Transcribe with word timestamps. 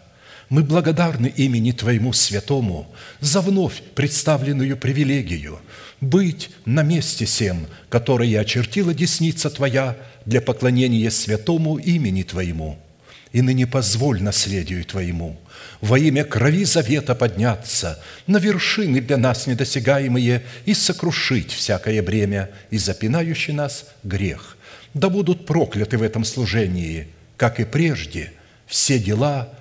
мы 0.51 0.63
благодарны 0.63 1.27
имени 1.27 1.71
Твоему 1.71 2.11
Святому 2.11 2.85
за 3.21 3.39
вновь 3.39 3.81
представленную 3.95 4.75
привилегию 4.75 5.59
быть 6.01 6.49
на 6.65 6.83
месте 6.83 7.25
сем, 7.25 7.67
которое 7.87 8.37
очертила 8.37 8.93
десница 8.93 9.49
Твоя 9.49 9.95
для 10.25 10.41
поклонения 10.41 11.09
святому 11.09 11.77
имени 11.77 12.23
Твоему. 12.23 12.77
И 13.31 13.41
ныне 13.41 13.65
позволь 13.65 14.21
наследию 14.21 14.83
Твоему 14.83 15.39
во 15.79 15.97
имя 15.97 16.25
крови 16.25 16.65
завета 16.65 17.15
подняться 17.15 18.03
на 18.27 18.35
вершины 18.35 18.99
для 18.99 19.15
нас 19.15 19.47
недосягаемые 19.47 20.43
и 20.65 20.73
сокрушить 20.73 21.53
всякое 21.53 22.01
бремя 22.01 22.49
и 22.71 22.77
запинающий 22.77 23.53
нас 23.53 23.85
грех. 24.03 24.57
Да 24.93 25.07
будут 25.07 25.45
прокляты 25.45 25.97
в 25.97 26.03
этом 26.03 26.25
служении, 26.25 27.07
как 27.37 27.61
и 27.61 27.63
прежде– 27.63 28.33
все 28.71 28.97
дела 28.99 29.49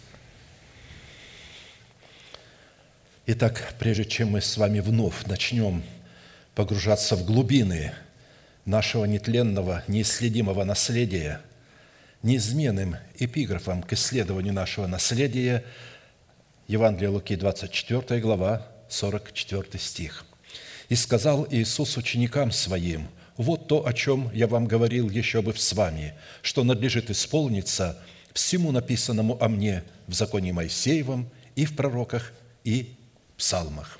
Итак, 3.33 3.75
прежде 3.79 4.03
чем 4.03 4.31
мы 4.31 4.41
с 4.41 4.57
вами 4.57 4.81
вновь 4.81 5.25
начнем 5.25 5.83
погружаться 6.53 7.15
в 7.15 7.23
глубины 7.23 7.93
нашего 8.65 9.05
нетленного, 9.05 9.85
неисследимого 9.87 10.65
наследия, 10.65 11.39
неизменным 12.23 12.97
эпиграфом 13.17 13.83
к 13.83 13.93
исследованию 13.93 14.53
нашего 14.53 14.85
наследия 14.85 15.63
Евангелие 16.67 17.07
Луки, 17.07 17.37
24 17.37 18.19
глава, 18.19 18.67
44 18.89 19.79
стих. 19.79 20.25
«И 20.89 20.95
сказал 20.95 21.47
Иисус 21.49 21.95
ученикам 21.95 22.51
Своим, 22.51 23.07
вот 23.37 23.69
то, 23.69 23.87
о 23.87 23.93
чем 23.93 24.29
я 24.33 24.47
вам 24.47 24.67
говорил 24.67 25.09
еще 25.09 25.41
бы 25.41 25.55
с 25.55 25.71
вами, 25.71 26.15
что 26.41 26.65
надлежит 26.65 27.09
исполниться 27.09 27.97
всему 28.33 28.73
написанному 28.73 29.41
о 29.41 29.47
мне 29.47 29.85
в 30.07 30.13
законе 30.13 30.51
Моисеевом 30.51 31.29
и 31.55 31.63
в 31.63 31.77
пророках 31.77 32.33
и 32.65 32.97
псалмах. 33.41 33.97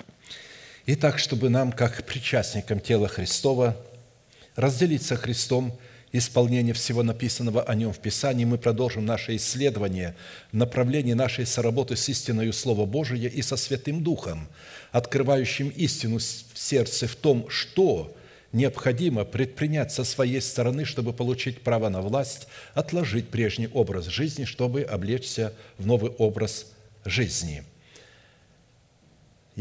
Итак, 0.86 1.18
чтобы 1.18 1.48
нам, 1.48 1.72
как 1.72 2.06
причастникам 2.06 2.78
тела 2.78 3.08
Христова, 3.08 3.76
разделить 4.54 5.02
со 5.02 5.16
Христом 5.16 5.76
исполнение 6.12 6.74
всего 6.74 7.02
написанного 7.02 7.62
о 7.62 7.74
Нем 7.74 7.92
в 7.92 7.98
Писании, 7.98 8.44
мы 8.44 8.56
продолжим 8.56 9.04
наше 9.04 9.34
исследование 9.34 10.14
направлении 10.52 11.14
нашей 11.14 11.44
соработы 11.44 11.96
с 11.96 12.08
истиною 12.08 12.52
Слова 12.52 12.86
Божия 12.86 13.28
и 13.28 13.42
со 13.42 13.56
Святым 13.56 14.04
Духом, 14.04 14.48
открывающим 14.92 15.70
истину 15.70 16.18
в 16.18 16.58
сердце 16.58 17.08
в 17.08 17.16
том, 17.16 17.48
что 17.48 18.14
необходимо 18.52 19.24
предпринять 19.24 19.90
со 19.90 20.04
своей 20.04 20.40
стороны, 20.40 20.84
чтобы 20.84 21.12
получить 21.12 21.62
право 21.62 21.88
на 21.88 22.00
власть, 22.00 22.46
отложить 22.74 23.28
прежний 23.28 23.68
образ 23.74 24.06
жизни, 24.06 24.44
чтобы 24.44 24.82
облечься 24.82 25.52
в 25.78 25.86
новый 25.86 26.12
образ 26.12 26.66
жизни– 27.04 27.64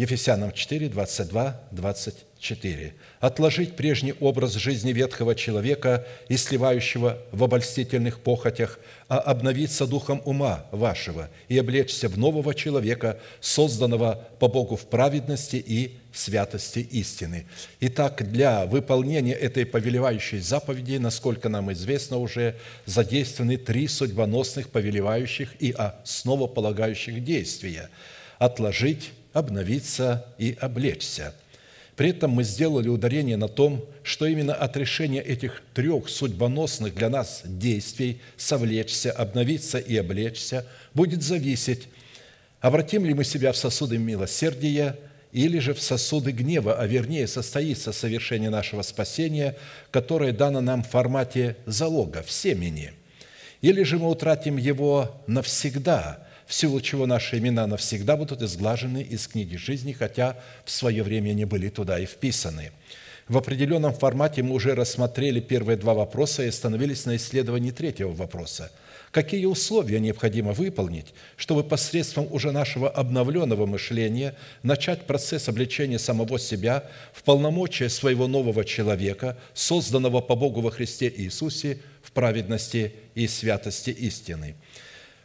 Ефесянам 0.02 0.52
4, 0.52 0.90
22, 0.90 1.62
24. 1.70 2.94
«Отложить 3.20 3.76
прежний 3.76 4.16
образ 4.20 4.54
жизни 4.54 4.94
ветхого 4.94 5.36
человека 5.36 6.08
и 6.28 6.38
сливающего 6.38 7.20
в 7.32 7.44
обольстительных 7.44 8.20
похотях, 8.20 8.80
а 9.10 9.20
обновиться 9.20 9.86
духом 9.86 10.24
ума 10.26 10.66
вашего 10.72 11.30
и 11.50 11.60
облечься 11.60 12.10
в 12.10 12.18
нового 12.18 12.56
человека, 12.56 13.20
созданного 13.42 14.28
по 14.40 14.48
Богу 14.48 14.76
в 14.76 14.88
праведности 14.88 15.58
и 15.58 16.00
святости 16.12 16.80
истины». 16.80 17.46
Итак, 17.80 18.28
для 18.28 18.66
выполнения 18.66 19.36
этой 19.36 19.68
повелевающей 19.68 20.40
заповеди, 20.40 20.98
насколько 20.98 21.48
нам 21.48 21.72
известно 21.74 22.18
уже, 22.18 22.56
задействованы 22.88 23.58
три 23.58 23.88
судьбоносных 23.88 24.70
повелевающих 24.70 25.54
и 25.60 25.70
основополагающих 25.78 27.24
действия– 27.24 27.92
отложить, 28.40 29.12
обновиться 29.34 30.26
и 30.38 30.58
облечься. 30.60 31.34
При 31.96 32.10
этом 32.10 32.32
мы 32.32 32.44
сделали 32.44 32.88
ударение 32.88 33.38
на 33.38 33.48
том, 33.48 33.86
что 34.02 34.26
именно 34.26 34.54
от 34.54 34.76
решения 34.78 35.22
этих 35.22 35.62
трех 35.74 36.10
судьбоносных 36.10 36.96
для 36.96 37.10
нас 37.10 37.42
действий 37.46 38.22
«совлечься», 38.38 39.12
«обновиться» 39.12 39.78
и 39.78 39.98
«облечься» 39.98 40.66
будет 40.94 41.22
зависеть, 41.22 41.88
обратим 42.60 43.06
ли 43.06 43.14
мы 43.14 43.24
себя 43.24 43.52
в 43.52 43.58
сосуды 43.58 43.98
милосердия 43.98 44.98
или 45.32 45.60
же 45.60 45.74
в 45.74 45.82
сосуды 45.82 46.32
гнева, 46.32 46.76
а 46.80 46.88
вернее 46.88 47.28
состоится 47.28 47.92
совершение 47.92 48.50
нашего 48.50 48.82
спасения, 48.82 49.56
которое 49.92 50.32
дано 50.32 50.62
нам 50.62 50.84
в 50.84 50.90
формате 50.90 51.56
залога, 51.66 52.24
в 52.24 52.32
семени. 52.32 52.94
Или 53.62 53.84
же 53.84 54.00
мы 54.00 54.10
утратим 54.10 54.58
его 54.58 55.22
навсегда– 55.28 56.26
в 56.52 56.54
силу 56.54 56.82
чего 56.82 57.06
наши 57.06 57.38
имена 57.38 57.66
навсегда 57.66 58.18
будут 58.18 58.42
изглажены 58.42 59.02
из 59.02 59.26
книги 59.26 59.56
жизни, 59.56 59.94
хотя 59.94 60.36
в 60.66 60.72
свое 60.72 61.02
время 61.02 61.32
не 61.32 61.46
были 61.46 61.70
туда 61.70 61.98
и 61.98 62.06
вписаны. 62.06 62.72
В 63.30 63.38
определенном 63.38 63.94
формате 63.94 64.44
мы 64.44 64.56
уже 64.56 64.76
рассмотрели 64.76 65.40
первые 65.40 65.78
два 65.78 65.94
вопроса 65.94 66.44
и 66.44 66.50
остановились 66.50 67.06
на 67.06 67.16
исследовании 67.16 67.72
третьего 67.72 68.12
вопроса. 68.12 68.70
Какие 69.12 69.46
условия 69.46 70.02
необходимо 70.02 70.52
выполнить, 70.52 71.14
чтобы 71.38 71.64
посредством 71.64 72.28
уже 72.30 72.52
нашего 72.52 72.90
обновленного 72.90 73.66
мышления 73.66 74.36
начать 74.62 75.08
процесс 75.08 75.48
обличения 75.48 76.00
самого 76.00 76.38
себя 76.38 76.84
в 77.14 77.24
полномочия 77.24 77.88
своего 77.88 78.28
нового 78.28 78.66
человека, 78.66 79.38
созданного 79.54 80.20
по 80.20 80.36
Богу 80.36 80.60
во 80.60 80.72
Христе 80.72 81.14
Иисусе 81.16 81.80
в 82.04 82.12
праведности 82.12 82.94
и 83.16 83.26
святости 83.30 83.92
истины– 83.92 84.56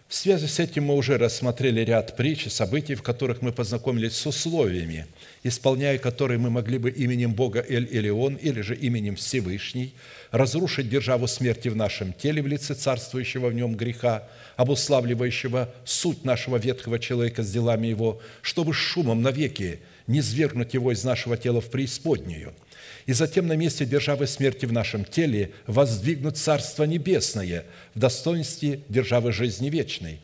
в 0.08 0.14
связи 0.14 0.46
с 0.46 0.60
этим 0.60 0.84
мы 0.84 0.94
уже 0.94 1.18
рассмотрели 1.18 1.80
ряд 1.80 2.16
притч 2.16 2.46
и 2.46 2.48
событий, 2.48 2.94
в 2.94 3.02
которых 3.02 3.42
мы 3.42 3.50
познакомились 3.50 4.14
с 4.14 4.24
условиями, 4.24 5.06
исполняя 5.42 5.98
которые 5.98 6.38
мы 6.38 6.48
могли 6.48 6.78
бы 6.78 6.90
именем 6.90 7.34
Бога 7.34 7.64
Эль-Элеон 7.68 8.36
или 8.36 8.60
же 8.60 8.76
именем 8.76 9.16
Всевышний 9.16 9.94
разрушить 10.30 10.88
державу 10.88 11.26
смерти 11.26 11.68
в 11.68 11.74
нашем 11.74 12.12
теле 12.12 12.40
в 12.40 12.46
лице 12.46 12.74
царствующего 12.74 13.48
в 13.48 13.54
нем 13.54 13.74
греха, 13.74 14.28
обуславливающего 14.56 15.74
суть 15.84 16.24
нашего 16.24 16.56
ветхого 16.56 17.00
человека 17.00 17.42
с 17.42 17.50
делами 17.50 17.88
его, 17.88 18.20
чтобы 18.42 18.74
шумом 18.74 19.22
навеки 19.22 19.80
не 20.06 20.22
свергнуть 20.22 20.74
его 20.74 20.92
из 20.92 21.02
нашего 21.02 21.36
тела 21.36 21.60
в 21.60 21.68
преисподнюю– 21.68 22.54
и 23.06 23.12
затем 23.12 23.46
на 23.46 23.54
месте 23.54 23.86
державы 23.86 24.26
смерти 24.26 24.66
в 24.66 24.72
нашем 24.72 25.04
теле 25.04 25.52
воздвигнут 25.66 26.36
Царство 26.36 26.84
Небесное 26.84 27.64
в 27.94 27.98
достоинстве 27.98 28.80
державы 28.88 29.32
жизни 29.32 29.70
вечной. 29.70 30.20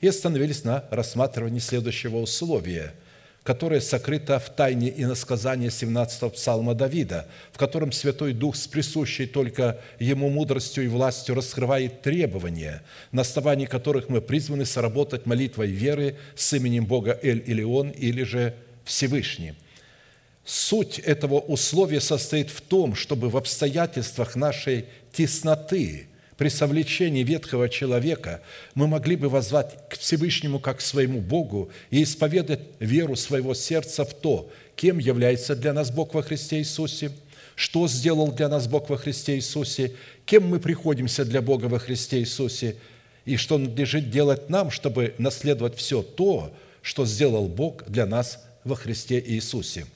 И 0.00 0.08
остановились 0.08 0.64
на 0.64 0.84
рассматривании 0.90 1.60
следующего 1.60 2.16
условия, 2.16 2.94
которое 3.44 3.80
сокрыто 3.80 4.38
в 4.38 4.48
тайне 4.50 4.88
и 4.88 5.04
насказании 5.04 5.68
17-го 5.68 6.30
псалма 6.30 6.74
Давида, 6.74 7.28
в 7.52 7.58
котором 7.58 7.92
Святой 7.92 8.32
Дух 8.32 8.56
с 8.56 8.66
присущей 8.66 9.26
только 9.26 9.80
Ему 9.98 10.30
мудростью 10.30 10.84
и 10.84 10.88
властью 10.88 11.34
раскрывает 11.34 12.02
требования, 12.02 12.82
на 13.10 13.22
основании 13.22 13.66
которых 13.66 14.08
мы 14.08 14.22
призваны 14.22 14.64
соработать 14.64 15.26
молитвой 15.26 15.68
веры 15.68 16.16
с 16.34 16.52
именем 16.54 16.86
Бога 16.86 17.18
Эль-Илион 17.22 17.90
или 17.90 18.22
же 18.22 18.54
Всевышний. 18.84 19.54
Суть 20.44 20.98
этого 20.98 21.38
условия 21.38 22.00
состоит 22.00 22.50
в 22.50 22.60
том, 22.60 22.94
чтобы 22.94 23.28
в 23.28 23.36
обстоятельствах 23.36 24.36
нашей 24.36 24.86
тесноты– 25.12 26.08
при 26.42 26.48
совлечении 26.48 27.22
ветхого 27.22 27.68
человека 27.68 28.40
мы 28.74 28.88
могли 28.88 29.14
бы 29.14 29.28
возвать 29.28 29.76
к 29.88 29.96
Всевышнему 29.96 30.58
как 30.58 30.78
к 30.78 30.80
своему 30.80 31.20
Богу 31.20 31.70
и 31.90 32.02
исповедать 32.02 32.58
веру 32.80 33.14
своего 33.14 33.54
сердца 33.54 34.04
в 34.04 34.12
то, 34.12 34.50
кем 34.74 34.98
является 34.98 35.54
для 35.54 35.72
нас 35.72 35.92
Бог 35.92 36.14
во 36.14 36.22
Христе 36.22 36.58
Иисусе, 36.58 37.12
что 37.54 37.86
сделал 37.86 38.32
для 38.32 38.48
нас 38.48 38.66
Бог 38.66 38.90
во 38.90 38.96
Христе 38.96 39.36
Иисусе, 39.36 39.92
кем 40.24 40.48
мы 40.48 40.58
приходимся 40.58 41.24
для 41.24 41.42
Бога 41.42 41.66
во 41.66 41.78
Христе 41.78 42.18
Иисусе, 42.18 42.74
и 43.24 43.36
что 43.36 43.56
надлежит 43.56 44.10
делать 44.10 44.50
нам, 44.50 44.72
чтобы 44.72 45.14
наследовать 45.18 45.76
все 45.76 46.02
то, 46.02 46.52
что 46.80 47.06
сделал 47.06 47.46
Бог 47.46 47.84
для 47.88 48.04
нас 48.04 48.44
во 48.64 48.74
Христе 48.74 49.22
Иисусе. 49.24 49.86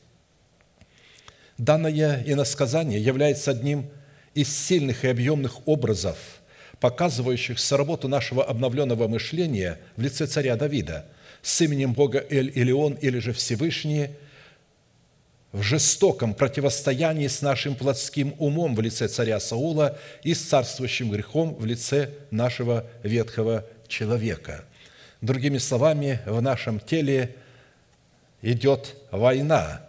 Данное 1.59 2.23
иносказание 2.27 3.01
является 3.01 3.51
одним 3.51 3.89
из 4.35 4.55
сильных 4.55 5.05
и 5.05 5.09
объемных 5.09 5.67
образов, 5.67 6.19
показывающих 6.81 7.59
соработу 7.59 8.09
нашего 8.09 8.45
обновленного 8.45 9.09
мышления 9.09 9.79
в 9.97 10.03
лице 10.03 10.27
царя 10.27 10.57
Давида 10.57 11.07
с 11.41 11.61
именем 11.63 11.95
Бога 11.95 12.25
Эль-Илион 12.29 12.95
или 12.95 13.19
же 13.19 13.33
Всевышний 13.33 14.11
в 15.53 15.63
жестоком 15.63 16.35
противостоянии 16.35 17.29
с 17.29 17.41
нашим 17.41 17.77
плотским 17.77 18.35
умом 18.39 18.75
в 18.75 18.81
лице 18.83 19.09
царя 19.09 19.41
Саула 19.41 19.99
и 20.23 20.35
с 20.35 20.43
царствующим 20.43 21.11
грехом 21.11 21.55
в 21.55 21.65
лице 21.65 22.11
нашего 22.31 22.85
ветхого 23.03 23.65
человека. 23.89 24.65
Другими 25.23 25.57
словами, 25.57 26.21
в 26.27 26.43
нашем 26.43 26.79
теле 26.79 27.37
идет 28.43 28.97
война 29.11 29.86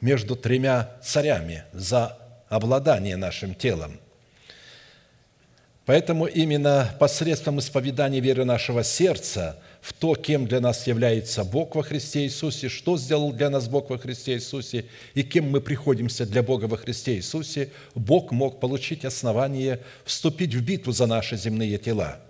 между 0.00 0.36
тремя 0.36 0.90
царями 1.02 1.64
за 1.72 2.18
обладание 2.48 3.16
нашим 3.16 3.54
телом. 3.54 4.00
Поэтому 5.86 6.26
именно 6.26 6.94
посредством 7.00 7.58
исповедания 7.58 8.20
веры 8.20 8.44
нашего 8.44 8.84
сердца 8.84 9.60
в 9.80 9.92
то, 9.92 10.14
кем 10.14 10.46
для 10.46 10.60
нас 10.60 10.86
является 10.86 11.42
Бог 11.42 11.74
во 11.74 11.82
Христе 11.82 12.24
Иисусе, 12.24 12.68
что 12.68 12.96
сделал 12.96 13.32
для 13.32 13.50
нас 13.50 13.66
Бог 13.66 13.90
во 13.90 13.98
Христе 13.98 14.34
Иисусе 14.34 14.84
и 15.14 15.22
кем 15.22 15.50
мы 15.50 15.60
приходимся 15.60 16.26
для 16.26 16.42
Бога 16.42 16.66
во 16.66 16.76
Христе 16.76 17.16
Иисусе, 17.16 17.70
Бог 17.94 18.30
мог 18.30 18.60
получить 18.60 19.04
основание 19.04 19.80
вступить 20.04 20.54
в 20.54 20.62
битву 20.62 20.92
за 20.92 21.06
наши 21.06 21.36
земные 21.36 21.76
тела, 21.78 22.20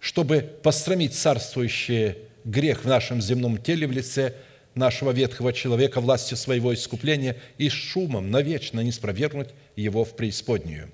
чтобы 0.00 0.40
пострамить 0.40 1.14
царствующий 1.14 2.16
грех 2.44 2.84
в 2.84 2.88
нашем 2.88 3.20
земном 3.20 3.58
теле 3.58 3.86
в 3.86 3.92
лице 3.92 4.34
нашего 4.74 5.10
ветхого 5.12 5.52
человека 5.52 6.00
властью 6.00 6.36
своего 6.36 6.74
искупления 6.74 7.36
и 7.58 7.68
шумом 7.68 8.30
навечно 8.30 8.80
не 8.80 8.92
спровергнуть 8.92 9.50
его 9.76 10.04
в 10.04 10.16
преисподнюю. 10.16 10.90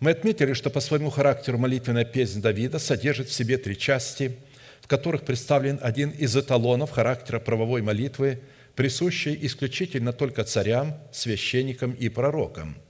Мы 0.00 0.12
отметили, 0.12 0.54
что 0.54 0.70
по 0.70 0.80
своему 0.80 1.10
характеру 1.10 1.58
молитвенная 1.58 2.04
песня 2.04 2.40
Давида 2.40 2.78
содержит 2.78 3.28
в 3.28 3.32
себе 3.32 3.58
три 3.58 3.76
части, 3.76 4.36
в 4.80 4.86
которых 4.86 5.24
представлен 5.24 5.78
один 5.82 6.10
из 6.10 6.36
эталонов 6.36 6.90
характера 6.90 7.38
правовой 7.38 7.82
молитвы, 7.82 8.40
присущий 8.74 9.36
исключительно 9.42 10.12
только 10.12 10.44
царям, 10.44 10.96
священникам 11.12 11.92
и 11.92 12.08
пророкам– 12.08 12.76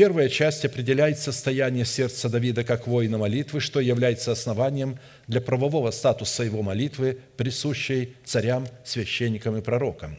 Первая 0.00 0.30
часть 0.30 0.64
определяет 0.64 1.18
состояние 1.18 1.84
сердца 1.84 2.30
Давида 2.30 2.64
как 2.64 2.86
воина 2.86 3.18
молитвы, 3.18 3.60
что 3.60 3.80
является 3.80 4.32
основанием 4.32 4.98
для 5.26 5.42
правового 5.42 5.90
статуса 5.90 6.42
его 6.42 6.62
молитвы, 6.62 7.18
присущей 7.36 8.14
царям, 8.24 8.66
священникам 8.82 9.58
и 9.58 9.60
пророкам. 9.60 10.16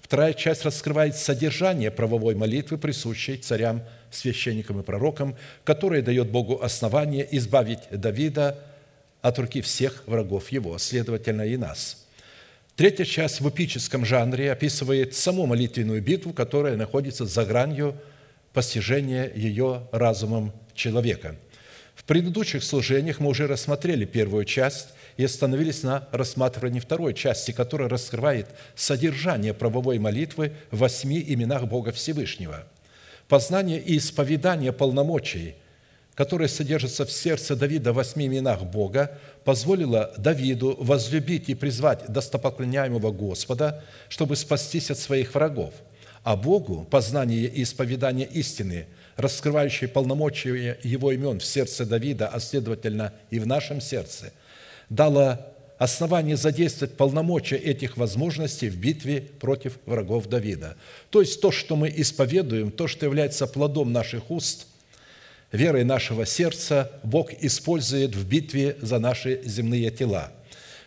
Вторая 0.00 0.34
часть 0.34 0.64
раскрывает 0.64 1.16
содержание 1.16 1.90
правовой 1.90 2.36
молитвы, 2.36 2.78
присущей 2.78 3.36
царям, 3.36 3.82
священникам 4.12 4.78
и 4.78 4.84
пророкам, 4.84 5.36
которая 5.64 6.00
дает 6.00 6.30
Богу 6.30 6.62
основание 6.62 7.26
избавить 7.36 7.80
Давида 7.90 8.56
от 9.20 9.36
руки 9.40 9.62
всех 9.62 10.04
врагов 10.06 10.52
его, 10.52 10.78
следовательно, 10.78 11.42
и 11.42 11.56
нас. 11.56 12.06
Третья 12.76 13.04
часть 13.04 13.40
в 13.40 13.48
эпическом 13.48 14.04
жанре 14.06 14.52
описывает 14.52 15.16
саму 15.16 15.46
молитвенную 15.46 16.00
битву, 16.00 16.32
которая 16.32 16.76
находится 16.76 17.26
за 17.26 17.44
гранью– 17.44 17.96
постижения 18.54 19.30
ее 19.34 19.82
разумом 19.92 20.52
человека. 20.74 21.36
В 21.94 22.04
предыдущих 22.04 22.64
служениях 22.64 23.20
мы 23.20 23.30
уже 23.30 23.46
рассмотрели 23.46 24.04
первую 24.04 24.44
часть 24.44 24.88
и 25.16 25.24
остановились 25.24 25.82
на 25.82 26.08
рассматривании 26.12 26.80
второй 26.80 27.14
части, 27.14 27.50
которая 27.50 27.88
раскрывает 27.88 28.48
содержание 28.74 29.54
правовой 29.54 29.98
молитвы 29.98 30.52
в 30.70 30.78
восьми 30.78 31.22
именах 31.26 31.64
Бога 31.64 31.92
Всевышнего. 31.92 32.64
Познание 33.28 33.80
и 33.80 33.96
исповедание 33.96 34.72
полномочий, 34.72 35.54
которые 36.14 36.48
содержатся 36.48 37.04
в 37.04 37.12
сердце 37.12 37.56
Давида 37.56 37.92
в 37.92 37.96
восьми 37.96 38.26
именах 38.26 38.62
Бога, 38.62 39.18
позволило 39.44 40.12
Давиду 40.16 40.76
возлюбить 40.78 41.48
и 41.48 41.54
призвать 41.54 42.04
достопоклоняемого 42.08 43.10
Господа, 43.10 43.82
чтобы 44.08 44.36
спастись 44.36 44.90
от 44.90 44.98
своих 44.98 45.34
врагов– 45.34 45.74
а 46.24 46.36
Богу 46.36 46.86
познание 46.90 47.46
и 47.46 47.62
исповедание 47.62 48.26
истины, 48.26 48.86
раскрывающие 49.16 49.88
полномочия 49.88 50.78
Его 50.82 51.12
имен 51.12 51.38
в 51.38 51.44
сердце 51.44 51.84
Давида, 51.84 52.28
а 52.28 52.40
следовательно 52.40 53.12
и 53.30 53.38
в 53.38 53.46
нашем 53.46 53.80
сердце, 53.80 54.32
дало 54.88 55.38
основание 55.78 56.36
задействовать 56.36 56.96
полномочия 56.96 57.56
этих 57.56 57.98
возможностей 57.98 58.70
в 58.70 58.76
битве 58.76 59.20
против 59.20 59.78
врагов 59.84 60.26
Давида. 60.26 60.76
То 61.10 61.20
есть 61.20 61.40
то, 61.42 61.50
что 61.50 61.76
мы 61.76 61.92
исповедуем, 61.94 62.70
то, 62.70 62.88
что 62.88 63.04
является 63.04 63.46
плодом 63.46 63.92
наших 63.92 64.30
уст, 64.30 64.66
верой 65.52 65.84
нашего 65.84 66.24
сердца, 66.24 66.90
Бог 67.02 67.32
использует 67.34 68.16
в 68.16 68.26
битве 68.26 68.78
за 68.80 68.98
наши 68.98 69.42
земные 69.44 69.90
тела. 69.90 70.32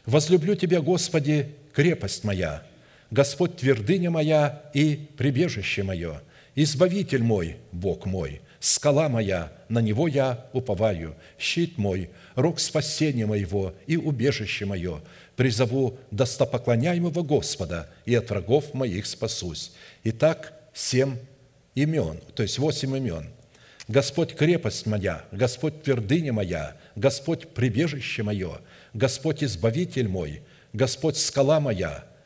«Возлюблю 0.06 0.56
Тебя, 0.56 0.82
Господи, 0.82 1.54
крепость 1.74 2.24
моя, 2.24 2.64
Господь 3.12 3.58
твердыня 3.58 4.10
моя 4.10 4.64
и 4.74 4.96
прибежище 5.18 5.84
мое, 5.84 6.22
Избавитель 6.60 7.22
мой, 7.22 7.58
Бог 7.72 8.08
мой, 8.08 8.42
скала 8.60 9.10
моя, 9.10 9.54
на 9.70 9.78
Него 9.80 10.08
я 10.08 10.48
уповаю, 10.54 11.16
щит 11.38 11.78
мой, 11.78 12.10
рог 12.34 12.60
спасения 12.60 13.28
моего 13.28 13.76
и 13.86 13.96
убежище 13.96 14.66
мое, 14.66 15.02
призову 15.36 16.00
достопоклоняемого 16.10 17.22
Господа, 17.22 17.88
и 18.06 18.16
от 18.16 18.32
врагов 18.32 18.74
моих 18.74 19.06
спасусь». 19.06 19.74
Итак, 20.04 20.52
семь 20.74 21.18
имен, 21.76 22.20
то 22.34 22.42
есть 22.42 22.58
восемь 22.58 22.98
имен. 22.98 23.30
Господь 23.88 24.34
крепость 24.34 24.88
моя, 24.88 25.26
Господь 25.32 25.84
твердыня 25.84 26.34
моя, 26.34 26.76
Господь 26.96 27.50
прибежище 27.50 28.24
мое, 28.24 28.62
Господь 28.96 29.44
избавитель 29.44 30.08
мой, 30.08 30.42
Господь 30.74 31.18
скала 31.18 31.60
моя– 31.60 32.04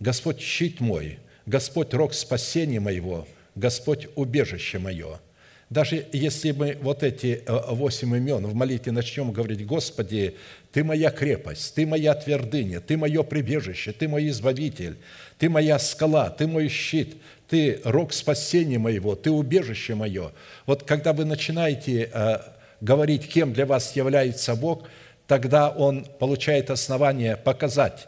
Господь 0.00 0.40
щит 0.40 0.80
мой, 0.80 1.18
Господь 1.46 1.94
рог 1.94 2.14
спасения 2.14 2.80
моего, 2.80 3.26
Господь 3.54 4.08
убежище 4.14 4.78
мое». 4.78 5.20
Даже 5.68 6.06
если 6.12 6.52
мы 6.52 6.78
вот 6.80 7.02
эти 7.02 7.42
э, 7.44 7.74
восемь 7.74 8.14
имен 8.16 8.46
в 8.46 8.54
молитве 8.54 8.92
начнем 8.92 9.32
говорить, 9.32 9.66
«Господи, 9.66 10.36
Ты 10.70 10.84
моя 10.84 11.10
крепость, 11.10 11.74
Ты 11.74 11.86
моя 11.86 12.14
твердыня, 12.14 12.80
Ты 12.80 12.96
мое 12.96 13.24
прибежище, 13.24 13.90
Ты 13.90 14.06
мой 14.06 14.28
избавитель, 14.28 14.96
Ты 15.38 15.48
моя 15.48 15.80
скала, 15.80 16.30
Ты 16.30 16.46
мой 16.46 16.68
щит, 16.68 17.16
Ты 17.48 17.80
рог 17.82 18.12
спасения 18.12 18.78
моего, 18.78 19.16
Ты 19.16 19.32
убежище 19.32 19.96
мое». 19.96 20.30
Вот 20.66 20.84
когда 20.84 21.12
вы 21.12 21.24
начинаете 21.24 22.10
э, 22.12 22.38
говорить, 22.80 23.26
кем 23.26 23.52
для 23.52 23.66
вас 23.66 23.96
является 23.96 24.54
Бог, 24.54 24.88
тогда 25.26 25.70
Он 25.70 26.04
получает 26.04 26.70
основание 26.70 27.36
показать, 27.36 28.06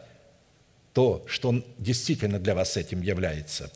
то, 0.99 1.23
что 1.27 1.47
Он 1.47 1.63
действительно 1.77 2.39
для 2.39 2.53
вас 2.53 2.75
этим 2.75 3.01
является. 3.01 3.71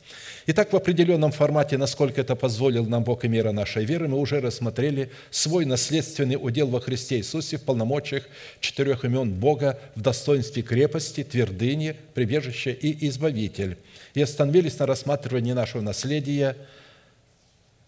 Итак, 0.46 0.74
в 0.74 0.76
определенном 0.76 1.32
формате, 1.32 1.78
насколько 1.78 2.20
это 2.20 2.36
позволил 2.36 2.86
нам 2.86 3.06
Бог 3.06 3.24
и 3.24 3.30
мера 3.30 3.54
нашей 3.54 3.86
веры, 3.86 4.10
мы 4.10 4.18
уже 4.20 4.42
рассмотрели 4.42 5.10
свой 5.32 5.64
наследственный 5.64 6.36
удел 6.36 6.68
во 6.68 6.82
Христе 6.82 7.20
Иисусе 7.20 7.56
в 7.56 7.62
полномочиях 7.62 8.26
четырех 8.60 9.06
имен 9.06 9.32
Бога 9.32 9.80
в 9.96 10.02
достоинстве 10.02 10.64
крепости, 10.64 11.24
твердыни, 11.24 11.96
прибежища 12.14 12.72
и 12.72 13.08
избавитель. 13.08 13.78
И 14.16 14.22
остановились 14.22 14.78
на 14.80 14.86
рассматривании 14.86 15.54
нашего 15.54 15.82
наследия 15.82 16.58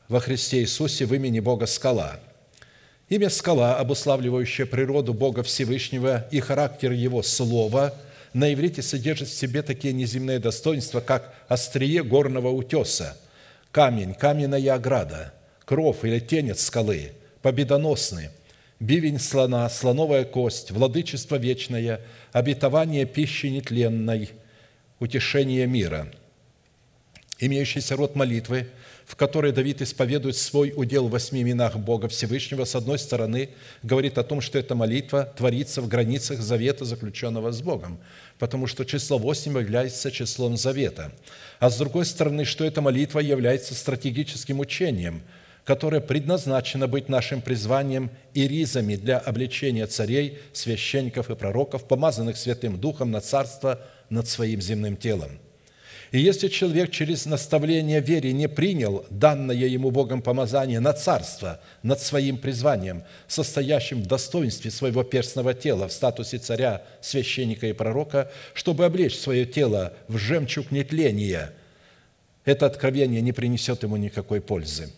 во 0.07 0.21
Христе 0.21 0.61
Иисусе 0.61 1.05
в 1.05 1.13
имени 1.13 1.41
Бога 1.41 1.65
Скала. 1.65 2.21
Имя 3.09 3.29
Скала, 3.29 3.75
обуславливающее 3.79 4.65
природу 4.65 5.13
Бога 5.13 5.43
Всевышнего 5.43 6.25
и 6.31 6.39
характер 6.39 6.93
Его 6.93 7.21
Слова– 7.21 7.93
на 8.35 8.53
иврите 8.53 8.81
содержит 8.81 9.29
в 9.29 9.33
себе 9.33 9.61
такие 9.61 9.93
неземные 9.93 10.39
достоинства, 10.39 10.99
как 10.99 11.33
острие 11.47 12.03
горного 12.03 12.49
утеса, 12.49 13.17
камень, 13.71 14.13
каменная 14.13 14.73
ограда, 14.73 15.33
кров 15.63 16.03
или 16.03 16.19
тенец 16.19 16.65
скалы, 16.65 17.13
победоносный, 17.41 18.27
бивень 18.81 19.19
слона, 19.19 19.69
слоновая 19.69 20.25
кость, 20.25 20.71
владычество 20.71 21.37
вечное, 21.37 22.01
обетование 22.33 23.05
пищи 23.05 23.45
нетленной, 23.45 24.31
утешение 24.99 25.65
мира. 25.65 26.11
Имеющийся 27.39 27.95
род 27.95 28.17
молитвы– 28.17 28.67
в 29.05 29.15
которой 29.15 29.51
Давид 29.51 29.81
исповедует 29.81 30.35
свой 30.35 30.73
удел 30.75 31.07
в 31.07 31.11
восьми 31.11 31.41
именах 31.41 31.77
Бога 31.77 32.07
Всевышнего, 32.07 32.65
с 32.65 32.75
одной 32.75 32.97
стороны, 32.97 33.49
говорит 33.83 34.17
о 34.17 34.23
том, 34.23 34.41
что 34.41 34.57
эта 34.57 34.73
молитва 34.73 35.31
творится 35.37 35.81
в 35.81 35.87
границах 35.87 36.41
завета, 36.41 36.85
заключенного 36.85 37.51
с 37.51 37.61
Богом, 37.61 37.99
потому 38.39 38.65
что 38.65 38.83
число 38.83 39.19
восемь 39.19 39.57
является 39.57 40.11
числом 40.11 40.57
завета. 40.57 41.11
А 41.59 41.69
с 41.69 41.77
другой 41.77 42.05
стороны, 42.05 42.45
что 42.45 42.65
эта 42.65 42.81
молитва 42.81 43.19
является 43.19 43.75
стратегическим 43.75 44.59
учением, 44.59 45.21
которое 45.65 46.01
предназначено 46.01 46.87
быть 46.87 47.07
нашим 47.07 47.41
призванием 47.41 48.09
и 48.33 48.47
ризами 48.47 48.95
для 48.95 49.19
обличения 49.19 49.85
царей, 49.85 50.39
священников 50.51 51.29
и 51.29 51.35
пророков, 51.35 51.87
помазанных 51.87 52.37
Святым 52.37 52.79
Духом 52.79 53.11
на 53.11 53.21
царство 53.21 53.81
над 54.09 54.27
своим 54.27 54.61
земным 54.61 54.97
телом– 54.97 55.39
и 56.15 56.19
если 56.19 56.47
человек 56.47 56.91
через 56.91 57.25
наставление 57.25 57.99
вере 57.99 58.31
не 58.31 58.47
принял 58.47 59.05
данное 59.09 59.53
ему 59.53 59.91
Богом 59.91 60.21
помазание 60.21 60.79
на 60.79 60.93
царство 60.93 61.59
над 61.83 61.99
своим 61.99 62.37
призванием, 62.37 63.03
состоящим 63.27 64.01
в 64.01 64.05
достоинстве 64.05 64.71
своего 64.71 65.03
перстного 65.03 65.53
тела 65.53 65.89
в 65.89 65.91
статусе 65.91 66.37
царя, 66.37 66.83
священника 67.01 67.67
и 67.67 67.73
пророка, 67.73 68.31
чтобы 68.53 68.85
облечь 68.85 69.19
свое 69.19 69.45
тело 69.45 69.91
в 70.07 70.15
жемчуг 70.15 70.71
нетления, 70.71 71.51
это 72.45 72.65
откровение 72.65 73.19
не 73.19 73.33
принесет 73.33 73.83
ему 73.83 73.97
никакой 73.97 74.39
пользы. 74.39 74.93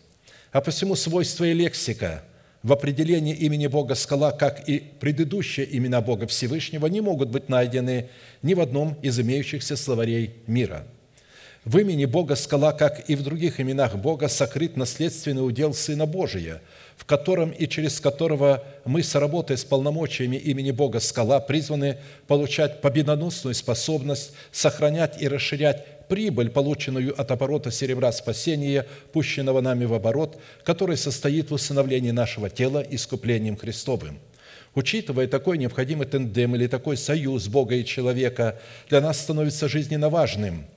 А 0.51 0.62
посему 0.62 0.95
свойства 0.95 1.45
и 1.45 1.53
лексика 1.53 2.21
в 2.62 2.71
определении 2.71 3.33
имени 3.33 3.65
Бога 3.65 3.95
скала, 3.95 4.31
как 4.33 4.69
и 4.69 4.83
предыдущие 5.00 5.67
имена 5.75 6.00
Бога 6.00 6.27
Всевышнего, 6.27 6.86
не 6.86 7.01
могут 7.01 7.29
быть 7.29 7.50
найдены 7.50 8.09
ни 8.43 8.53
в 8.53 8.62
одном 8.62 8.95
из 9.01 9.19
имеющихся 9.19 9.75
словарей 9.75 10.36
мира– 10.45 10.86
в 11.67 11.77
имени 11.79 12.05
Бога 12.05 12.36
скала, 12.36 12.71
как 12.71 13.09
и 13.09 13.15
в 13.17 13.24
других 13.24 13.59
именах 13.59 13.97
Бога, 13.97 14.29
сокрыт 14.29 14.77
наследственный 14.77 15.45
удел 15.45 15.74
Сына 15.74 16.05
Божия, 16.05 16.62
в 16.95 17.03
котором 17.03 17.51
и 17.51 17.67
через 17.67 18.00
которого 18.00 18.63
мы, 18.86 19.03
сработая 19.03 19.57
с 19.57 19.65
полномочиями 19.65 20.38
имени 20.38 20.71
Бога 20.71 21.01
скала, 21.01 21.41
призваны 21.41 21.97
получать 22.25 22.79
победоносную 22.79 23.53
способность 23.53 24.31
сохранять 24.53 25.21
и 25.21 25.27
расширять 25.27 26.07
прибыль, 26.07 26.50
полученную 26.50 27.13
от 27.19 27.31
оборота 27.31 27.69
серебра 27.69 28.13
спасения, 28.13 28.86
пущенного 29.12 29.59
нами 29.59 29.83
в 29.83 29.93
оборот, 29.93 30.39
который 30.63 30.95
состоит 30.95 31.51
в 31.51 31.55
усыновлении 31.55 32.12
нашего 32.12 32.50
тела 32.50 32.81
искуплением 32.89 33.57
Христовым. 33.57 34.19
Учитывая 34.74 35.27
такой 35.27 35.57
необходимый 35.57 36.07
тендем 36.07 36.55
или 36.55 36.67
такой 36.67 36.95
союз 36.95 37.50
Бога 37.50 37.75
и 37.75 37.83
человека, 37.83 38.57
для 38.88 39.01
нас 39.01 39.19
становится 39.19 39.67
жизненно 39.67 40.07
важным– 40.07 40.65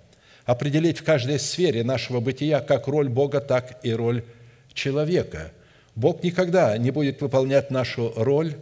определить 0.51 0.99
в 0.99 1.05
каждой 1.05 1.39
сфере 1.39 1.85
нашего 1.85 2.19
бытия 2.19 2.59
как 2.59 2.89
роль 2.89 3.09
Бога, 3.09 3.41
так 3.41 3.79
и 3.85 3.93
роль 3.93 4.25
человека. 4.73 5.53
Бог 5.95 6.25
никогда 6.25 6.77
не 6.77 6.91
будет 6.91 7.21
выполнять 7.21 7.71
нашу 7.71 8.13
роль. 8.17 8.57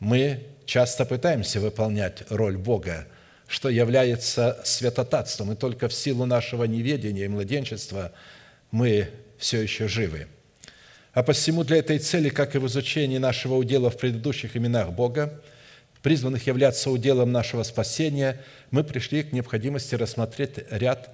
Мы 0.00 0.42
часто 0.66 1.04
пытаемся 1.04 1.60
выполнять 1.60 2.24
роль 2.28 2.56
Бога, 2.56 3.06
что 3.46 3.68
является 3.68 4.60
святотатством, 4.64 5.52
и 5.52 5.54
только 5.54 5.86
в 5.86 5.94
силу 5.94 6.26
нашего 6.26 6.64
неведения 6.64 7.26
и 7.26 7.28
младенчества 7.28 8.10
мы 8.72 9.10
все 9.38 9.60
еще 9.60 9.86
живы. 9.86 10.26
А 11.12 11.22
посему 11.22 11.62
для 11.62 11.76
этой 11.76 12.00
цели, 12.00 12.30
как 12.30 12.56
и 12.56 12.58
в 12.58 12.66
изучении 12.66 13.18
нашего 13.18 13.54
удела 13.54 13.90
в 13.90 13.96
предыдущих 13.96 14.56
именах 14.56 14.90
Бога, 14.90 15.40
призванных 16.02 16.46
являться 16.46 16.90
уделом 16.90 17.32
нашего 17.32 17.62
спасения, 17.62 18.40
мы 18.70 18.84
пришли 18.84 19.22
к 19.22 19.32
необходимости 19.32 19.94
рассмотреть 19.94 20.58
ряд 20.70 21.10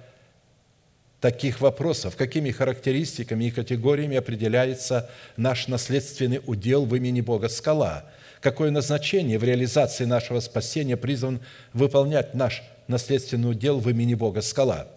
таких 1.19 1.61
вопросов, 1.61 2.15
какими 2.15 2.51
характеристиками 2.51 3.45
и 3.45 3.51
категориями 3.51 4.17
определяется 4.17 5.09
наш 5.35 5.67
наследственный 5.67 6.41
удел 6.45 6.85
в 6.85 6.95
имени 6.95 7.21
Бога. 7.21 7.49
Скала, 7.49 8.05
какое 8.39 8.71
назначение 8.71 9.39
в 9.39 9.43
реализации 9.43 10.05
нашего 10.05 10.39
спасения 10.39 10.95
призван 10.95 11.41
выполнять 11.73 12.33
наш 12.33 12.63
наследственный 12.87 13.49
удел 13.49 13.79
в 13.79 13.89
имени 13.89 14.13
Бога? 14.13 14.41
Скала, 14.41 14.87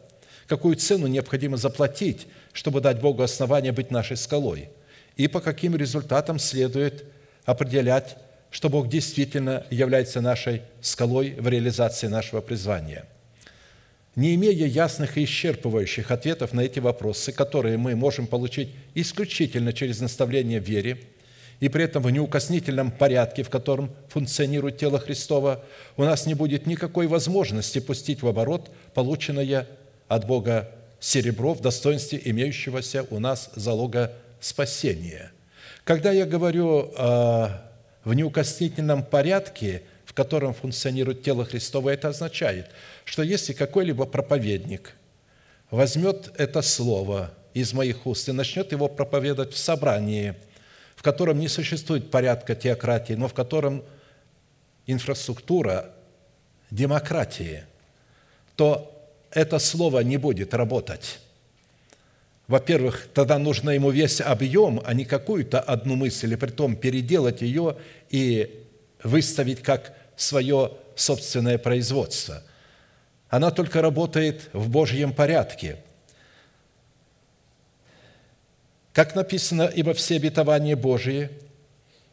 какую 0.46 0.76
цену 0.76 1.06
необходимо 1.06 1.56
заплатить, 1.56 2.26
чтобы 2.52 2.80
дать 2.80 3.00
Богу 3.00 3.22
основание 3.22 3.72
быть 3.72 3.90
нашей 3.90 4.16
скалой, 4.16 4.68
и 5.16 5.26
по 5.26 5.40
каким 5.40 5.74
результатам 5.74 6.38
следует 6.38 7.04
определять 7.44 8.16
что 8.50 8.68
Бог 8.68 8.88
действительно 8.88 9.64
является 9.70 10.20
нашей 10.20 10.62
скалой 10.80 11.34
в 11.38 11.48
реализации 11.48 12.08
нашего 12.08 12.40
призвания. 12.40 13.06
Не 14.16 14.34
имея 14.34 14.66
ясных 14.66 15.16
и 15.16 15.24
исчерпывающих 15.24 16.10
ответов 16.10 16.52
на 16.52 16.62
эти 16.62 16.80
вопросы, 16.80 17.32
которые 17.32 17.78
мы 17.78 17.94
можем 17.94 18.26
получить 18.26 18.70
исключительно 18.94 19.72
через 19.72 20.00
наставление 20.00 20.60
в 20.60 20.64
вере, 20.64 20.98
и 21.60 21.68
при 21.68 21.84
этом 21.84 22.02
в 22.02 22.10
неукоснительном 22.10 22.90
порядке, 22.90 23.42
в 23.42 23.50
котором 23.50 23.94
функционирует 24.08 24.78
тело 24.78 24.98
Христова, 24.98 25.62
у 25.96 26.04
нас 26.04 26.26
не 26.26 26.34
будет 26.34 26.66
никакой 26.66 27.06
возможности 27.06 27.78
пустить 27.78 28.22
в 28.22 28.26
оборот 28.26 28.70
полученное 28.94 29.68
от 30.08 30.26
Бога 30.26 30.70
серебро 30.98 31.54
в 31.54 31.60
достоинстве 31.60 32.20
имеющегося 32.24 33.06
у 33.10 33.20
нас 33.20 33.50
залога 33.54 34.12
спасения. 34.40 35.32
Когда 35.84 36.12
я 36.12 36.26
говорю 36.26 36.92
о 36.96 37.69
в 38.04 38.14
неукоснительном 38.14 39.04
порядке, 39.04 39.82
в 40.04 40.14
котором 40.14 40.54
функционирует 40.54 41.22
тело 41.22 41.44
Христово, 41.44 41.90
это 41.90 42.08
означает, 42.08 42.70
что 43.04 43.22
если 43.22 43.52
какой-либо 43.52 44.06
проповедник 44.06 44.94
возьмет 45.70 46.32
это 46.36 46.62
слово 46.62 47.32
из 47.54 47.72
моих 47.72 48.06
уст 48.06 48.28
и 48.28 48.32
начнет 48.32 48.72
его 48.72 48.88
проповедовать 48.88 49.52
в 49.52 49.58
собрании, 49.58 50.34
в 50.96 51.02
котором 51.02 51.38
не 51.38 51.48
существует 51.48 52.10
порядка 52.10 52.54
теократии, 52.54 53.14
но 53.14 53.28
в 53.28 53.34
котором 53.34 53.84
инфраструктура 54.86 55.90
демократии, 56.70 57.64
то 58.56 58.96
это 59.30 59.58
слово 59.58 60.00
не 60.00 60.16
будет 60.16 60.54
работать 60.54 61.20
во-первых, 62.50 63.06
тогда 63.14 63.38
нужно 63.38 63.70
ему 63.70 63.92
весь 63.92 64.20
объем, 64.20 64.82
а 64.84 64.92
не 64.92 65.04
какую-то 65.04 65.60
одну 65.60 65.94
мысль, 65.94 66.32
и 66.32 66.36
при 66.36 66.50
том 66.50 66.74
переделать 66.74 67.42
ее 67.42 67.76
и 68.08 68.66
выставить 69.04 69.62
как 69.62 69.96
свое 70.16 70.72
собственное 70.96 71.58
производство. 71.58 72.42
Она 73.28 73.52
только 73.52 73.80
работает 73.80 74.50
в 74.52 74.68
Божьем 74.68 75.12
порядке. 75.12 75.76
Как 78.92 79.14
написано, 79.14 79.70
«Ибо 79.72 79.94
все 79.94 80.16
обетования 80.16 80.74
Божии, 80.74 81.30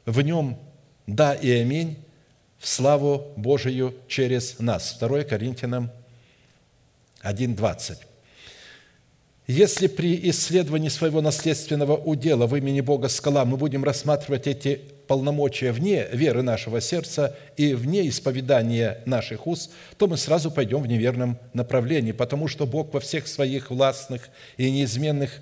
в 0.06 0.22
нем 0.22 0.60
да 1.08 1.34
и 1.34 1.50
аминь, 1.50 1.98
в 2.60 2.68
славу 2.68 3.34
Божию 3.38 3.96
через 4.08 4.60
нас». 4.60 5.00
2 5.00 5.24
Коринфянам 5.24 5.90
1,20. 7.24 8.07
Если 9.48 9.88
при 9.88 10.30
исследовании 10.30 10.90
своего 10.90 11.22
наследственного 11.22 11.96
удела 11.96 12.48
в 12.48 12.56
имени 12.58 12.82
Бога 12.82 13.08
скала 13.08 13.46
мы 13.46 13.56
будем 13.56 13.86
рассматривать 13.86 14.46
эти 14.46 14.82
полномочия 15.08 15.72
вне 15.72 16.06
веры 16.12 16.42
нашего 16.42 16.82
сердца 16.82 17.34
и 17.56 17.74
вне 17.74 18.10
исповедания 18.10 19.02
наших 19.06 19.48
уст, 19.48 19.72
то 19.98 20.08
мы 20.08 20.18
сразу 20.18 20.52
пойдем 20.52 20.82
в 20.82 20.88
неверном 20.88 21.40
направлении, 21.54 22.12
потому 22.12 22.50
что 22.50 22.66
Бог 22.66 22.94
во 22.94 23.00
всех 23.00 23.26
своих 23.26 23.72
властных 23.72 24.28
и 24.58 24.70
неизменных 24.70 25.40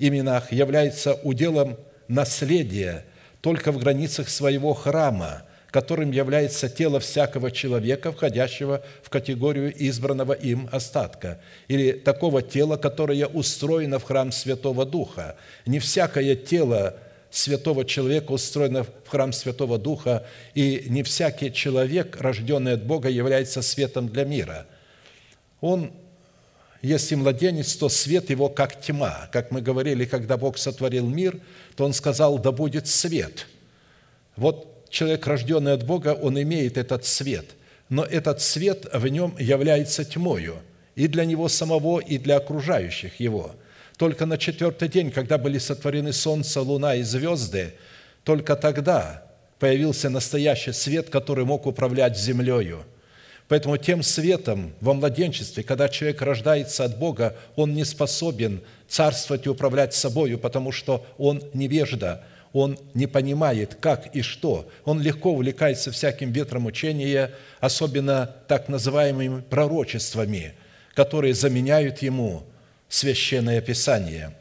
именах 0.00 0.50
является 0.50 1.14
уделом 1.14 1.76
наследия 2.08 3.04
только 3.42 3.70
в 3.70 3.78
границах 3.78 4.28
своего 4.28 4.74
храма– 4.74 5.44
которым 5.76 6.10
является 6.10 6.70
тело 6.70 7.00
всякого 7.00 7.50
человека, 7.50 8.10
входящего 8.10 8.82
в 9.02 9.10
категорию 9.10 9.70
избранного 9.76 10.32
им 10.32 10.70
остатка, 10.72 11.38
или 11.68 11.92
такого 11.92 12.40
тела, 12.40 12.78
которое 12.78 13.26
устроено 13.26 13.98
в 13.98 14.04
храм 14.04 14.32
Святого 14.32 14.86
Духа. 14.86 15.36
Не 15.66 15.78
всякое 15.78 16.34
тело 16.34 16.96
святого 17.28 17.84
человека 17.84 18.32
устроено 18.32 18.84
в 18.84 19.06
храм 19.06 19.34
Святого 19.34 19.76
Духа, 19.76 20.24
и 20.54 20.86
не 20.88 21.02
всякий 21.02 21.52
человек, 21.52 22.16
рожденный 22.22 22.72
от 22.72 22.86
Бога, 22.86 23.10
является 23.10 23.60
светом 23.60 24.08
для 24.08 24.24
мира. 24.24 24.64
Он 25.60 25.92
если 26.80 27.16
младенец, 27.16 27.74
то 27.74 27.90
свет 27.90 28.30
его 28.30 28.48
как 28.48 28.80
тьма. 28.80 29.28
Как 29.30 29.50
мы 29.50 29.60
говорили, 29.60 30.06
когда 30.06 30.38
Бог 30.38 30.56
сотворил 30.56 31.06
мир, 31.06 31.38
то 31.76 31.84
Он 31.84 31.92
сказал, 31.92 32.38
да 32.38 32.50
будет 32.50 32.86
свет. 32.86 33.46
Вот 34.36 34.75
человек, 34.90 35.26
рожденный 35.26 35.72
от 35.72 35.84
Бога, 35.84 36.14
он 36.14 36.40
имеет 36.40 36.76
этот 36.76 37.04
свет. 37.04 37.46
но 37.88 38.04
этот 38.04 38.40
свет 38.40 38.86
в 38.92 39.06
нем 39.06 39.36
является 39.38 40.04
тьмою 40.04 40.56
и 40.96 41.06
для 41.06 41.24
него 41.24 41.48
самого, 41.48 42.00
и 42.00 42.18
для 42.18 42.36
окружающих 42.38 43.20
его. 43.20 43.54
Только 43.96 44.26
на 44.26 44.38
четвертый 44.38 44.88
день, 44.88 45.10
когда 45.10 45.38
были 45.38 45.58
сотворены 45.58 46.12
солнце, 46.12 46.60
луна 46.60 46.96
и 46.96 47.02
звезды, 47.02 47.74
только 48.24 48.56
тогда 48.56 49.22
появился 49.60 50.10
настоящий 50.10 50.72
свет, 50.72 51.10
который 51.10 51.44
мог 51.44 51.66
управлять 51.66 52.18
землею. 52.18 52.84
Поэтому 53.48 53.76
тем 53.76 54.02
светом 54.02 54.74
во 54.80 54.92
младенчестве, 54.92 55.62
когда 55.62 55.88
человек 55.88 56.20
рождается 56.22 56.84
от 56.84 56.98
Бога, 56.98 57.36
он 57.54 57.72
не 57.74 57.84
способен 57.84 58.62
царствовать 58.88 59.46
и 59.46 59.48
управлять 59.48 59.94
собою, 59.94 60.38
потому 60.38 60.72
что 60.72 61.06
он 61.18 61.42
невежда– 61.54 62.24
он 62.56 62.78
не 62.94 63.06
понимает, 63.06 63.74
как 63.74 64.14
и 64.16 64.22
что. 64.22 64.66
Он 64.86 64.98
легко 65.00 65.32
увлекается 65.32 65.92
всяким 65.92 66.32
ветром 66.32 66.64
учения, 66.64 67.32
особенно 67.60 68.34
так 68.48 68.70
называемыми 68.70 69.42
пророчествами, 69.42 70.54
которые 70.94 71.34
заменяют 71.34 71.98
ему 71.98 72.44
священное 72.88 73.60
Писание. 73.60 74.34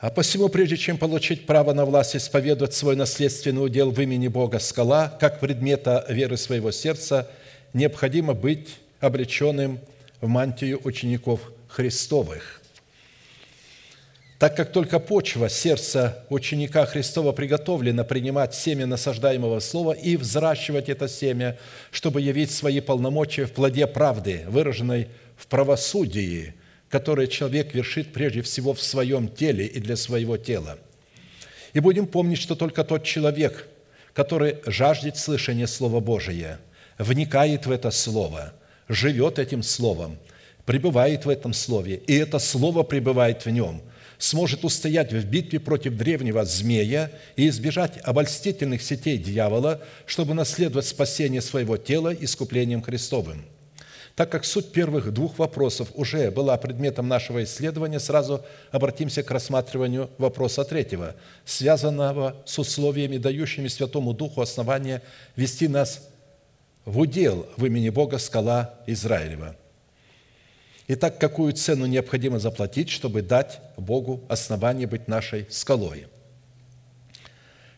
А 0.00 0.10
посему, 0.10 0.48
прежде 0.48 0.76
чем 0.76 0.98
получить 0.98 1.46
право 1.46 1.72
на 1.72 1.84
власть 1.84 2.16
исповедовать 2.16 2.74
свой 2.74 2.96
наследственный 2.96 3.64
удел 3.64 3.92
в 3.92 4.00
имени 4.00 4.26
Бога 4.26 4.58
скала, 4.58 5.16
как 5.20 5.38
предмета 5.38 6.04
веры 6.08 6.36
своего 6.36 6.72
сердца, 6.72 7.30
необходимо 7.72 8.34
быть 8.34 8.70
облеченным 8.98 9.78
в 10.20 10.26
мантию 10.26 10.80
учеников 10.82 11.52
Христовых– 11.68 12.60
так 14.38 14.54
как 14.54 14.70
только 14.70 14.98
почва 14.98 15.48
сердца 15.48 16.24
ученика 16.28 16.84
Христова 16.84 17.32
приготовлена 17.32 18.04
принимать 18.04 18.54
семя 18.54 18.84
насаждаемого 18.86 19.60
слова 19.60 19.92
и 19.92 20.16
взращивать 20.16 20.90
это 20.90 21.08
семя, 21.08 21.58
чтобы 21.90 22.20
явить 22.20 22.50
свои 22.50 22.80
полномочия 22.80 23.46
в 23.46 23.52
плоде 23.52 23.86
правды, 23.86 24.44
выраженной 24.46 25.08
в 25.36 25.46
правосудии, 25.46 26.54
которое 26.90 27.28
человек 27.28 27.74
вершит 27.74 28.12
прежде 28.12 28.42
всего 28.42 28.74
в 28.74 28.82
своем 28.82 29.28
теле 29.28 29.64
и 29.66 29.80
для 29.80 29.96
своего 29.96 30.36
тела. 30.36 30.78
И 31.72 31.80
будем 31.80 32.06
помнить, 32.06 32.38
что 32.38 32.54
только 32.54 32.84
тот 32.84 33.04
человек, 33.04 33.66
который 34.12 34.58
жаждет 34.66 35.16
слышания 35.16 35.66
Слова 35.66 36.00
Божия, 36.00 36.60
вникает 36.98 37.64
в 37.64 37.70
это 37.70 37.90
Слово, 37.90 38.52
живет 38.88 39.38
этим 39.38 39.62
Словом, 39.62 40.18
пребывает 40.66 41.24
в 41.24 41.30
этом 41.30 41.54
Слове, 41.54 41.96
и 42.06 42.14
это 42.14 42.38
Слово 42.38 42.82
пребывает 42.82 43.46
в 43.46 43.48
нем– 43.48 43.80
сможет 44.18 44.64
устоять 44.64 45.12
в 45.12 45.24
битве 45.24 45.60
против 45.60 45.96
древнего 45.96 46.44
змея 46.44 47.10
и 47.36 47.48
избежать 47.48 47.98
обольстительных 48.02 48.82
сетей 48.82 49.18
дьявола, 49.18 49.82
чтобы 50.06 50.34
наследовать 50.34 50.86
спасение 50.86 51.40
своего 51.40 51.76
тела 51.76 52.14
искуплением 52.14 52.82
Христовым. 52.82 53.44
Так 54.14 54.30
как 54.30 54.46
суть 54.46 54.72
первых 54.72 55.12
двух 55.12 55.38
вопросов 55.38 55.88
уже 55.94 56.30
была 56.30 56.56
предметом 56.56 57.06
нашего 57.06 57.44
исследования, 57.44 58.00
сразу 58.00 58.42
обратимся 58.70 59.22
к 59.22 59.30
рассматриванию 59.30 60.08
вопроса 60.16 60.64
третьего, 60.64 61.14
связанного 61.44 62.42
с 62.46 62.58
условиями, 62.58 63.18
дающими 63.18 63.68
Святому 63.68 64.14
Духу 64.14 64.40
основания 64.40 65.02
вести 65.36 65.68
нас 65.68 66.08
в 66.86 66.98
удел 66.98 67.46
в 67.58 67.66
имени 67.66 67.90
Бога 67.90 68.16
скала 68.16 68.74
Израилева– 68.86 69.54
Итак, 70.88 71.18
какую 71.18 71.52
цену 71.52 71.86
необходимо 71.86 72.38
заплатить, 72.38 72.90
чтобы 72.90 73.20
дать 73.20 73.60
Богу 73.76 74.22
основание 74.28 74.86
быть 74.86 75.08
нашей 75.08 75.46
скалой? 75.50 76.06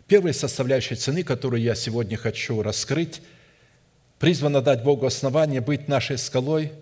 Первая 0.07 0.35
составляющая 0.35 0.97
цены, 0.97 1.23
которую 1.23 1.63
я 1.63 1.75
сегодня 1.75 2.19
хочу 2.19 2.63
раскрыть, 2.63 3.23
призвана 4.19 4.61
дать 4.61 4.83
Богу 4.83 5.07
основание 5.07 5.63
быть 5.63 5.89
нашей 5.89 6.19
скалой, 6.19 6.73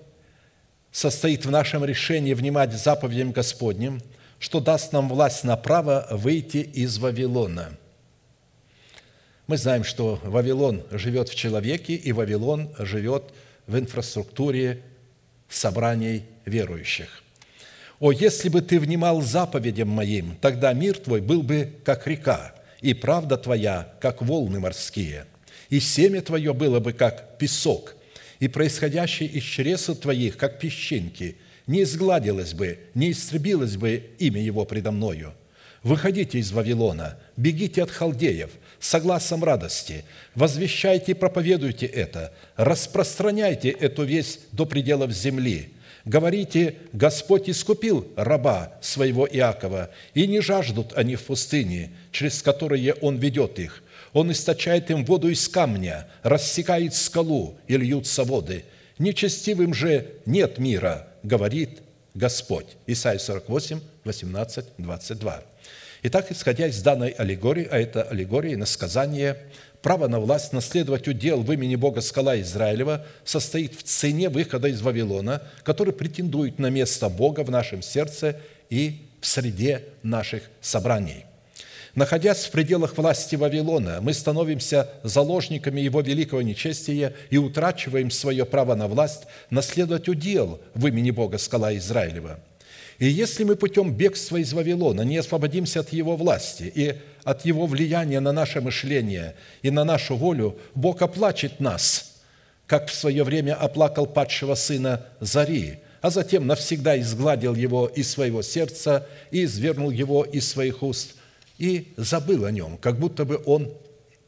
состоит 0.90 1.46
в 1.46 1.50
нашем 1.50 1.84
решении 1.84 2.34
внимать 2.34 2.72
заповедям 2.72 3.30
Господним, 3.30 4.02
что 4.40 4.58
даст 4.58 4.92
нам 4.92 5.08
власть 5.08 5.44
на 5.44 5.56
право 5.56 6.08
выйти 6.10 6.58
из 6.58 6.98
Вавилона. 6.98 7.76
Мы 9.46 9.58
знаем, 9.58 9.84
что 9.84 10.18
Вавилон 10.24 10.82
живет 10.90 11.28
в 11.28 11.36
человеке, 11.36 11.94
и 11.94 12.10
Вавилон 12.10 12.74
живет 12.80 13.32
в 13.68 13.78
инфраструктуре 13.78 14.82
собраний 15.48 16.24
верующих. 16.44 17.22
«О, 17.98 18.12
если 18.12 18.48
бы 18.48 18.60
ты 18.60 18.78
внимал 18.78 19.22
заповедям 19.22 19.88
моим, 19.88 20.36
тогда 20.40 20.72
мир 20.72 20.98
твой 20.98 21.20
был 21.20 21.42
бы, 21.42 21.72
как 21.84 22.06
река, 22.06 22.54
и 22.82 22.92
правда 22.92 23.36
твоя, 23.36 23.92
как 24.00 24.20
волны 24.20 24.60
морские, 24.60 25.26
и 25.70 25.80
семя 25.80 26.20
твое 26.20 26.52
было 26.52 26.78
бы, 26.78 26.92
как 26.92 27.38
песок, 27.38 27.96
и 28.38 28.48
происходящее 28.48 29.28
из 29.30 29.42
чресл 29.42 29.94
твоих, 29.94 30.36
как 30.36 30.58
песчинки, 30.58 31.36
не 31.66 31.82
изгладилось 31.82 32.54
бы, 32.54 32.78
не 32.94 33.12
истребилось 33.12 33.76
бы 33.76 34.10
имя 34.18 34.40
его 34.40 34.64
предо 34.64 34.90
мною. 34.90 35.32
Выходите 35.82 36.38
из 36.38 36.52
Вавилона, 36.52 37.18
бегите 37.36 37.82
от 37.82 37.90
халдеев, 37.90 38.50
согласом 38.86 39.42
радости, 39.42 40.04
возвещайте 40.34 41.12
и 41.12 41.14
проповедуйте 41.14 41.86
это, 41.86 42.32
распространяйте 42.56 43.70
эту 43.70 44.04
весть 44.04 44.40
до 44.52 44.64
пределов 44.64 45.12
земли. 45.12 45.72
Говорите, 46.04 46.76
Господь 46.92 47.50
искупил 47.50 48.06
раба 48.16 48.74
своего 48.80 49.26
Иакова, 49.26 49.90
и 50.14 50.28
не 50.28 50.40
жаждут 50.40 50.92
они 50.94 51.16
в 51.16 51.24
пустыне, 51.24 51.90
через 52.12 52.42
которые 52.42 52.94
Он 52.94 53.16
ведет 53.16 53.58
их. 53.58 53.82
Он 54.12 54.30
источает 54.30 54.90
им 54.90 55.04
воду 55.04 55.28
из 55.28 55.48
камня, 55.48 56.06
рассекает 56.22 56.94
скалу, 56.94 57.58
и 57.66 57.76
льются 57.76 58.22
воды. 58.22 58.64
Нечестивым 58.98 59.74
же 59.74 60.12
нет 60.26 60.58
мира, 60.58 61.08
говорит 61.24 61.82
Господь. 62.14 62.76
Исайя 62.86 63.18
48, 63.18 63.80
18, 64.04 64.64
22. 64.78 65.42
Итак, 66.08 66.30
исходя 66.30 66.68
из 66.68 66.80
данной 66.82 67.08
аллегории, 67.08 67.66
а 67.68 67.80
это 67.80 68.04
аллегория 68.04 68.56
на 68.56 68.64
сказание, 68.64 69.38
право 69.82 70.06
на 70.06 70.20
власть 70.20 70.52
наследовать 70.52 71.08
удел 71.08 71.42
в 71.42 71.50
имени 71.50 71.74
Бога 71.74 72.00
скала 72.00 72.40
Израилева 72.40 73.04
состоит 73.24 73.74
в 73.74 73.82
цене 73.82 74.28
выхода 74.28 74.68
из 74.68 74.80
Вавилона, 74.82 75.42
который 75.64 75.92
претендует 75.92 76.60
на 76.60 76.70
место 76.70 77.08
Бога 77.08 77.40
в 77.40 77.50
нашем 77.50 77.82
сердце 77.82 78.36
и 78.70 79.02
в 79.20 79.26
среде 79.26 79.82
наших 80.04 80.44
собраний. 80.60 81.24
Находясь 81.96 82.44
в 82.44 82.52
пределах 82.52 82.96
власти 82.96 83.34
Вавилона, 83.34 83.98
мы 84.00 84.14
становимся 84.14 84.88
заложниками 85.02 85.80
его 85.80 86.02
великого 86.02 86.40
нечестия 86.40 87.14
и 87.30 87.36
утрачиваем 87.36 88.12
свое 88.12 88.44
право 88.44 88.76
на 88.76 88.86
власть 88.86 89.24
наследовать 89.50 90.08
удел 90.08 90.60
в 90.72 90.86
имени 90.86 91.10
Бога 91.10 91.38
скала 91.38 91.76
Израилева– 91.76 92.38
и 92.98 93.06
если 93.06 93.44
мы 93.44 93.56
путем 93.56 93.92
бегства 93.92 94.38
из 94.38 94.52
Вавилона 94.52 95.02
не 95.02 95.18
освободимся 95.18 95.80
от 95.80 95.92
его 95.92 96.16
власти 96.16 96.72
и 96.74 96.94
от 97.24 97.44
его 97.44 97.66
влияния 97.66 98.20
на 98.20 98.32
наше 98.32 98.60
мышление 98.60 99.34
и 99.62 99.70
на 99.70 99.84
нашу 99.84 100.16
волю, 100.16 100.58
Бог 100.74 101.02
оплачет 101.02 101.60
нас, 101.60 102.22
как 102.66 102.88
в 102.88 102.94
свое 102.94 103.22
время 103.22 103.54
оплакал 103.54 104.06
падшего 104.06 104.54
сына 104.54 105.06
Зари, 105.20 105.80
а 106.00 106.10
затем 106.10 106.46
навсегда 106.46 106.98
изгладил 106.98 107.54
его 107.54 107.86
из 107.86 108.10
своего 108.10 108.40
сердца 108.40 109.06
и 109.30 109.44
извернул 109.44 109.90
его 109.90 110.24
из 110.24 110.48
своих 110.48 110.82
уст 110.82 111.16
и 111.58 111.92
забыл 111.96 112.44
о 112.46 112.50
нем, 112.50 112.78
как 112.78 112.98
будто 112.98 113.24
бы 113.24 113.42
он 113.44 113.72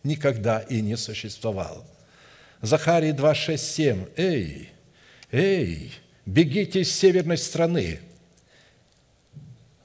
никогда 0.03 0.61
и 0.61 0.81
не 0.83 0.97
существовал. 0.97 1.85
Захарий 2.61 3.13
2, 3.13 3.35
6, 3.35 3.65
7. 3.65 4.05
«Эй, 4.17 4.71
эй, 5.31 5.93
бегите 6.27 6.81
из 6.81 6.93
северной 6.93 7.39
страны, 7.39 8.01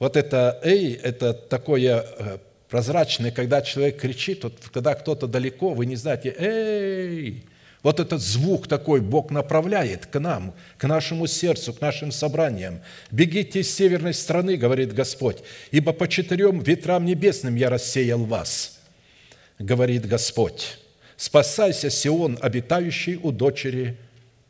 вот 0.04 0.18
это 0.18 0.60
«эй»– 0.62 0.92
это 1.02 1.32
такое 1.32 2.04
э, 2.04 2.38
прозрачное, 2.68 3.30
когда 3.30 3.62
человек 3.62 3.98
кричит, 3.98 4.44
вот 4.44 4.52
когда 4.70 4.94
кто-то 4.94 5.26
далеко, 5.26 5.70
вы 5.70 5.86
не 5.86 5.96
знаете 5.96 6.34
«эй», 6.38 7.42
вот 7.82 8.00
этот 8.00 8.20
звук 8.20 8.68
такой 8.68 9.00
Бог 9.00 9.30
направляет 9.30 10.04
к 10.04 10.20
нам, 10.20 10.52
к 10.76 10.86
нашему 10.86 11.26
сердцу, 11.26 11.72
к 11.72 11.80
нашим 11.80 12.12
собраниям. 12.12 12.82
«Бегите 13.10 13.60
из 13.60 13.74
северной 13.74 14.12
страны,– 14.12 14.56
говорит 14.58 14.92
Господь,– 14.92 15.38
ибо 15.70 15.94
по 15.94 16.06
четырем 16.06 16.60
ветрам 16.60 17.02
небесным 17.02 17.54
я 17.54 17.70
рассеял 17.70 18.26
вас,– 18.26 18.80
говорит 19.58 20.06
Господь. 20.06 20.80
Спасайся, 21.16 21.88
Сион, 21.88 22.38
обитающий 22.42 23.16
у 23.16 23.32
дочери 23.32 23.96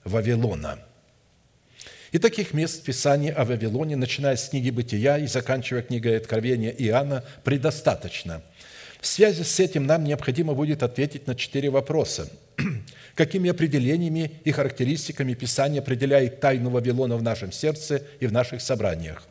Вавилона». 0.03 0.81
И 2.15 2.19
таких 2.19 2.55
мест 2.55 2.81
в 2.81 2.85
Писании 2.85 3.33
о 3.33 3.45
Вавилоне, 3.45 3.97
начиная 3.97 4.37
с 4.37 4.49
книги 4.49 4.71
«Бытия» 4.71 5.19
и 5.19 5.27
заканчивая 5.27 5.83
книгой 5.83 6.17
Откровения 6.17 6.71
Иоанна, 6.71 7.25
предостаточно. 7.43 8.41
В 9.01 9.07
связи 9.09 9.43
с 9.43 9.59
этим 9.59 9.85
нам 9.85 10.05
необходимо 10.05 10.55
будет 10.55 10.85
ответить 10.85 11.27
на 11.27 11.35
четыре 11.35 11.71
вопроса. 11.71 12.31
Какими 13.17 13.51
определениями 13.51 14.31
и 14.45 14.53
характеристиками 14.53 15.35
Писание 15.35 15.81
определяет 15.81 16.39
тайну 16.39 16.71
Вавилона 16.71 17.17
в 17.17 17.23
нашем 17.25 17.51
сердце 17.51 18.05
и 18.21 18.29
в 18.29 18.33
наших 18.33 18.63
собраниях? 18.63 19.27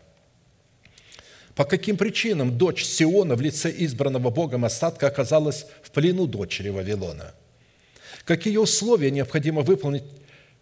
По 1.56 1.64
каким 1.64 1.96
причинам 1.96 2.58
дочь 2.58 2.84
Сиона 2.84 3.36
в 3.36 3.42
лице 3.42 3.74
избранного 3.78 4.30
Богом 4.30 4.66
остатка 4.66 5.08
оказалась 5.08 5.68
в 5.84 5.92
плену 5.92 6.28
дочери 6.28 6.68
Вавилона? 6.68 7.34
Какие 8.26 8.58
условия 8.58 9.10
необходимо 9.10 9.62
выполнить, 9.62 10.04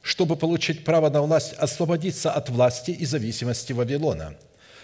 чтобы 0.01 0.35
получить 0.35 0.83
право 0.83 1.09
на 1.09 1.21
власть, 1.21 1.53
освободиться 1.53 2.31
от 2.31 2.49
власти 2.49 2.91
и 2.91 3.05
зависимости 3.05 3.73
Вавилона? 3.73 4.35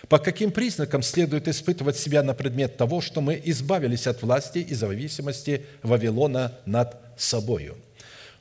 По 0.10 0.20
каким 0.20 0.52
признакам 0.52 1.02
следует 1.02 1.48
испытывать 1.48 1.98
себя 1.98 2.24
на 2.24 2.34
предмет 2.34 2.78
того, 2.78 3.02
что 3.02 3.20
мы 3.20 3.42
избавились 3.44 4.08
от 4.08 4.22
власти 4.22 4.60
и 4.60 4.74
зависимости 4.74 5.66
Вавилона 5.82 6.54
над 6.66 6.96
собою? 7.18 7.78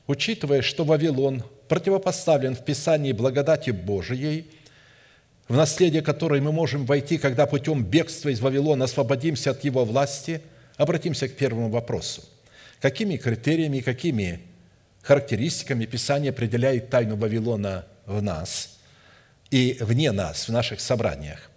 Учитывая, 0.05 0.61
что 0.61 0.85
Вавилон 0.85 1.43
противопоставлен 1.67 2.55
в 2.55 2.63
Писании 2.63 3.11
благодати 3.11 3.71
Божией, 3.71 4.49
в 5.49 5.55
наследие 5.55 6.01
которой 6.01 6.41
мы 6.41 6.51
можем 6.51 6.85
войти, 6.85 7.17
когда 7.17 7.45
путем 7.45 7.83
бегства 7.83 8.29
из 8.29 8.39
Вавилона 8.39 8.85
освободимся 8.85 9.51
от 9.51 9.63
его 9.63 9.83
власти, 9.83 10.41
обратимся 10.77 11.27
к 11.27 11.35
первому 11.35 11.69
вопросу. 11.69 12.23
Какими 12.79 13.17
критериями 13.17 13.79
какими 13.79 14.41
характеристиками 15.07 15.85
Писание 15.85 16.31
определяет 16.31 16.89
тайну 16.89 17.15
Вавилона 17.15 17.85
в 18.05 18.21
нас 18.21 18.77
и 19.49 19.77
вне 19.79 20.11
нас, 20.11 20.49
в 20.49 20.51
наших 20.51 20.81
собраниях? 20.81 21.49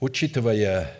Учитывая 0.00 0.90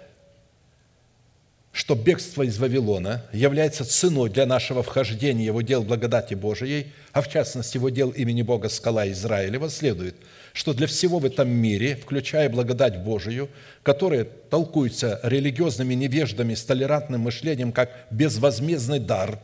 что 1.72 1.96
бегство 1.96 2.44
из 2.44 2.56
Вавилона 2.58 3.24
является 3.32 3.84
ценой 3.84 4.30
для 4.30 4.46
нашего 4.46 4.84
вхождения 4.84 5.50
в 5.50 5.56
удел 5.56 5.82
благодати 5.82 6.34
Божией, 6.34 6.92
а 7.12 7.20
в 7.20 7.28
частности 7.28 7.78
в 7.78 7.84
удел 7.84 8.10
имени 8.10 8.42
Бога 8.42 8.68
Скала 8.68 9.10
Израилева, 9.10 9.68
следует, 9.68 10.14
что 10.54 10.72
для 10.72 10.86
всего 10.86 11.18
в 11.18 11.26
этом 11.26 11.50
мире, 11.50 11.96
включая 11.96 12.48
благодать 12.48 13.02
Божию, 13.02 13.50
которая 13.82 14.24
толкуется 14.24 15.20
религиозными 15.22 15.92
невеждами 15.92 16.54
с 16.54 16.64
толерантным 16.64 17.20
мышлением 17.20 17.72
как 17.72 18.06
безвозмездный 18.10 19.00
дар, 19.00 19.38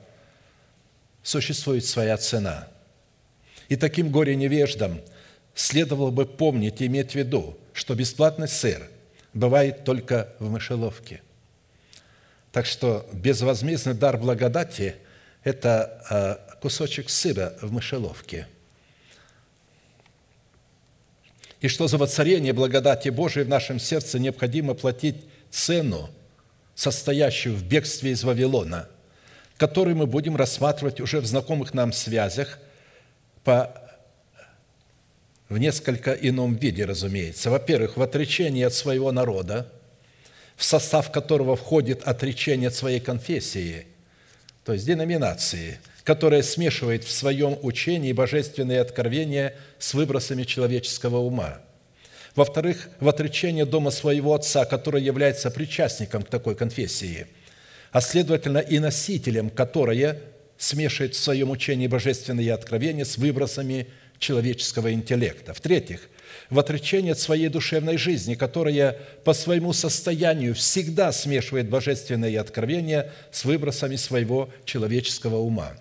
существует 1.23 1.85
своя 1.85 2.17
цена. 2.17 2.69
И 3.69 3.77
таким 3.77 4.11
горе-невеждам 4.11 5.03
следовало 5.55 6.11
бы 6.11 6.25
помнить 6.25 6.81
и 6.81 6.87
иметь 6.87 7.13
в 7.13 7.15
виду, 7.17 7.59
что 7.75 7.95
бесплатный 7.95 8.49
сыр 8.49 8.89
бывает 9.35 9.85
только 9.85 10.33
в 10.39 10.49
мышеловке– 10.49 11.21
так 12.53 12.67
что 12.67 13.09
безвозмездный 13.13 13.95
дар 13.95 14.19
благодати– 14.19 14.97
это 15.45 16.03
а, 16.11 16.57
кусочек 16.61 17.09
сыра 17.09 17.55
в 17.63 17.73
мышеловке. 17.73 18.49
И 21.61 21.69
что 21.69 21.89
за 21.89 21.99
воцарение 21.99 22.53
благодати 22.53 23.09
Божией 23.11 23.45
в 23.45 23.49
нашем 23.49 23.79
сердце 23.79 24.19
необходимо 24.19 24.75
платить 24.75 25.17
цену, 25.51 26.09
состоящую 26.75 27.57
в 27.57 27.65
бегстве 27.65 28.13
из 28.13 28.25
Вавилона, 28.25 28.89
который 29.57 29.95
мы 29.95 30.07
будем 30.07 30.37
рассматривать 30.37 31.01
уже 31.01 31.21
в 31.21 31.27
знакомых 31.27 31.75
нам 31.75 31.93
связях 31.93 32.59
по 33.45 33.75
в 35.49 35.59
несколько 35.59 36.13
ином 36.13 36.55
виде, 36.55 36.85
разумеется. 36.85 37.51
Во-первых, 37.51 37.97
в 37.97 38.03
отречении 38.03 38.63
от 38.63 38.73
своего 38.73 39.11
народа– 39.11 39.67
в 40.61 40.65
состав 40.65 41.11
которого 41.11 41.57
входит 41.57 42.03
отречение 42.03 42.69
от 42.69 42.75
своей 42.75 43.01
конфессии, 43.01 43.87
то 44.63 44.75
есть 44.75 44.85
деноминации, 44.85 45.81
которая 46.05 46.43
смешивает 46.43 47.05
в 47.05 47.11
своем 47.11 47.59
учении 47.63 48.13
божественные 48.13 48.81
откровения 48.81 49.55
с 49.79 49.95
выбросами 49.95 50.45
человеческого 50.45 51.19
ума. 51.19 51.61
Во-вторых, 52.37 52.89
в 53.01 53.09
отречение 53.09 53.65
дома 53.65 53.91
своего 53.91 54.35
отца, 54.35 54.65
который 54.65 55.03
является 55.03 55.51
причастником 55.51 56.23
к 56.23 56.29
такой 56.29 56.55
конфессии, 56.55 57.27
а 57.93 58.01
следовательно 58.01 58.59
и 58.59 58.79
носителем, 58.79 59.51
которое 59.51 60.21
смешивает 60.57 61.15
в 61.15 61.19
своем 61.19 61.51
учении 61.51 61.87
божественные 61.87 62.53
откровения 62.53 63.05
с 63.05 63.17
выбросами 63.17 63.89
человеческого 64.19 64.93
интеллекта. 64.93 65.55
В-третьих, 65.55 66.09
в 66.51 66.59
отречении 66.59 67.13
от 67.13 67.19
своей 67.19 67.49
душевной 67.49 67.97
жизни, 67.97 68.35
которая 68.35 68.97
по 69.25 69.33
своему 69.33 69.73
состоянию 69.73 70.55
всегда 70.55 71.13
смешивает 71.13 71.69
божественные 71.69 72.39
откровения 72.39 73.13
с 73.33 73.45
выбросами 73.45 73.97
своего 73.97 74.51
человеческого 74.65 75.37
ума. 75.37 75.73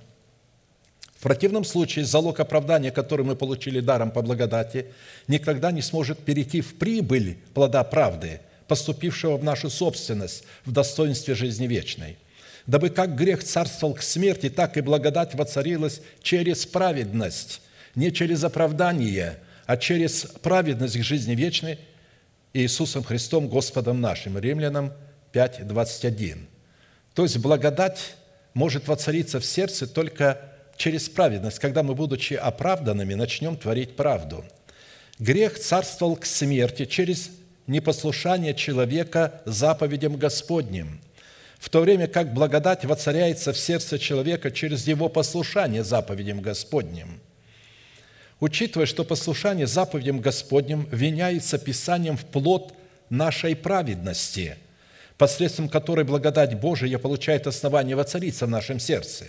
В 1.19 1.23
противном 1.23 1.65
случае 1.65 2.05
залог 2.05 2.39
оправдания, 2.39 2.89
который 2.89 3.25
мы 3.25 3.35
получили 3.35 3.81
даром 3.81 4.09
по 4.09 4.21
благодати, 4.21 4.87
никогда 5.27 5.71
не 5.71 5.81
сможет 5.81 6.19
перейти 6.19 6.61
в 6.61 6.75
прибыль 6.75 7.37
плода 7.53 7.83
правды, 7.83 8.39
поступившего 8.67 9.37
в 9.37 9.43
нашу 9.43 9.69
собственность 9.69 10.45
в 10.65 10.71
достоинстве 10.71 11.35
жизни 11.35 11.67
вечной. 11.67 12.17
Дабы 12.65 12.89
как 12.89 13.15
грех 13.15 13.43
царствовал 13.43 13.93
к 13.93 14.01
смерти, 14.01 14.49
так 14.49 14.77
и 14.77 14.81
благодать 14.81 15.35
воцарилась 15.35 16.01
через 16.23 16.65
праведность, 16.65 17.61
не 17.93 18.11
через 18.11 18.43
оправдание– 18.43 19.37
а 19.69 19.77
через 19.77 20.23
праведность 20.41 20.97
к 20.97 21.03
жизни 21.03 21.35
вечной 21.35 21.77
Иисусом 22.53 23.03
Христом, 23.03 23.47
Господом 23.47 24.01
нашим. 24.01 24.35
Римлянам 24.39 24.93
5, 25.31 25.67
21. 25.67 26.47
То 27.13 27.21
есть 27.21 27.37
благодать 27.37 28.15
может 28.55 28.87
воцариться 28.87 29.39
в 29.39 29.45
сердце 29.45 29.85
только 29.85 30.48
через 30.79 31.07
праведность, 31.09 31.59
когда 31.59 31.83
мы, 31.83 31.93
будучи 31.93 32.33
оправданными, 32.33 33.13
начнем 33.13 33.55
творить 33.55 33.95
правду. 33.95 34.43
Грех 35.19 35.59
царствовал 35.59 36.15
к 36.15 36.25
смерти 36.25 36.85
через 36.85 37.29
непослушание 37.67 38.55
человека 38.55 39.43
заповедям 39.45 40.15
Господним, 40.15 40.99
в 41.59 41.69
то 41.69 41.81
время 41.81 42.07
как 42.07 42.33
благодать 42.33 42.83
воцаряется 42.83 43.53
в 43.53 43.59
сердце 43.59 43.99
человека 43.99 44.49
через 44.49 44.87
его 44.87 45.07
послушание 45.07 45.83
заповедям 45.83 46.41
Господним– 46.41 47.19
учитывая, 48.39 48.85
что 48.85 49.03
послушание 49.03 49.67
заповедям 49.67 50.19
Господним 50.19 50.87
виняется 50.91 51.57
Писанием 51.57 52.17
в 52.17 52.25
плод 52.25 52.73
нашей 53.09 53.55
праведности, 53.55 54.57
посредством 55.17 55.69
которой 55.69 56.05
благодать 56.05 56.59
Божия 56.59 56.97
получает 56.97 57.47
основание 57.47 57.95
воцариться 57.95 58.45
в 58.45 58.49
нашем 58.49 58.79
сердце. 58.79 59.25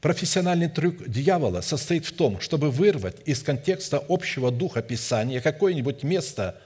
Профессиональный 0.00 0.68
трюк 0.68 1.08
дьявола 1.08 1.60
состоит 1.60 2.06
в 2.06 2.12
том, 2.12 2.40
чтобы 2.40 2.70
вырвать 2.70 3.16
из 3.26 3.42
контекста 3.42 4.02
общего 4.08 4.50
духа 4.50 4.82
Писания 4.82 5.40
какое-нибудь 5.40 6.02
место, 6.02 6.60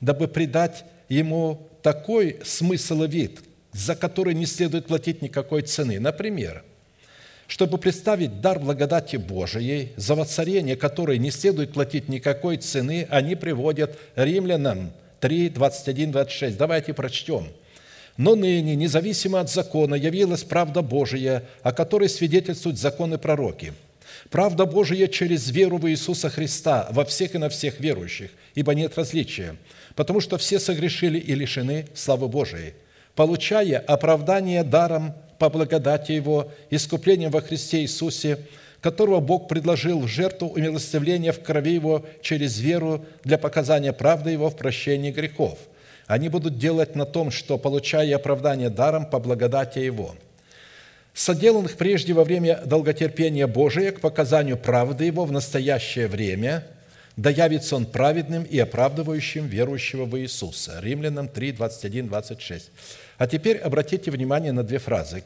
дабы 0.00 0.26
придать 0.26 0.84
ему 1.08 1.68
такой 1.82 2.40
смысл 2.44 3.04
и 3.04 3.08
вид, 3.08 3.40
за 3.72 3.94
который 3.94 4.34
не 4.34 4.46
следует 4.46 4.86
платить 4.86 5.22
никакой 5.22 5.62
цены. 5.62 6.00
Например– 6.00 6.64
чтобы 7.50 7.78
представить 7.78 8.40
дар 8.40 8.60
благодати 8.60 9.16
Божией, 9.16 9.92
за 9.96 10.14
воцарение 10.14 10.76
которой 10.76 11.18
не 11.18 11.32
следует 11.32 11.72
платить 11.72 12.08
никакой 12.08 12.58
цены, 12.58 13.08
они 13.10 13.34
приводят 13.34 13.98
римлянам 14.14 14.92
3, 15.18 15.48
21, 15.48 16.12
26. 16.12 16.56
Давайте 16.56 16.94
прочтем. 16.94 17.48
«Но 18.20 18.34
ныне, 18.34 18.76
независимо 18.76 19.40
от 19.40 19.48
закона, 19.48 19.94
явилась 19.94 20.44
правда 20.44 20.82
Божия, 20.82 21.42
о 21.62 21.72
которой 21.72 22.10
свидетельствуют 22.10 22.78
законы 22.78 23.16
пророки. 23.16 23.72
Правда 24.28 24.66
Божия 24.66 25.06
через 25.06 25.48
веру 25.48 25.78
в 25.78 25.88
Иисуса 25.88 26.28
Христа 26.28 26.86
во 26.90 27.06
всех 27.06 27.34
и 27.34 27.38
на 27.38 27.48
всех 27.48 27.80
верующих, 27.80 28.30
ибо 28.54 28.74
нет 28.74 28.98
различия, 28.98 29.56
потому 29.96 30.20
что 30.20 30.36
все 30.36 30.60
согрешили 30.60 31.18
и 31.18 31.34
лишены 31.34 31.86
славы 31.94 32.28
Божией, 32.28 32.74
получая 33.14 33.78
оправдание 33.78 34.64
даром 34.64 35.14
по 35.38 35.48
благодати 35.48 36.12
Его, 36.12 36.52
искуплением 36.68 37.30
во 37.30 37.40
Христе 37.40 37.80
Иисусе, 37.80 38.40
которого 38.82 39.20
Бог 39.20 39.48
предложил 39.48 39.98
в 39.98 40.08
жертву 40.08 40.48
умилостивления 40.48 41.32
в 41.32 41.40
крови 41.40 41.72
Его 41.72 42.04
через 42.20 42.60
веру 42.60 43.02
для 43.24 43.38
показания 43.38 43.94
правды 43.94 44.32
Его 44.32 44.50
в 44.50 44.58
прощении 44.58 45.10
грехов. 45.10 45.58
Они 46.10 46.28
будут 46.28 46.58
делать 46.58 46.96
на 46.96 47.06
том, 47.06 47.30
что, 47.30 47.56
получая 47.56 48.16
оправдание 48.16 48.68
даром 48.68 49.06
по 49.06 49.20
благодати 49.20 49.78
Его, 49.78 50.16
соделанных 51.14 51.76
прежде 51.76 52.14
во 52.14 52.24
время 52.24 52.60
долготерпения 52.66 53.46
Божия 53.46 53.92
к 53.92 54.00
показанию 54.00 54.56
правды 54.56 55.04
Его 55.04 55.24
в 55.24 55.30
настоящее 55.30 56.08
время, 56.08 56.66
да 57.16 57.30
явится 57.30 57.76
Он 57.76 57.86
праведным 57.86 58.42
и 58.42 58.58
оправдывающим 58.58 59.46
верующего 59.46 60.04
в 60.04 60.18
Иисуса. 60.18 60.80
Римлянам 60.82 61.28
3, 61.28 61.52
21, 61.52 62.08
26. 62.08 62.72
А 63.16 63.28
теперь 63.28 63.58
обратите 63.58 64.10
внимание 64.10 64.50
на 64.50 64.64
две 64.64 64.80
фразы, 64.80 65.22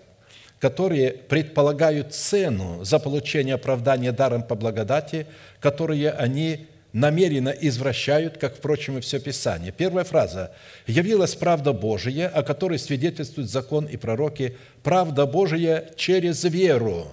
которые 0.58 1.12
предполагают 1.12 2.12
цену 2.12 2.84
за 2.84 2.98
получение 2.98 3.54
оправдания 3.54 4.12
даром 4.12 4.42
по 4.42 4.54
благодати, 4.54 5.26
которые 5.60 6.10
они 6.10 6.66
намеренно 6.94 7.48
извращают, 7.48 8.38
как, 8.38 8.56
впрочем, 8.56 8.96
и 8.96 9.00
все 9.02 9.18
Писание. 9.18 9.72
Первая 9.72 10.04
фраза 10.04 10.52
«Явилась 10.86 11.34
правда 11.34 11.72
Божия, 11.72 12.28
о 12.28 12.42
которой 12.42 12.78
свидетельствуют 12.78 13.50
закон 13.50 13.84
и 13.86 13.96
пророки, 13.96 14.56
правда 14.82 15.26
Божия 15.26 15.90
через 15.96 16.44
веру», 16.44 17.12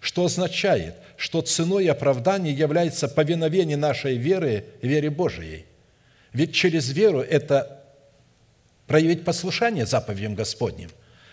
что 0.00 0.26
означает, 0.26 0.94
что 1.16 1.40
ценой 1.40 1.86
оправдания 1.86 2.52
является 2.52 3.08
повиновение 3.08 3.78
нашей 3.78 4.16
веры, 4.16 4.66
вере 4.82 5.10
Божией. 5.10 5.64
Ведь 6.34 6.54
через 6.54 6.90
веру– 6.90 7.20
это 7.28 7.82
проявить 8.86 9.24
послушание 9.24 9.86
заповедям 9.86 10.34
Господним. 10.34 10.90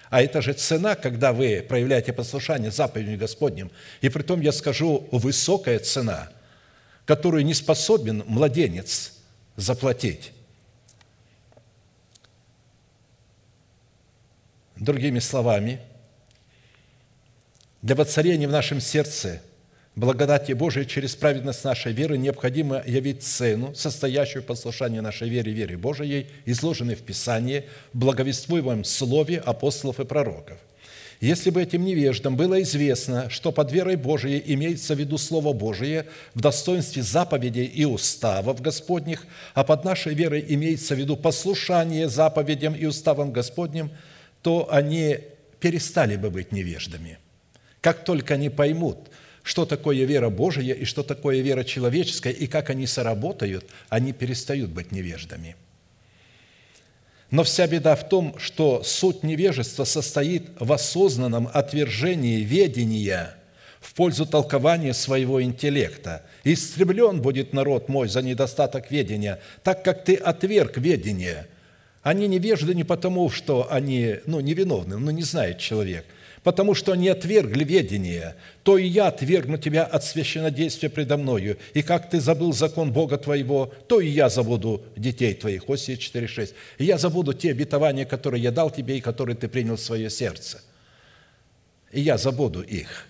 А 0.10 0.22
это 0.22 0.42
же 0.42 0.54
цена, 0.54 0.96
когда 0.96 1.34
вы 1.34 1.64
проявляете 1.68 2.14
послушание 2.14 2.72
заповедям 2.72 3.18
Господним. 3.18 3.70
И 4.00 4.08
при 4.08 4.24
том 4.24 4.40
я 4.40 4.54
скажу, 4.54 5.10
высокая 5.12 5.80
цена, 5.80 6.30
которую 7.06 7.46
не 7.46 7.54
способен 7.54 8.24
младенец 8.28 9.14
заплатить. 9.56 10.32
Другими 14.76 15.20
словами, 15.20 15.80
для 17.82 17.96
воцарения 17.96 18.48
в 18.48 18.52
нашем 18.52 18.82
сердце 18.82 19.42
благодати 19.96 20.52
Божией 20.52 20.86
через 20.88 21.16
праведность 21.16 21.64
нашей 21.64 21.94
веры 21.94 22.18
необходимо 22.18 22.84
явить 22.86 23.24
цену, 23.24 23.74
состоящую 23.76 24.44
в 24.44 24.48
послушании 24.48 25.00
нашей 25.00 25.30
вере 25.30 25.54
вере 25.54 25.78
Божией, 25.78 26.28
изложенной 26.46 26.96
в 26.96 27.04
Писании, 27.04 27.66
в 27.94 28.00
благовествуемом 28.00 28.84
слове 28.84 29.38
апостолов 29.38 30.00
и 30.00 30.06
пророков. 30.06 30.58
Если 31.22 31.50
бы 31.50 31.62
этим 31.62 31.86
невеждам 31.86 32.36
было 32.36 32.62
известно, 32.62 33.30
что 33.30 33.52
под 33.52 33.72
верой 33.72 33.96
Божией 33.96 34.42
имеется 34.54 34.96
в 34.96 35.00
виду 35.00 35.18
Слово 35.18 35.54
Божие 35.54 36.08
в 36.34 36.42
достоинстве 36.42 37.04
заповедей 37.04 37.66
и 37.66 37.86
уставов 37.86 38.62
Господних, 38.62 39.26
а 39.54 39.64
под 39.64 39.86
нашей 39.86 40.14
верой 40.14 40.46
имеется 40.50 40.96
в 40.96 41.00
виду 41.00 41.16
послушание 41.16 42.10
заповедям 42.10 42.74
и 42.76 42.86
уставам 42.86 43.32
Господним, 43.32 43.92
то 44.42 44.68
они 44.72 45.20
перестали 45.60 46.16
бы 46.18 46.30
быть 46.30 46.52
невеждами. 46.52 47.18
Как 47.82 48.04
только 48.04 48.34
они 48.34 48.50
поймут– 48.50 49.00
что 49.46 49.66
такое 49.66 50.06
вера 50.06 50.30
Божия 50.30 50.74
и 50.74 50.86
что 50.86 51.04
такое 51.04 51.42
вера 51.42 51.64
человеческая, 51.64 52.34
и 52.34 52.48
как 52.48 52.72
они 52.72 52.88
соработают, 52.88 53.64
они 53.90 54.12
перестают 54.12 54.72
быть 54.72 54.92
невеждами. 54.92 55.56
Но 57.36 57.44
вся 57.44 57.68
беда 57.68 57.98
в 57.98 58.08
том, 58.08 58.34
что 58.40 58.82
суть 58.82 59.24
невежества 59.24 59.84
состоит 59.84 60.52
в 60.58 60.72
осознанном 60.72 61.50
отвержении 61.52 62.40
ведения 62.40 63.36
в 63.82 63.94
пользу 63.94 64.26
толкования 64.26 64.94
своего 64.94 65.44
интеллекта. 65.44 66.24
«Истреблен 66.46 67.22
будет 67.22 67.52
народ 67.52 67.90
мой 67.90 68.08
за 68.08 68.22
недостаток 68.22 68.90
ведения, 68.90 69.42
так 69.64 69.84
как 69.84 70.06
ты 70.06 70.16
отверг 70.16 70.78
ведение». 70.78 71.48
Они 72.04 72.30
невежды 72.30 72.74
не 72.74 72.86
потому, 72.86 73.30
что 73.30 73.68
они 73.70 74.16
ну, 74.28 74.40
невиновны, 74.40 74.98
ну, 74.98 75.12
не 75.12 75.24
знает 75.24 75.60
человек– 75.60 76.06
потому 76.46 76.76
что 76.76 76.92
они 76.92 77.10
отвергли 77.10 77.64
ведение, 77.64 78.36
то 78.62 78.78
и 78.78 78.86
я 78.86 79.08
отвергну 79.08 79.58
тебя 79.58 79.84
от 79.84 80.04
священнодействия 80.04 80.92
предо 80.92 81.18
мною. 81.18 81.58
И 81.74 81.82
как 81.82 82.08
ты 82.08 82.22
забыл 82.22 82.54
закон 82.54 82.94
Бога 82.94 83.18
твоего, 83.18 83.74
то 83.88 84.00
и 84.00 84.08
я 84.08 84.30
забуду 84.30 84.84
детей 84.96 85.34
твоих». 85.34 85.68
Осия 85.68 85.98
4,6. 85.98 86.54
«И 86.78 86.86
я 86.86 87.00
забуду 87.00 87.34
те 87.34 87.50
обетования, 87.50 88.06
которые 88.06 88.44
я 88.44 88.52
дал 88.52 88.70
тебе 88.70 89.00
и 89.00 89.02
которые 89.02 89.36
ты 89.36 89.48
принял 89.48 89.76
в 89.76 89.82
свое 89.82 90.12
сердце. 90.12 90.62
И 91.92 92.00
я 92.00 92.20
забуду 92.20 92.62
их». 92.62 93.08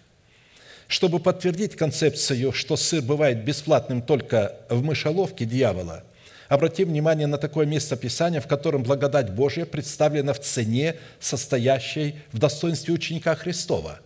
Чтобы 0.88 1.20
подтвердить 1.20 1.76
концепцию, 1.76 2.54
что 2.54 2.78
сыр 2.78 3.02
бывает 3.02 3.44
бесплатным 3.44 4.02
только 4.02 4.56
в 4.70 4.82
мышеловке 4.82 5.44
дьявола– 5.44 6.06
Обратим 6.48 6.90
внимание 6.90 7.28
на 7.28 7.38
такое 7.38 7.66
место 7.66 7.96
Писания, 7.96 8.40
в 8.40 8.48
котором 8.48 8.84
благодать 8.84 9.32
Божья 9.32 9.66
представлена 9.66 10.34
в 10.34 10.40
цене, 10.40 10.96
состоящей 11.20 12.16
в 12.32 12.38
достоинстве 12.38 12.94
ученика 12.94 13.36
Христова, 13.36 14.00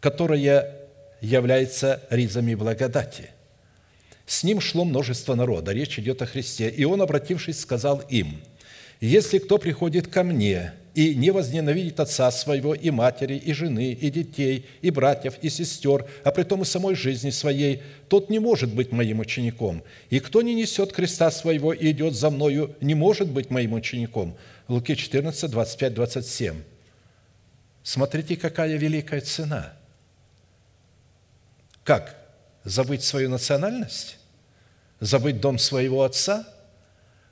которая 0.00 0.72
является 1.20 2.02
ризами 2.10 2.54
благодати. 2.54 3.30
С 4.26 4.44
ним 4.44 4.60
шло 4.60 4.84
множество 4.84 5.34
народа, 5.34 5.72
речь 5.72 5.98
идет 5.98 6.20
о 6.22 6.26
Христе. 6.26 6.68
И 6.68 6.84
он, 6.84 7.00
обратившись, 7.00 7.60
сказал 7.60 8.02
им, 8.08 8.42
«Если 9.00 9.38
кто 9.38 9.58
приходит 9.58 10.08
ко 10.08 10.22
мне 10.22 10.72
и 10.94 11.14
не 11.14 11.30
возненавидит 11.30 11.98
отца 11.98 12.30
своего, 12.30 12.74
и 12.74 12.90
матери, 12.90 13.34
и 13.34 13.52
жены, 13.52 13.92
и 13.92 14.10
детей, 14.10 14.66
и 14.80 14.90
братьев, 14.90 15.34
и 15.42 15.50
сестер, 15.50 16.06
а 16.22 16.30
при 16.30 16.44
том 16.44 16.62
и 16.62 16.64
самой 16.64 16.94
жизни 16.94 17.30
своей, 17.30 17.82
тот 18.08 18.30
не 18.30 18.38
может 18.38 18.72
быть 18.72 18.92
моим 18.92 19.18
учеником. 19.18 19.82
И 20.10 20.20
кто 20.20 20.40
не 20.40 20.54
несет 20.54 20.92
креста 20.92 21.30
своего 21.32 21.72
и 21.72 21.90
идет 21.90 22.14
за 22.14 22.30
мною, 22.30 22.76
не 22.80 22.94
может 22.94 23.28
быть 23.28 23.50
моим 23.50 23.72
учеником». 23.72 24.36
Луки 24.68 24.96
14, 24.96 25.50
25, 25.50 25.94
27. 25.94 26.62
Смотрите, 27.82 28.36
какая 28.36 28.76
великая 28.78 29.20
цена. 29.20 29.74
Как? 31.82 32.16
Забыть 32.64 33.04
свою 33.04 33.28
национальность? 33.28 34.16
Забыть 35.00 35.40
дом 35.40 35.58
своего 35.58 36.02
отца? 36.02 36.48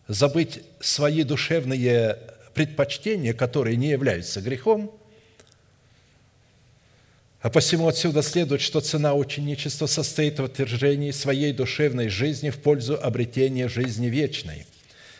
Забыть 0.08 0.60
свои 0.80 1.22
душевные 1.22 2.18
предпочтения, 2.54 3.32
которые 3.34 3.76
не 3.76 3.88
являются 3.88 4.40
грехом, 4.40 4.92
а 7.42 7.50
посему 7.50 7.88
отсюда 7.88 8.22
следует, 8.22 8.60
что 8.60 8.80
цена 8.80 9.14
ученичества 9.14 9.86
состоит 9.86 10.38
в 10.38 10.44
отвержении 10.44 11.10
своей 11.10 11.52
душевной 11.52 12.08
жизни 12.08 12.50
в 12.50 12.58
пользу 12.58 12.96
обретения 13.02 13.68
жизни 13.68 14.06
вечной. 14.06 14.64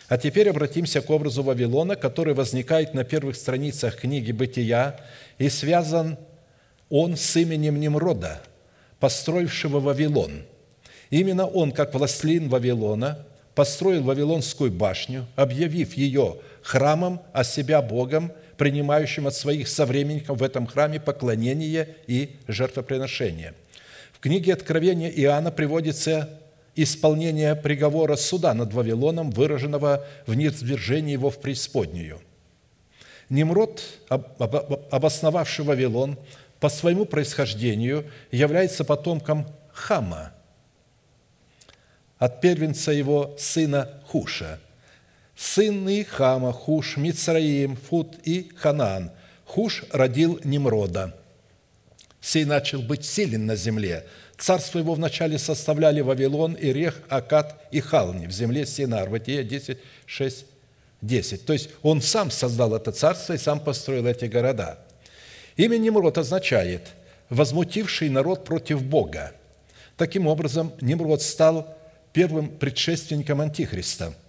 А 0.07 0.17
теперь 0.17 0.49
обратимся 0.49 1.01
к 1.01 1.09
образу 1.09 1.43
Вавилона, 1.43 1.97
который 1.97 2.33
возникает 2.33 2.93
на 2.93 3.03
первых 3.03 3.35
страницах 3.35 3.97
книги 3.97 4.31
«Бытия», 4.31 5.01
и 5.37 5.49
связан 5.49 6.17
он 6.89 7.17
с 7.17 7.35
именем 7.35 7.77
Немрода, 7.79 8.41
построившего 8.99 9.81
Вавилон. 9.81 10.43
Именно 11.09 11.45
он, 11.45 11.73
как 11.73 11.93
властелин 11.93 12.47
Вавилона, 12.47 13.25
построил 13.53 14.03
Вавилонскую 14.03 14.71
башню, 14.71 15.25
объявив 15.35 15.93
ее 15.95 16.37
храмом, 16.63 17.21
а 17.33 17.43
себя 17.43 17.81
Богом, 17.81 18.31
принимающим 18.57 19.27
от 19.27 19.35
своих 19.35 19.67
современников 19.67 20.39
в 20.39 20.43
этом 20.43 20.65
храме 20.65 20.99
поклонение 20.99 21.97
и 22.07 22.37
жертвоприношение. 22.47 23.53
В 24.13 24.19
книге 24.19 24.53
Откровения 24.53 25.09
Иоанна 25.09 25.51
приводится 25.51 26.39
исполнение 26.75 27.55
приговора 27.55 28.15
суда 28.15 28.53
над 28.53 28.73
Вавилоном, 28.73 29.29
выраженного 29.31 30.05
в 30.25 30.33
низвержении 30.33 31.11
его 31.11 31.29
в 31.29 31.39
преисподнюю. 31.39 32.21
Немрод, 33.29 33.83
обосновавший 34.09 35.65
Вавилон, 35.65 36.17
по 36.59 36.69
своему 36.69 37.05
происхождению 37.05 38.05
является 38.31 38.85
потомком 38.85 39.47
Хама, 39.73 40.31
от 42.19 42.39
первенца 42.39 42.91
его 42.91 43.35
сына 43.37 44.01
Хуша– 44.05 44.59
сыны 45.35 46.03
Хама, 46.03 46.53
Хуш, 46.53 46.97
Мицраим, 46.97 47.75
Фут 47.75 48.15
и 48.23 48.51
Ханаан. 48.55 49.11
Хуш 49.45 49.83
родил 49.91 50.39
Немрода. 50.43 51.15
Сей 52.21 52.45
начал 52.45 52.81
быть 52.81 53.05
силен 53.05 53.45
на 53.45 53.55
земле. 53.55 54.07
Царство 54.37 54.79
его 54.79 54.93
вначале 54.93 55.37
составляли 55.37 56.01
Вавилон, 56.01 56.57
Ирех, 56.59 57.01
Акад 57.09 57.67
и 57.71 57.81
Хални 57.81 58.27
в 58.27 58.31
земле 58.31 58.65
Синар. 58.65 59.09
Ватия 59.09 59.43
10, 59.43 59.77
6, 60.05 60.45
10. 61.01 61.45
То 61.45 61.53
есть 61.53 61.69
он 61.81 62.01
сам 62.01 62.31
создал 62.31 62.75
это 62.75 62.91
царство 62.91 63.33
и 63.33 63.37
сам 63.37 63.59
построил 63.59 64.07
эти 64.07 64.25
города. 64.25 64.79
Имя 65.55 65.77
Немрод 65.77 66.17
означает 66.17 66.87
«возмутивший 67.29 68.09
народ 68.09 68.45
против 68.45 68.81
Бога». 68.83 69.33
Таким 69.97 70.25
образом, 70.25 70.73
Немрод 70.81 71.21
стал 71.21 71.77
первым 72.11 72.49
предшественником 72.49 73.41
Антихриста– 73.41 74.13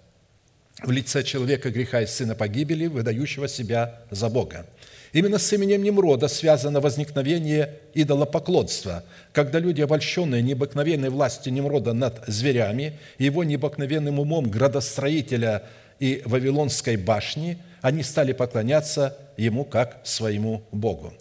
в 0.85 0.91
лице 0.91 1.23
человека 1.23 1.71
греха 1.71 2.01
и 2.01 2.05
сына 2.05 2.35
погибели, 2.35 2.87
выдающего 2.87 3.47
себя 3.47 4.01
за 4.11 4.29
Бога. 4.29 4.65
Именно 5.13 5.39
с 5.39 5.51
именем 5.53 5.81
Немрода 5.81 6.27
связано 6.27 6.81
возникновение 6.81 7.79
идолопоклонства, 7.93 9.03
когда 9.31 9.59
люди, 9.59 9.81
обольщенные 9.81 10.41
необыкновенной 10.41 11.09
властью 11.09 11.53
Немрода 11.53 11.93
над 11.93 12.21
зверями, 12.27 12.99
его 13.17 13.43
необыкновенным 13.43 14.19
умом 14.19 14.49
градостроителя 14.49 15.63
и 15.99 16.21
Вавилонской 16.25 16.97
башни, 16.97 17.57
они 17.81 18.03
стали 18.03 18.33
поклоняться 18.33 19.17
ему 19.37 19.63
как 19.63 20.01
своему 20.03 20.63
Богу. 20.71 21.13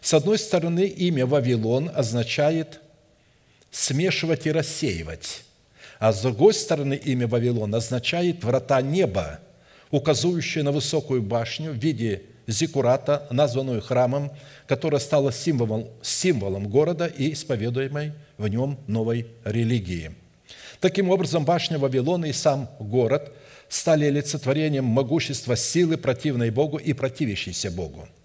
С 0.00 0.12
одной 0.14 0.38
стороны, 0.38 0.86
имя 0.86 1.26
Вавилон 1.26 1.90
означает 1.94 2.80
смешивать 3.70 4.46
и 4.46 4.52
рассеивать. 4.52 5.44
А 5.98 6.12
с 6.12 6.22
другой 6.22 6.54
стороны, 6.54 6.94
имя 6.94 7.26
Вавилон 7.26 7.74
означает 7.74 8.44
«врата 8.44 8.80
неба», 8.82 9.40
указывающее 9.90 10.62
на 10.62 10.70
высокую 10.70 11.22
башню 11.22 11.72
в 11.72 11.76
виде 11.76 12.22
зиккурата, 12.46 13.26
названную 13.30 13.80
храмом, 13.82 14.30
которая 14.66 15.00
стала 15.00 15.32
символом, 15.32 15.88
символом 16.02 16.68
города 16.68 17.06
и 17.06 17.32
исповедуемой 17.32 18.12
в 18.36 18.48
нем 18.48 18.78
новой 18.86 19.26
религии. 19.44 20.12
Таким 20.80 21.10
образом, 21.10 21.44
башня 21.44 21.78
Вавилона 21.78 22.26
и 22.26 22.32
сам 22.32 22.70
город 22.78 23.32
стали 23.68 24.04
олицетворением 24.06 24.84
могущества 24.84 25.56
силы, 25.56 25.96
противной 25.96 26.50
Богу 26.50 26.76
и 26.78 26.92
противящейся 26.92 27.70
Богу– 27.70 28.08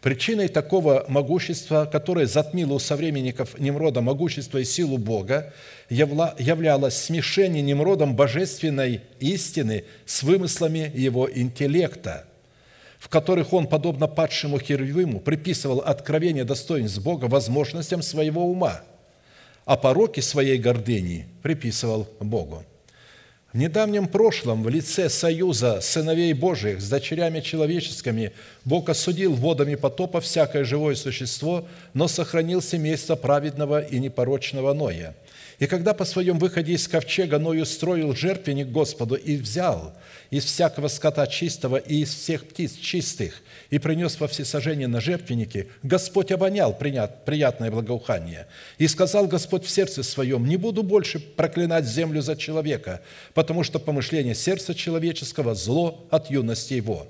Причиной 0.00 0.46
такого 0.46 1.04
могущества, 1.08 1.88
которое 1.90 2.26
затмило 2.26 2.74
у 2.74 2.78
современников 2.78 3.58
Немрода 3.58 4.00
могущество 4.00 4.58
и 4.58 4.64
силу 4.64 4.96
Бога, 4.96 5.52
являлось 5.90 6.96
смешение 6.96 7.62
Немродом 7.62 8.14
божественной 8.14 9.00
истины 9.18 9.84
с 10.06 10.22
вымыслами 10.22 10.92
его 10.94 11.28
интеллекта. 11.30 12.24
в 12.98 13.08
которых 13.08 13.52
он, 13.52 13.68
подобно 13.68 14.08
падшему 14.08 14.58
Херувиму, 14.58 15.20
приписывал 15.20 15.78
откровение 15.78 16.44
достоинств 16.44 17.00
Бога 17.00 17.26
возможностям 17.26 18.02
своего 18.02 18.44
ума, 18.44 18.82
а 19.64 19.76
пороки 19.76 20.18
своей 20.18 20.58
гордыни 20.58 21.28
приписывал 21.42 22.08
Богу. 22.18 22.64
В 23.54 23.56
недавнем 23.56 24.08
прошлом 24.08 24.62
в 24.62 24.68
лице 24.68 25.08
союза 25.08 25.80
сыновей 25.80 26.34
Божиих 26.34 26.82
с 26.82 26.88
дочерями 26.90 27.40
человеческими 27.40 28.32
Бог 28.66 28.90
осудил 28.90 29.32
водами 29.32 29.74
потопа 29.74 30.20
всякое 30.20 30.64
живое 30.64 30.94
существо, 30.94 31.66
но 31.94 32.08
сохранил 32.08 32.60
семейство 32.60 33.16
праведного 33.16 33.80
и 33.80 33.98
непорочного 34.00 34.74
Ноя– 34.74 35.14
и 35.58 35.66
когда 35.66 35.92
по 35.92 36.04
своем 36.04 36.38
выходе 36.38 36.72
из 36.72 36.86
ковчега 36.86 37.38
Ной 37.38 37.62
устроил 37.62 38.14
жертвенник 38.14 38.68
Господу 38.68 39.16
и 39.16 39.36
взял 39.36 39.92
из 40.30 40.44
всякого 40.44 40.86
скота 40.86 41.26
чистого 41.26 41.76
и 41.76 42.02
из 42.02 42.14
всех 42.14 42.46
птиц 42.46 42.74
чистых 42.74 43.42
и 43.70 43.78
принес 43.80 44.20
во 44.20 44.28
всесожжение 44.28 44.86
на 44.86 45.00
жертвеннике, 45.00 45.66
Господь 45.82 46.30
обонял 46.30 46.72
приятное 46.72 47.70
благоухание. 47.72 48.46
И 48.78 48.86
сказал 48.86 49.26
Господь 49.26 49.64
в 49.64 49.70
сердце 49.70 50.04
своем, 50.04 50.46
«Не 50.46 50.56
буду 50.56 50.84
больше 50.84 51.18
проклинать 51.18 51.86
землю 51.86 52.22
за 52.22 52.36
человека, 52.36 53.00
потому 53.34 53.64
что 53.64 53.80
помышление 53.80 54.36
сердца 54.36 54.74
человеческого– 54.74 55.54
зло 55.56 56.06
от 56.10 56.30
юности 56.30 56.74
его» 56.74 57.08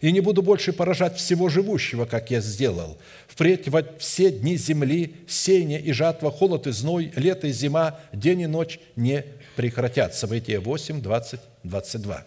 и 0.00 0.12
не 0.12 0.20
буду 0.20 0.42
больше 0.42 0.72
поражать 0.72 1.16
всего 1.16 1.48
живущего, 1.48 2.06
как 2.06 2.30
я 2.30 2.40
сделал. 2.40 2.96
Впредь 3.28 3.68
во 3.68 3.84
все 3.98 4.30
дни 4.30 4.56
земли 4.56 5.16
сеяние 5.28 5.80
и 5.80 5.92
жатва, 5.92 6.30
холод 6.30 6.66
и 6.66 6.72
зной, 6.72 7.12
лето 7.16 7.46
и 7.46 7.52
зима, 7.52 8.00
день 8.12 8.42
и 8.42 8.46
ночь 8.46 8.80
не 8.96 9.24
прекратятся». 9.56 10.26
Бытие 10.26 10.60
8, 10.60 11.02
20, 11.02 11.40
22. 11.64 12.24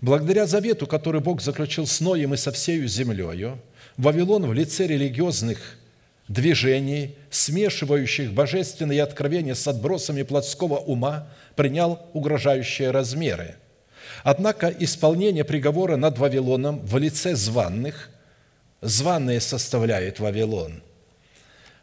Благодаря 0.00 0.46
завету, 0.46 0.86
который 0.88 1.20
Бог 1.20 1.40
заключил 1.40 1.86
с 1.86 2.00
Ноем 2.00 2.34
и 2.34 2.36
со 2.36 2.50
всею 2.50 2.88
землею, 2.88 3.60
Вавилон 3.96 4.46
в 4.46 4.52
лице 4.52 4.86
религиозных 4.88 5.78
движений, 6.26 7.14
смешивающих 7.30 8.32
божественные 8.32 9.02
откровения 9.02 9.54
с 9.54 9.68
отбросами 9.68 10.22
плотского 10.22 10.78
ума, 10.78 11.28
принял 11.54 12.00
угрожающие 12.12 12.90
размеры– 12.90 13.56
Однако 14.22 14.68
исполнение 14.68 15.44
приговора 15.44 15.96
над 15.96 16.18
Вавилоном 16.18 16.78
в 16.80 16.96
лице 16.96 17.34
званных, 17.34 18.10
званные 18.80 19.40
составляют 19.40 20.20
Вавилон, 20.20 20.82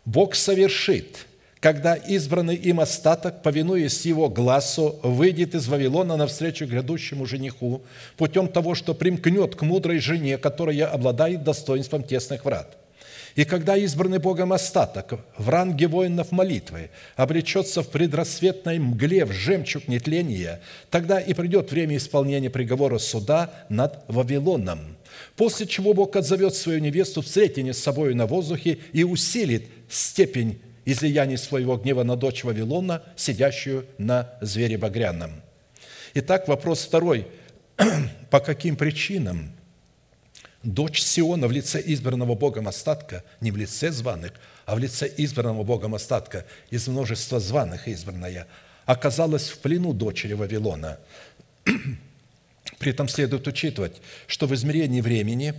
Бог 0.05 0.35
совершит, 0.35 1.27
когда 1.59 1.95
избранный 1.95 2.55
им 2.55 2.79
остаток, 2.79 3.43
повинуясь 3.43 4.05
его 4.05 4.29
глазу, 4.29 4.99
выйдет 5.03 5.53
из 5.53 5.67
Вавилона 5.67 6.15
навстречу 6.15 6.65
грядущему 6.65 7.25
жениху 7.25 7.83
путем 8.15 8.47
того, 8.47 8.73
что 8.75 8.93
примкнет 8.93 9.55
к 9.55 9.61
мудрой 9.61 9.99
жене, 9.99 10.37
которая 10.37 10.87
обладает 10.87 11.43
достоинством 11.43 12.03
тесных 12.03 12.45
врат– 12.45 12.77
и 13.35 13.45
когда 13.45 13.77
избранный 13.77 14.19
Богом 14.19 14.53
остаток 14.53 15.19
в 15.37 15.49
ранге 15.49 15.87
воинов 15.87 16.31
молитвы 16.31 16.89
обречется 17.15 17.83
в 17.83 17.89
предрассветной 17.89 18.79
мгле 18.79 19.25
в 19.25 19.31
жемчуг 19.31 19.87
нетления, 19.87 20.61
тогда 20.89 21.19
и 21.19 21.33
придет 21.33 21.71
время 21.71 21.97
исполнения 21.97 22.49
приговора 22.49 22.97
суда 22.97 23.51
над 23.69 24.03
Вавилоном, 24.07 24.97
после 25.35 25.67
чего 25.67 25.93
Бог 25.93 26.15
отзовет 26.15 26.55
свою 26.55 26.79
невесту 26.79 27.21
в 27.21 27.25
встретение 27.25 27.73
с 27.73 27.79
собой 27.79 28.13
на 28.13 28.25
воздухе 28.25 28.79
и 28.93 29.03
усилит 29.03 29.65
степень 29.89 30.61
излияния 30.85 31.37
своего 31.37 31.77
гнева 31.77 32.03
на 32.03 32.15
дочь 32.15 32.43
Вавилона, 32.43 33.03
сидящую 33.15 33.85
на 33.97 34.33
звере 34.41 34.77
багряном. 34.77 35.41
Итак, 36.13 36.47
вопрос 36.47 36.85
второй. 36.85 37.27
По 38.29 38.39
каким 38.39 38.75
причинам 38.75 39.51
Дочь 40.63 41.01
Сиона 41.01 41.47
в 41.47 41.53
лице 41.53 41.81
избранного 41.85 42.35
Богом 42.35 42.67
остатка, 42.67 43.23
не 43.39 43.51
в 43.51 43.57
лице 43.57 43.91
званых, 43.91 44.33
а 44.65 44.75
в 44.75 44.79
лице 44.79 45.09
избранного 45.15 45.63
Богом 45.63 45.95
остатка, 45.95 46.45
из 46.69 46.87
множества 46.87 47.39
званых 47.39 47.87
избранная, 47.87 48.45
оказалась 48.85 49.49
в 49.49 49.59
плену 49.59 49.93
дочери 49.93 50.33
Вавилона. 50.33 50.99
При 52.77 52.91
этом 52.91 53.07
следует 53.07 53.47
учитывать, 53.47 54.01
что 54.27 54.47
в 54.47 54.53
измерении 54.53 54.99
времени 54.99 55.53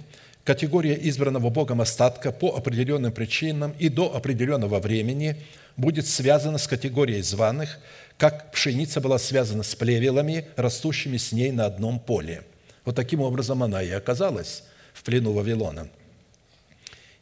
категория 0.45 0.99
избранного 1.09 1.49
Богом 1.49 1.81
остатка 1.81 2.31
по 2.31 2.55
определенным 2.55 3.13
причинам 3.13 3.75
и 3.79 3.89
до 3.89 4.15
определенного 4.15 4.81
времени 4.81 5.37
будет 5.79 6.07
связана 6.09 6.59
с 6.59 6.69
категорией 6.69 7.23
званых, 7.23 7.79
как 8.19 8.53
пшеница 8.53 9.01
была 9.01 9.19
связана 9.19 9.63
с 9.63 9.75
плевелами, 9.75 10.47
растущими 10.57 11.17
с 11.17 11.33
ней 11.33 11.53
на 11.53 11.65
одном 11.65 12.01
поле. 12.01 12.43
Вот 12.85 12.97
таким 12.97 13.23
образом 13.23 13.63
она 13.63 13.83
и 13.83 13.91
оказалась 13.91 14.65
в 15.01 15.03
плену 15.03 15.33
Вавилона. 15.33 15.89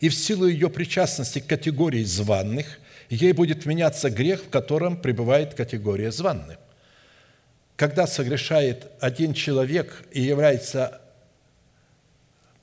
И 0.00 0.08
в 0.08 0.14
силу 0.14 0.48
ее 0.48 0.68
причастности 0.68 1.38
к 1.38 1.46
категории 1.46 2.02
званных, 2.02 2.80
ей 3.08 3.32
будет 3.32 3.66
меняться 3.66 4.10
грех, 4.10 4.42
в 4.42 4.48
котором 4.48 4.96
пребывает 4.96 5.54
категория 5.54 6.10
званных. 6.10 6.58
Когда 7.76 8.08
согрешает 8.08 8.90
один 8.98 9.32
человек 9.32 10.02
и 10.10 10.20
является 10.20 11.00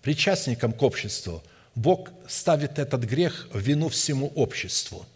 причастником 0.02 0.74
к 0.74 0.84
обществу, 0.84 1.42
Бог 1.76 2.10
ставит 2.28 2.78
этот 2.78 3.06
грех 3.06 3.48
в 3.54 3.60
вину 3.60 3.88
всему 3.88 4.28
обществу– 4.36 5.06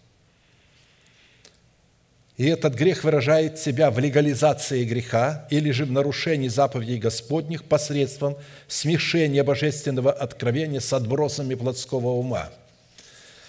и 2.39 2.45
этот 2.45 2.73
грех 2.73 3.03
выражает 3.03 3.59
себя 3.59 3.91
в 3.91 3.99
легализации 3.99 4.85
греха 4.85 5.45
или 5.49 5.71
же 5.71 5.83
в 5.83 5.91
нарушении 5.91 6.47
заповедей 6.47 6.97
Господних 6.97 7.65
посредством 7.65 8.37
смешения 8.69 9.43
божественного 9.43 10.13
откровения 10.13 10.79
с 10.79 10.93
отбросами 10.93 11.55
плотского 11.55 12.11
ума. 12.11 12.49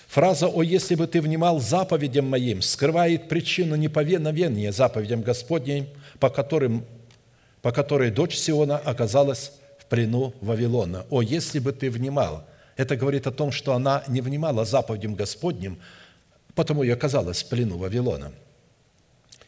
Фраза 0.08 0.48
«О, 0.48 0.64
если 0.64 0.96
бы 0.96 1.06
ты 1.06 1.20
внимал 1.20 1.60
заповедям 1.60 2.28
моим» 2.28 2.62
скрывает 2.62 3.28
причину 3.28 3.76
неповиновения 3.76 4.72
заповедям 4.72 5.22
Господним, 5.22 5.86
по, 6.18 6.28
которым, 6.28 6.84
по 7.62 7.70
которой 7.70 8.10
дочь 8.10 8.36
Сиона 8.36 8.76
оказалась 8.76 9.52
в 9.78 9.84
плену 9.84 10.34
Вавилона. 10.40 11.06
«О, 11.10 11.22
если 11.22 11.60
бы 11.60 11.70
ты 11.72 11.92
внимал» 11.92 12.44
Это 12.76 12.96
говорит 12.96 13.28
о 13.28 13.30
том, 13.30 13.52
что 13.52 13.74
она 13.74 14.02
не 14.08 14.20
внимала 14.20 14.64
заповедям 14.64 15.14
Господним, 15.14 15.78
потому 16.56 16.82
и 16.82 16.90
оказалась 16.90 17.44
в 17.44 17.48
плену 17.48 17.78
Вавилона– 17.78 18.32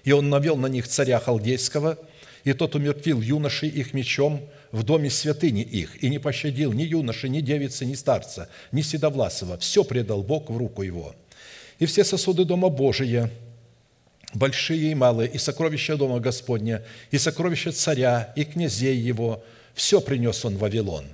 и 0.04 0.12
он 0.12 0.30
навел 0.30 0.56
на 0.56 0.66
них 0.66 0.88
царя 0.88 1.20
Халдейского, 1.20 1.98
и 2.44 2.52
тот 2.52 2.74
умертвил 2.74 3.20
юношей 3.20 3.68
их 3.68 3.94
мечом 3.94 4.48
в 4.72 4.82
доме 4.82 5.10
святыни 5.10 5.62
их, 5.62 6.02
и 6.02 6.08
не 6.08 6.18
пощадил 6.18 6.72
ни 6.72 6.82
юноши, 6.82 7.28
ни 7.28 7.40
девицы, 7.40 7.84
ни 7.86 7.94
старца, 7.94 8.48
ни 8.72 8.82
седовласого. 8.82 9.58
Все 9.58 9.84
предал 9.84 10.22
Бог 10.22 10.50
в 10.50 10.56
руку 10.56 10.82
его. 10.82 11.14
И 11.78 11.86
все 11.86 12.04
сосуды 12.04 12.44
Дома 12.44 12.68
Божия, 12.68 13.30
большие 14.34 14.90
и 14.90 14.94
малые, 14.94 15.30
и 15.30 15.38
сокровища 15.38 15.96
Дома 15.96 16.18
Господня, 16.18 16.82
и 17.10 17.18
сокровища 17.18 17.70
царя, 17.70 18.32
и 18.34 18.44
князей 18.44 18.96
его, 18.96 19.44
все 19.74 20.00
принес 20.00 20.44
он 20.44 20.56
в 20.56 20.60
Вавилон. 20.60 21.06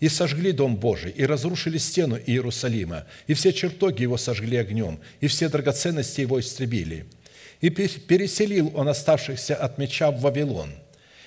И 0.00 0.08
сожгли 0.08 0.50
Дом 0.50 0.76
Божий, 0.76 1.12
и 1.12 1.24
разрушили 1.24 1.78
стену 1.78 2.18
Иерусалима, 2.18 3.06
и 3.28 3.34
все 3.34 3.52
чертоги 3.52 4.02
его 4.02 4.16
сожгли 4.16 4.56
огнем, 4.56 4.98
и 5.20 5.28
все 5.28 5.48
драгоценности 5.48 6.22
его 6.22 6.40
истребили– 6.40 7.06
и 7.62 7.70
переселил 7.70 8.72
он 8.74 8.88
оставшихся 8.88 9.54
от 9.54 9.78
меча 9.78 10.10
в 10.10 10.20
Вавилон. 10.20 10.70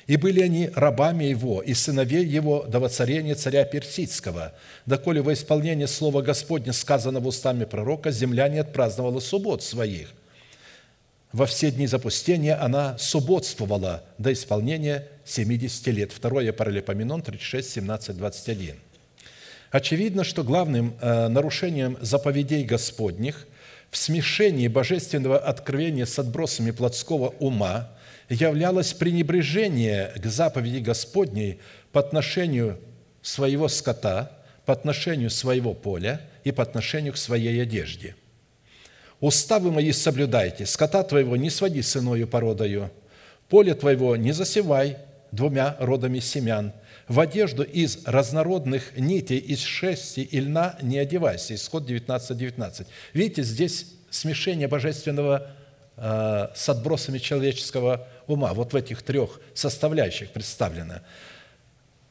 И 0.05 0.17
были 0.17 0.41
они 0.41 0.69
рабами 0.75 1.23
его, 1.23 1.61
и 1.63 1.73
сыновей 1.73 2.25
его 2.25 2.63
до 2.63 2.79
воцарения 2.79 3.33
царя 3.33 3.63
Персидского, 3.63 4.53
доколе 4.85 5.21
во 5.23 5.33
исполнение 5.33 5.87
слова 5.87 6.21
Господня, 6.21 6.73
сказанного 6.73 7.29
устами 7.29 7.65
пророка, 7.65 8.11
земля 8.11 8.47
не 8.49 8.59
отпраздновала 8.59 9.19
суббот 9.19 9.63
своих. 9.63 10.09
Во 11.31 11.47
все 11.47 11.71
дни 11.71 11.87
запустения 11.87 12.61
она 12.61 12.97
субботствовала 12.99 14.03
до 14.19 14.31
исполнения 14.31 15.07
70 15.23 15.87
лет. 15.87 16.11
Второе 16.11 16.53
Паралипоменон 16.53 17.23
36, 17.23 17.71
17, 17.71 18.17
21. 18.17 18.75
Очевидно, 19.71 20.23
что 20.23 20.43
главным 20.43 20.95
э, 21.01 21.29
нарушением 21.29 21.97
заповедей 22.01 22.63
Господних– 22.65 23.47
в 23.91 23.97
смешении 23.97 24.67
божественного 24.67 25.37
откровения 25.37 26.05
с 26.05 26.19
отбросами 26.19 26.71
плотского 26.71 27.29
ума 27.39 27.89
являлось 28.29 28.93
пренебрежение 28.93 30.11
к 30.15 30.25
заповеди 30.25 30.79
Господней 30.79 31.59
по 31.91 31.99
отношению 31.99 32.79
своего 33.21 33.67
скота, 33.67 34.31
по 34.65 34.73
отношению 34.73 35.29
своего 35.29 35.73
поля 35.73 36.21
и 36.43 36.51
по 36.51 36.63
отношению 36.63 37.13
к 37.13 37.17
своей 37.17 37.61
одежде. 37.61 38.15
«Уставы 39.21 39.71
мои 39.71 39.91
соблюдайте, 39.91 40.65
скота 40.65 41.03
твоего 41.03 41.37
не 41.37 41.49
своди 41.49 41.81
с 41.81 41.95
иною 41.95 42.27
породою, 42.27 42.91
поле 43.47 43.73
твоего 43.73 44.15
не 44.15 44.31
засевай 44.31 44.97
двумя 45.31 45.77
родами 45.79 46.19
семян, 46.19 46.73
в 47.07 47.19
одежду 47.19 47.63
из 47.63 47.99
разнородных 48.05 48.97
нитей, 48.97 49.37
из 49.37 49.59
шерсти 49.59 50.21
и 50.21 50.39
льна 50.39 50.77
не 50.81 50.97
одевайся. 50.97 51.53
Исход 51.53 51.85
19, 51.85 52.37
19. 52.37 52.87
Видите, 53.13 53.43
здесь 53.43 53.93
смешение 54.09 54.67
божественного 54.67 55.51
э, 55.97 56.47
с 56.55 56.69
отбросами 56.69 57.19
человеческого 57.19 58.07
ума. 58.27 58.53
Вот 58.53 58.73
в 58.73 58.75
этих 58.75 59.03
трех 59.03 59.39
составляющих 59.53 60.31
представлено. 60.31 61.01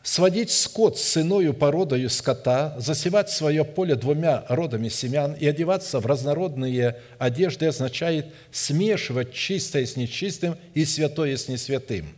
сводить 0.05 0.53
скот 0.53 0.99
с 0.99 1.17
иною 1.17 1.55
породою 1.55 2.09
скота, 2.11 2.77
засевать 2.79 3.31
свое 3.31 3.65
поле 3.65 3.97
двумя 3.97 4.45
родами 4.49 4.89
семян 4.89 5.33
и 5.33 5.47
одеваться 5.47 5.99
в 5.99 6.07
разнородные 6.07 7.01
одежды 7.19 7.67
означает 7.67 8.27
смешивать 8.53 9.33
чистое 9.33 9.87
с 9.87 9.97
нечистым 9.97 10.57
и 10.75 10.85
святое 10.85 11.37
с 11.37 11.49
несвятым, 11.49 12.15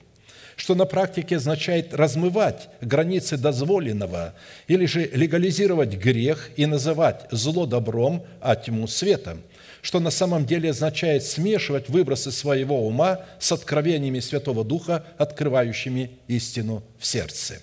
что 0.56 0.74
на 0.74 0.86
практике 0.86 1.36
означает 1.36 1.94
размывать 1.94 2.68
границы 2.80 3.36
дозволенного 3.36 4.34
или 4.66 4.86
же 4.86 5.08
легализировать 5.12 5.94
грех 5.94 6.50
и 6.56 6.66
называть 6.66 7.26
зло 7.30 7.66
добром, 7.66 8.24
а 8.40 8.56
тьму 8.56 8.88
светом– 8.88 9.42
что 9.86 10.00
на 10.00 10.10
самом 10.10 10.46
деле 10.46 10.70
означает 10.70 11.22
смешивать 11.22 11.88
выбросы 11.88 12.32
своего 12.32 12.84
ума 12.84 13.20
с 13.38 13.52
откровениями 13.52 14.18
Святого 14.18 14.64
Духа, 14.64 15.04
открывающими 15.16 16.10
истину 16.26 16.82
в 16.98 17.06
сердце. 17.06 17.60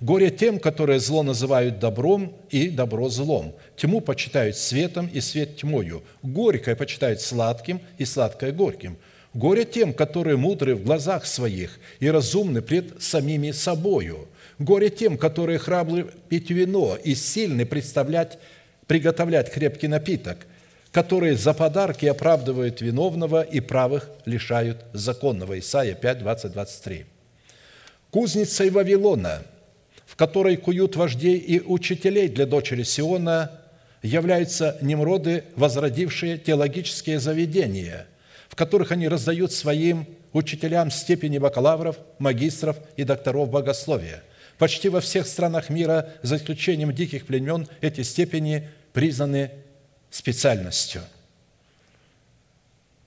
Горе 0.00 0.30
тем, 0.30 0.60
которые 0.60 1.00
зло 1.00 1.24
называют 1.24 1.80
добром 1.80 2.36
и 2.50 2.68
добро 2.68 3.08
злом. 3.08 3.56
Тьму 3.76 4.00
почитают 4.00 4.56
светом 4.56 5.10
и 5.12 5.20
свет 5.20 5.56
тьмою. 5.56 6.04
Горькое 6.22 6.76
почитают 6.76 7.20
сладким 7.20 7.80
и 7.98 8.04
сладкое 8.04 8.52
горьким. 8.52 8.96
Горе 9.32 9.64
тем, 9.64 9.92
которые 9.92 10.36
мудры 10.36 10.74
в 10.74 10.82
глазах 10.82 11.24
своих 11.24 11.78
и 12.00 12.10
разумны 12.10 12.62
пред 12.62 13.02
самими 13.02 13.52
собою. 13.52 14.28
Горе 14.58 14.90
тем, 14.90 15.16
которые 15.16 15.58
храбры 15.58 16.10
пить 16.28 16.50
вино 16.50 16.96
и 17.02 17.14
сильны 17.14 17.64
представлять, 17.64 18.38
приготовлять 18.86 19.52
крепкий 19.52 19.88
напиток, 19.88 20.38
которые 20.90 21.36
за 21.36 21.54
подарки 21.54 22.06
оправдывают 22.06 22.80
виновного 22.80 23.42
и 23.42 23.60
правых 23.60 24.10
лишают 24.24 24.84
законного. 24.92 25.58
Исайя 25.58 25.94
5, 25.94 26.18
20, 26.18 26.52
23. 26.52 27.06
Кузницей 28.10 28.70
Вавилона– 28.70 29.42
в 30.10 30.16
которой 30.16 30.56
куют 30.56 30.96
вождей 30.96 31.36
и 31.36 31.60
учителей 31.60 32.28
для 32.28 32.44
дочери 32.44 32.82
Сиона, 32.82 33.52
являются 34.02 34.76
немроды, 34.80 35.44
возродившие 35.54 36.36
теологические 36.36 37.20
заведения, 37.20 38.08
в 38.50 38.56
которых 38.56 38.92
они 38.92 39.08
раздают 39.08 39.52
своим 39.52 40.06
учителям 40.34 40.90
степени 40.90 41.38
бакалавров, 41.38 41.96
магистров 42.18 42.76
и 42.98 43.04
докторов 43.04 43.48
богословия. 43.48 44.22
Почти 44.58 44.90
во 44.90 45.00
всех 45.00 45.26
странах 45.26 45.70
мира, 45.70 46.10
за 46.22 46.36
исключением 46.36 46.92
диких 46.94 47.24
племен, 47.24 47.66
эти 47.80 48.02
степени 48.02 48.68
признаны 48.92 49.52
специальностью. 50.10 51.00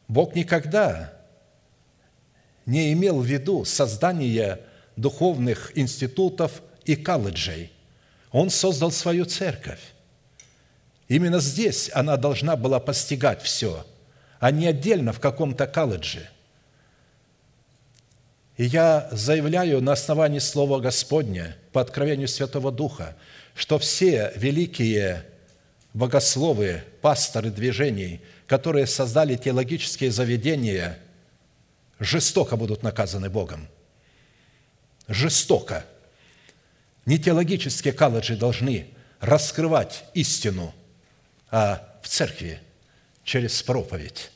Бог 0.08 0.34
никогда 0.34 1.14
не 2.66 2.92
имел 2.94 3.20
в 3.20 3.26
виду 3.26 3.64
создание 3.66 4.62
духовных 4.96 5.72
институтов– 5.78 6.64
и 6.86 6.96
колледжей. 6.96 7.72
Он 8.32 8.50
создал 8.50 8.92
свою 8.92 9.26
церковь. 9.26 9.80
Именно 11.08 11.40
здесь 11.40 11.92
она 11.94 12.18
должна 12.18 12.56
была 12.56 12.80
постигать 12.80 13.42
все, 13.42 13.86
а 14.44 14.52
не 14.52 14.68
отдельно 14.68 15.14
в 15.14 15.22
каком-то 15.22 15.66
колледже. 15.68 16.30
И 18.58 18.66
я 18.66 19.08
заявляю 19.10 19.80
на 19.80 19.94
основании 19.94 20.40
Слова 20.40 20.82
Господня 20.82 21.56
по 21.72 21.80
откровению 21.80 22.28
Святого 22.28 22.70
Духа, 22.70 23.16
что 23.56 23.80
все 23.80 24.34
великие 24.36 25.26
богословы, 25.94 26.84
пасторы 27.02 27.52
движений, 27.52 28.20
которые 28.46 28.86
создали 28.86 29.38
теологические 29.38 30.12
заведения, 30.12 31.00
жестоко 32.00 32.58
будут 32.58 32.84
наказаны 32.84 33.30
Богом. 33.30 33.70
Жестоко– 35.08 35.86
не 37.06 37.18
теологические 37.18 37.94
колледжи 37.94 38.36
должны 38.36 38.90
раскрывать 39.22 40.04
истину, 40.14 40.76
а 41.50 41.98
в 42.02 42.10
церкви 42.10 42.60
через 43.24 43.62
проповедь 43.64 44.32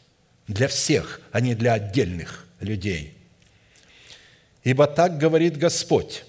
для 0.47 0.67
всех, 0.67 1.21
а 1.31 1.41
не 1.41 1.55
для 1.55 1.73
отдельных 1.73 2.47
людей. 2.59 3.13
Ибо 4.63 4.87
так 4.87 5.17
говорит 5.17 5.57
Господь, 5.57 6.23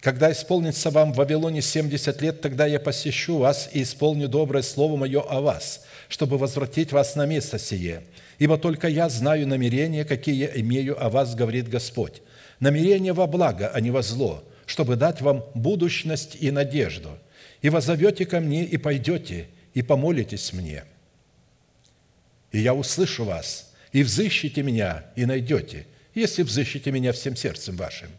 когда 0.00 0.30
исполнится 0.30 0.90
вам 0.90 1.14
в 1.14 1.16
Вавилоне 1.16 1.62
70 1.62 2.20
лет, 2.20 2.40
тогда 2.42 2.66
я 2.66 2.78
посещу 2.78 3.38
вас 3.38 3.70
и 3.72 3.82
исполню 3.82 4.28
доброе 4.28 4.62
слово 4.62 4.96
мое 4.96 5.22
о 5.22 5.40
вас, 5.40 5.86
чтобы 6.08 6.36
возвратить 6.36 6.92
вас 6.92 7.16
на 7.16 7.24
место 7.24 7.58
сие. 7.58 8.02
Ибо 8.38 8.58
только 8.58 8.88
я 8.88 9.08
знаю 9.08 9.46
намерения, 9.48 10.04
какие 10.04 10.34
я 10.34 10.60
имею 10.60 11.02
о 11.02 11.08
вас, 11.08 11.34
говорит 11.34 11.68
Господь. 11.68 12.20
Намерения 12.60 13.14
во 13.14 13.26
благо, 13.26 13.70
а 13.72 13.80
не 13.80 13.90
во 13.90 14.02
зло, 14.02 14.44
чтобы 14.66 14.96
дать 14.96 15.22
вам 15.22 15.44
будущность 15.54 16.36
и 16.38 16.50
надежду. 16.50 17.10
И 17.62 17.70
возовете 17.70 18.26
ко 18.26 18.40
мне, 18.40 18.64
и 18.64 18.76
пойдете, 18.76 19.46
и 19.72 19.80
помолитесь 19.80 20.52
мне. 20.52 20.84
И 22.54 22.60
я 22.60 22.72
услышу 22.72 23.24
вас, 23.24 23.72
и 23.90 24.04
взыщите 24.04 24.62
меня, 24.62 25.06
и 25.16 25.26
найдете, 25.26 25.88
если 26.14 26.44
взыщите 26.44 26.92
меня 26.92 27.12
всем 27.12 27.34
сердцем 27.34 27.74
вашим. 27.74 28.10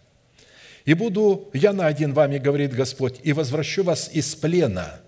И 0.83 0.93
буду 0.93 1.49
я 1.53 1.71
найден 1.71 2.11
вами, 2.11 2.38
говорит 2.38 2.73
Господь, 2.73 3.21
и 3.23 3.31
возвращу 3.31 3.83
вас 3.83 4.09
из 4.11 4.36
плена». 4.36 4.99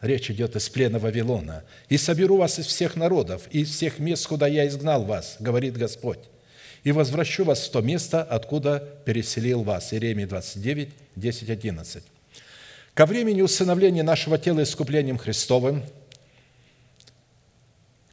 Речь 0.00 0.32
идет 0.32 0.56
из 0.56 0.68
плена 0.68 0.98
Вавилона. 0.98 1.62
«И 1.88 1.96
соберу 1.96 2.38
вас 2.38 2.58
из 2.58 2.66
всех 2.66 2.96
народов, 2.96 3.46
и 3.52 3.60
из 3.60 3.70
всех 3.70 4.00
мест, 4.00 4.26
куда 4.26 4.48
я 4.48 4.66
изгнал 4.66 5.04
вас, 5.04 5.36
говорит 5.38 5.76
Господь 5.76 6.18
и 6.82 6.90
возвращу 6.90 7.44
вас 7.44 7.68
в 7.68 7.70
то 7.70 7.80
место, 7.82 8.20
откуда 8.20 8.80
переселил 9.04 9.62
вас». 9.62 9.92
Иеремия 9.92 10.26
29, 10.26 10.88
10, 11.14 11.50
11. 11.50 12.02
Ко 12.94 13.06
времени 13.06 13.42
усыновления 13.42 14.02
нашего 14.02 14.38
тела 14.38 14.64
искуплением 14.64 15.18
Христовым, 15.18 15.84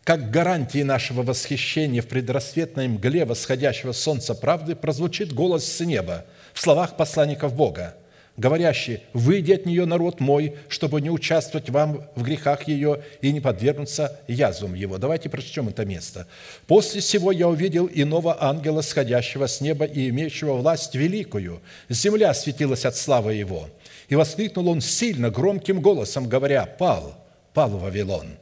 как 0.08 0.32
гарантии 0.32 0.84
нашего 0.84 1.22
восхищения 1.22 2.02
в 2.02 2.08
предрассветной 2.08 2.88
мгле 2.88 3.26
восходящего 3.26 3.92
солнца 3.92 4.34
правды, 4.34 4.74
прозвучит 4.74 5.34
голос 5.34 5.66
с 5.66 5.82
неба 5.82 6.24
в 6.54 6.62
словах 6.62 6.96
посланников 6.96 7.54
Бога– 7.54 7.94
говорящий, 8.38 9.02
«Выйди 9.12 9.52
от 9.52 9.66
нее, 9.66 9.86
народ 9.86 10.22
мой, 10.22 10.56
чтобы 10.70 11.02
не 11.02 11.10
участвовать 11.10 11.70
вам 11.70 12.08
в 12.16 12.24
грехах 12.24 12.70
ее 12.70 13.02
и 13.22 13.34
не 13.34 13.42
подвергнуться 13.42 14.22
язвам 14.28 14.76
его». 14.76 14.98
Давайте 14.98 15.28
прочтем 15.28 15.68
это 15.68 15.84
место. 15.86 16.28
«После 16.68 17.02
всего 17.02 17.34
я 17.34 17.50
увидел 17.50 17.90
иного 17.94 18.42
ангела, 18.42 18.82
сходящего 18.82 19.48
с 19.48 19.60
неба 19.60 19.84
и 19.84 20.08
имеющего 20.08 20.54
власть 20.54 20.96
великую. 20.96 21.62
Земля 21.90 22.34
светилась 22.34 22.86
от 22.86 22.96
славы 22.96 23.34
его. 23.34 23.70
И 24.08 24.16
воскликнул 24.16 24.70
он 24.70 24.80
сильно, 24.80 25.32
громким 25.32 25.82
голосом, 25.82 26.30
говоря, 26.30 26.66
«Пал, 26.66 27.16
пал 27.54 27.72
Вавилон». 27.72 28.38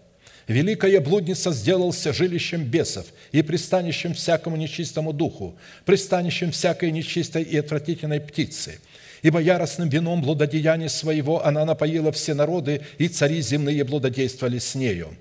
Великая 0.48 1.00
блудница 1.02 1.52
сделался 1.52 2.14
жилищем 2.14 2.64
бесов 2.64 3.08
и 3.32 3.42
пристанищем 3.42 4.14
всякому 4.14 4.56
нечистому 4.58 5.12
духу, 5.14 5.58
пристанищем 5.86 6.52
всякой 6.52 6.92
нечистой 6.92 7.44
и 7.44 7.58
отвратительной 7.58 8.20
птицы– 8.20 8.80
ибо 9.26 9.40
яростным 9.40 9.90
вином 9.90 10.22
блудодеяния 10.22 10.88
своего 10.88 11.44
она 11.44 11.66
напоила 11.66 12.12
все 12.12 12.36
народы, 12.36 12.82
и 13.00 13.08
цари 13.08 13.42
земные 13.42 13.84
блудодействовали 13.84 14.60
с 14.60 14.76
нею. 14.76 15.18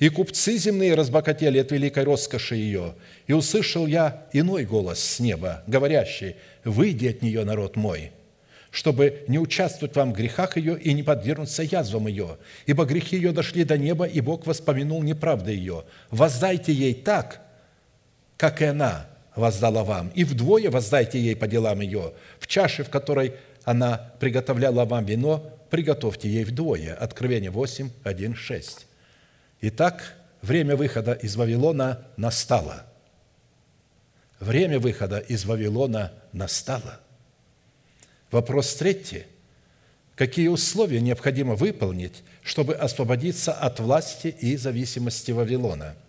И 0.00 0.08
купцы 0.08 0.58
земные 0.58 0.96
разбогатели 0.96 1.58
от 1.58 1.70
великой 1.70 2.02
роскоши 2.02 2.56
ее. 2.56 2.96
И 3.28 3.32
услышал 3.32 3.86
я 3.86 4.26
иной 4.32 4.64
голос 4.64 4.98
с 4.98 5.20
неба, 5.20 5.62
говорящий, 5.68 6.34
«Выйди 6.64 7.06
от 7.06 7.22
нее, 7.22 7.44
народ 7.44 7.76
мой, 7.76 8.10
чтобы 8.70 9.24
не 9.28 9.38
участвовать 9.38 9.96
вам 9.96 10.12
в 10.12 10.16
грехах 10.16 10.56
ее 10.56 10.78
и 10.78 10.92
не 10.92 11.02
подвергнуться 11.02 11.62
язвам 11.62 12.06
ее, 12.06 12.38
ибо 12.66 12.84
грехи 12.84 13.16
ее 13.16 13.32
дошли 13.32 13.64
до 13.64 13.78
неба, 13.78 14.04
и 14.04 14.20
Бог 14.20 14.46
воспомянул 14.46 15.02
неправды 15.02 15.52
ее. 15.52 15.84
Воздайте 16.10 16.72
ей 16.72 16.94
так, 16.94 17.40
как 18.36 18.60
и 18.62 18.66
она 18.66 19.06
воздала 19.34 19.84
вам, 19.84 20.08
и 20.14 20.24
вдвое 20.24 20.70
воздайте 20.70 21.18
ей 21.18 21.36
по 21.36 21.46
делам 21.46 21.80
ее. 21.80 22.12
В 22.38 22.46
чаше, 22.46 22.84
в 22.84 22.90
которой 22.90 23.34
она 23.64 24.12
приготовляла 24.20 24.84
вам 24.84 25.04
вино, 25.04 25.58
приготовьте 25.70 26.28
ей 26.28 26.44
вдвое». 26.44 26.94
Откровение 26.94 27.50
8, 27.50 27.90
1, 28.04 28.34
6. 28.34 28.86
Итак, 29.60 30.14
время 30.42 30.76
выхода 30.76 31.12
из 31.12 31.36
Вавилона 31.36 32.06
настало. 32.16 32.84
Время 34.40 34.78
выхода 34.78 35.18
из 35.18 35.44
Вавилона 35.44 36.12
настало. 36.32 37.00
Вопрос 38.30 38.74
третий. 38.74 39.24
Какие 40.14 40.48
условия 40.48 41.00
необходимо 41.00 41.54
выполнить, 41.54 42.22
чтобы 42.42 42.74
освободиться 42.74 43.52
от 43.52 43.80
власти 43.80 44.28
и 44.40 44.56
зависимости 44.56 45.30
Вавилона– 45.30 45.94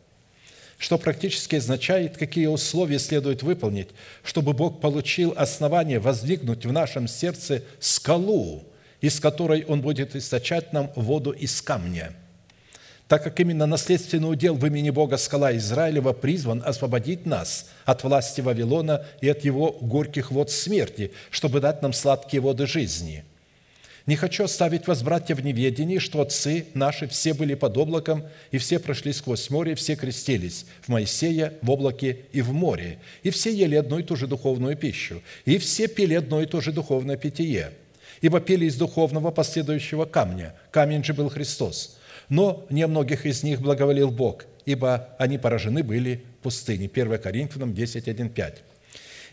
что 0.79 0.97
практически 0.97 1.57
означает, 1.57 2.17
какие 2.17 2.47
условия 2.47 2.99
следует 2.99 3.43
выполнить, 3.43 3.89
чтобы 4.23 4.53
Бог 4.53 4.79
получил 4.79 5.33
основание 5.35 5.99
воздвигнуть 5.99 6.65
в 6.65 6.71
нашем 6.71 7.07
сердце 7.07 7.63
скалу, 7.81 8.63
из 9.01 9.19
которой 9.19 9.65
Он 9.65 9.81
будет 9.81 10.15
источать 10.15 10.71
нам 10.71 10.89
воду 10.95 11.31
из 11.31 11.61
камня. 11.61 12.13
Так 13.09 13.23
как 13.23 13.41
именно 13.41 13.65
наследственный 13.65 14.31
удел 14.31 14.55
в 14.55 14.65
имени 14.65 14.91
Бога 14.91 15.17
скала 15.17 15.53
Израилева 15.57 16.13
призван 16.13 16.63
освободить 16.65 17.25
нас 17.25 17.69
от 17.83 18.03
власти 18.05 18.39
Вавилона 18.39 19.05
и 19.19 19.27
от 19.27 19.43
его 19.43 19.71
горьких 19.81 20.31
вод 20.31 20.49
смерти, 20.49 21.11
чтобы 21.29 21.59
дать 21.59 21.81
нам 21.81 21.91
сладкие 21.91 22.41
воды 22.41 22.65
жизни– 22.65 23.25
не 24.09 24.15
хочу 24.15 24.45
оставить 24.45 24.87
вас, 24.87 25.03
братья, 25.03 25.35
в 25.35 25.45
неведении, 25.45 25.99
что 25.99 26.21
отцы 26.21 26.65
наши 26.73 27.07
все 27.07 27.35
были 27.35 27.53
под 27.53 27.77
облаком, 27.77 28.23
и 28.49 28.57
все 28.57 28.79
прошли 28.79 29.13
сквозь 29.13 29.51
море, 29.51 29.73
и 29.73 29.75
все 29.75 29.95
крестились 29.95 30.65
в 30.81 30.89
Моисея, 30.89 31.53
в 31.61 31.69
облаке 31.69 32.21
и 32.31 32.41
в 32.41 32.51
море, 32.51 32.97
и 33.21 33.29
все 33.29 33.53
ели 33.53 33.75
одну 33.75 33.99
и 33.99 34.03
ту 34.03 34.15
же 34.15 34.25
духовную 34.25 34.75
пищу, 34.75 35.21
и 35.45 35.59
все 35.59 35.87
пили 35.87 36.15
одно 36.15 36.41
и 36.41 36.47
то 36.47 36.59
же 36.59 36.71
духовное 36.71 37.17
питье, 37.17 37.71
ибо 38.21 38.39
пили 38.39 38.65
из 38.65 38.77
духовного 38.77 39.29
последующего 39.29 40.05
камня, 40.05 40.55
камень 40.71 41.03
же 41.03 41.13
был 41.13 41.29
Христос. 41.29 41.98
Но 42.29 42.65
не 42.69 42.85
многих 42.85 43.25
из 43.25 43.43
них 43.43 43.59
благоволил 43.59 44.11
Бог, 44.11 44.45
ибо 44.65 45.09
они 45.17 45.37
поражены 45.37 45.83
были 45.83 46.23
в 46.39 46.43
пустыне. 46.43 46.89
1 46.93 47.17
Коринфянам 47.19 47.73
10, 47.73 48.07
1, 48.07 48.29
5. 48.29 48.63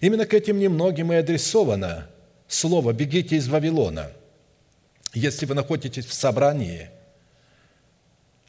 Именно 0.00 0.26
к 0.26 0.34
этим 0.34 0.58
немногим 0.58 1.12
и 1.12 1.16
адресовано 1.16 2.08
слово 2.48 2.92
«бегите 2.92 3.36
из 3.36 3.48
Вавилона», 3.48 4.10
если 5.14 5.46
вы 5.46 5.54
находитесь 5.54 6.06
в 6.06 6.12
собрании, 6.12 6.90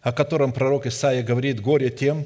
о 0.02 0.12
котором 0.12 0.54
пророк 0.54 0.86
Исаия 0.86 1.24
говорит, 1.24 1.62
«Горе 1.62 1.90
тем, 1.90 2.26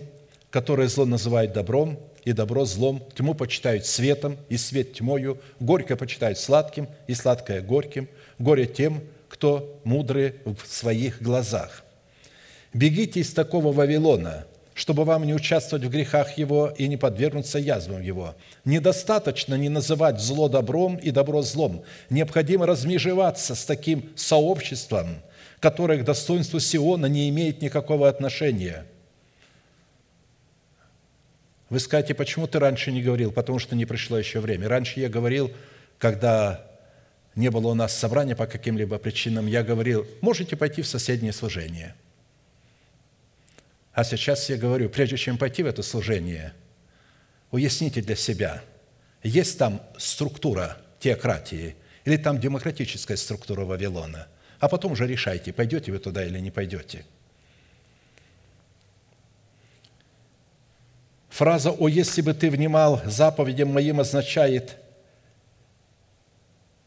которые 0.49 0.89
зло 0.89 1.05
называют 1.05 1.53
добром, 1.53 1.99
и 2.24 2.34
добро 2.34 2.65
злом, 2.65 3.03
тьму 3.15 3.34
почитают 3.34 3.86
светом, 3.86 4.38
и 4.49 4.57
свет 4.57 4.93
тьмою, 4.93 5.39
горькое 5.59 5.97
почитают 5.97 6.38
сладким, 6.38 6.88
и 7.07 7.15
сладкое 7.15 7.61
горьким, 7.61 8.07
горе 8.38 8.67
тем, 8.67 9.01
кто 9.28 9.80
мудрый 9.84 10.36
в 10.45 10.67
своих 10.67 11.22
глазах». 11.22 11.84
Бегите 12.74 13.19
из 13.19 13.34
такого 13.34 13.74
Вавилона, 13.74 14.45
чтобы 14.74 15.03
вам 15.03 15.26
не 15.26 15.34
участвовать 15.34 15.84
в 15.84 15.89
грехах 15.89 16.38
его 16.38 16.74
и 16.78 16.88
не 16.88 16.95
подвергнуться 16.95 17.59
язвам 17.59 18.01
его. 18.01 18.36
Недостаточно 18.63 19.55
не 19.55 19.67
называть 19.67 20.22
зло 20.22 20.47
добром 20.47 20.95
и 20.95 21.11
добро 21.11 21.41
злом. 21.41 21.84
Необходимо 22.09 22.65
размежеваться 22.65 23.55
с 23.55 23.65
таким 23.65 24.09
сообществом, 24.15 25.22
которое 25.59 25.99
к 25.99 26.05
достоинству 26.05 26.61
Сиона 26.61 27.07
не 27.07 27.28
имеет 27.30 27.61
никакого 27.61 28.07
отношения. 28.07 28.86
Вы 31.69 31.80
скажете, 31.80 32.13
почему 32.13 32.47
ты 32.47 32.59
раньше 32.59 32.91
не 32.91 33.01
говорил? 33.01 33.32
Потому 33.32 33.59
что 33.59 33.76
не 33.76 33.86
пришло 33.86 34.17
еще 34.17 34.39
время. 34.39 34.69
Раньше 34.69 35.01
я 35.01 35.09
говорил, 35.09 35.51
когда 35.97 36.65
не 37.36 37.49
было 37.49 37.67
у 37.67 37.74
нас 37.74 37.93
собрания 37.93 38.36
по 38.36 38.45
каким-либо 38.45 38.97
причинам, 38.97 39.47
я 39.47 39.61
говорил, 39.63 40.05
можете 40.22 40.55
пойти 40.55 40.82
в 40.82 40.88
соседнее 40.88 41.34
служение– 41.34 41.95
а 43.93 44.03
сейчас 44.03 44.49
я 44.49 44.57
говорю, 44.57 44.89
прежде 44.89 45.17
чем 45.17 45.37
пойти 45.37 45.63
в 45.63 45.65
это 45.65 45.83
служение, 45.83 46.53
уясните 47.51 48.01
для 48.01 48.15
себя, 48.15 48.61
есть 49.21 49.57
там 49.57 49.81
структура 49.97 50.77
теократии 50.99 51.75
или 52.05 52.17
там 52.17 52.39
демократическая 52.39 53.17
структура 53.17 53.65
Вавилона, 53.65 54.27
а 54.59 54.69
потом 54.69 54.93
уже 54.93 55.07
решайте, 55.07 55.51
пойдете 55.51 55.91
вы 55.91 55.99
туда 55.99 56.25
или 56.25 56.39
не 56.39 56.51
пойдете. 56.51 57.05
Фраза 61.29 61.71
«О, 61.71 61.87
если 61.87 62.21
бы 62.21 62.33
ты 62.33 62.49
внимал 62.49 63.01
заповедям 63.05 63.69
моим» 63.69 63.99
означает 63.99 64.77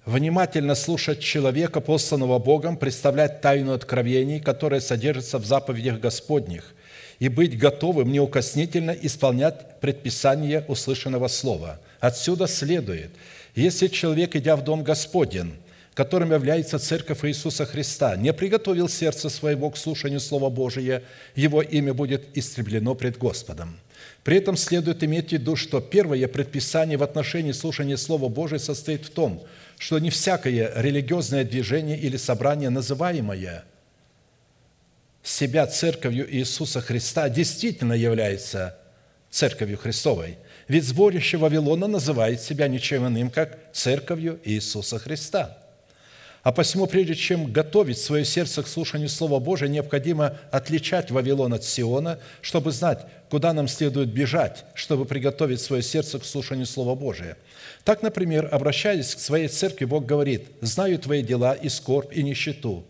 внимательно 0.04 0.74
слушать 0.74 1.20
человека, 1.20 1.80
посланного 1.80 2.38
Богом, 2.38 2.76
представлять 2.76 3.40
тайну 3.40 3.72
откровений, 3.72 4.40
которая 4.40 4.80
содержится 4.80 5.38
в 5.38 5.44
заповедях 5.44 6.00
Господних– 6.00 6.74
и 7.18 7.28
быть 7.28 7.58
готовым 7.58 8.10
неукоснительно 8.10 8.90
исполнять 8.90 9.80
предписание 9.80 10.64
услышанного 10.68 11.28
слова. 11.28 11.80
Отсюда 12.00 12.46
следует, 12.46 13.10
если 13.54 13.88
человек, 13.88 14.36
идя 14.36 14.56
в 14.56 14.64
Дом 14.64 14.82
Господен, 14.82 15.54
которым 15.94 16.32
является 16.32 16.78
Церковь 16.78 17.24
Иисуса 17.24 17.66
Христа, 17.66 18.16
не 18.16 18.32
приготовил 18.32 18.88
сердце 18.88 19.28
своего 19.28 19.70
к 19.70 19.76
слушанию 19.76 20.20
Слова 20.20 20.50
Божия, 20.50 21.02
его 21.36 21.62
имя 21.62 21.94
будет 21.94 22.36
истреблено 22.36 22.94
пред 22.94 23.16
Господом. 23.16 23.78
При 24.24 24.38
этом 24.38 24.56
следует 24.56 25.04
иметь 25.04 25.28
в 25.28 25.32
виду, 25.32 25.54
что 25.54 25.80
первое 25.80 26.26
предписание 26.26 26.98
в 26.98 27.02
отношении 27.02 27.52
слушания 27.52 27.96
Слова 27.96 28.28
Божия 28.28 28.58
состоит 28.58 29.04
в 29.06 29.10
том, 29.10 29.44
что 29.78 29.98
не 29.98 30.10
всякое 30.10 30.72
религиозное 30.76 31.44
движение 31.44 31.98
или 31.98 32.16
собрание, 32.16 32.70
называемое– 32.70 33.64
себя 35.24 35.66
церковью 35.66 36.32
Иисуса 36.32 36.80
Христа 36.80 37.28
действительно 37.28 37.94
является 37.94 38.76
церковью 39.30 39.78
Христовой. 39.78 40.38
Ведь 40.68 40.84
сборище 40.84 41.38
Вавилона 41.38 41.88
называет 41.88 42.40
себя 42.40 42.68
ничем 42.68 43.06
иным, 43.08 43.30
как 43.30 43.58
церковью 43.72 44.38
Иисуса 44.44 44.98
Христа. 44.98 45.58
А 46.42 46.52
посему, 46.52 46.86
прежде 46.86 47.14
чем 47.14 47.50
готовить 47.50 47.98
свое 47.98 48.22
сердце 48.22 48.62
к 48.62 48.68
слушанию 48.68 49.08
Слова 49.08 49.40
Божия, 49.40 49.66
необходимо 49.66 50.36
отличать 50.50 51.10
Вавилон 51.10 51.54
от 51.54 51.64
Сиона, 51.64 52.18
чтобы 52.42 52.70
знать, 52.70 53.06
куда 53.30 53.54
нам 53.54 53.66
следует 53.66 54.10
бежать, 54.10 54.66
чтобы 54.74 55.06
приготовить 55.06 55.62
свое 55.62 55.82
сердце 55.82 56.18
к 56.18 56.24
слушанию 56.24 56.66
Слова 56.66 56.94
Божия. 56.94 57.38
Так, 57.82 58.02
например, 58.02 58.50
обращаясь 58.52 59.14
к 59.14 59.20
своей 59.20 59.48
церкви, 59.48 59.86
Бог 59.86 60.04
говорит, 60.04 60.48
«Знаю 60.60 60.98
твои 60.98 61.22
дела 61.22 61.54
и 61.54 61.70
скорбь, 61.70 62.14
и 62.14 62.22
нищету. 62.22 62.84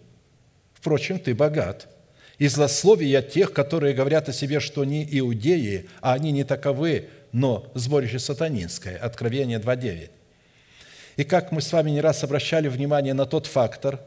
Впрочем, 0.75 1.21
ты 1.21 1.33
богат» 1.33 1.94
и 2.39 2.49
злословия 2.49 3.23
тех, 3.23 3.53
которые 3.53 3.95
говорят 3.95 4.29
о 4.29 4.33
себе, 4.33 4.61
что 4.61 4.83
они 4.83 5.07
иудеи, 5.11 5.87
а 6.01 6.15
они 6.15 6.33
не 6.33 6.45
таковы, 6.45 7.09
но 7.33 7.71
сборище 7.75 8.19
сатанинское. 8.19 8.97
Откровение 8.97 9.59
2.9. 9.59 10.11
И 11.17 11.25
как 11.25 11.53
мы 11.53 11.61
с 11.61 11.73
вами 11.73 11.91
не 11.91 12.01
раз 12.01 12.25
обращали 12.25 12.69
внимание 12.69 13.15
на 13.15 13.27
тот 13.27 13.47
фактор, 13.47 14.01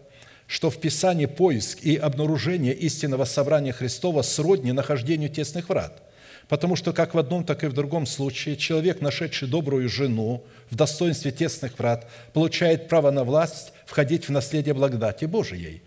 что 0.45 0.69
в 0.69 0.79
Писании 0.79 1.25
поиск 1.25 1.79
и 1.83 1.95
обнаружение 1.95 2.73
истинного 2.73 3.25
собрания 3.25 3.71
Христова 3.71 4.21
сродни 4.21 4.71
нахождению 4.71 5.29
тесных 5.29 5.69
врат. 5.69 6.03
Потому 6.49 6.77
что 6.77 6.93
как 6.93 7.13
в 7.13 7.17
одном, 7.17 7.43
так 7.43 7.63
и 7.63 7.67
в 7.67 7.73
другом 7.73 8.05
случае 8.05 8.55
человек, 8.55 9.01
нашедший 9.01 9.49
добрую 9.49 9.89
жену 9.89 10.43
в 10.69 10.75
достоинстве 10.75 11.31
тесных 11.31 11.77
врат, 11.77 12.09
получает 12.33 12.87
право 12.87 13.11
на 13.11 13.25
власть 13.25 13.73
входить 13.85 14.27
в 14.27 14.31
наследие 14.31 14.73
благодати 14.73 15.23
Божией 15.23 15.81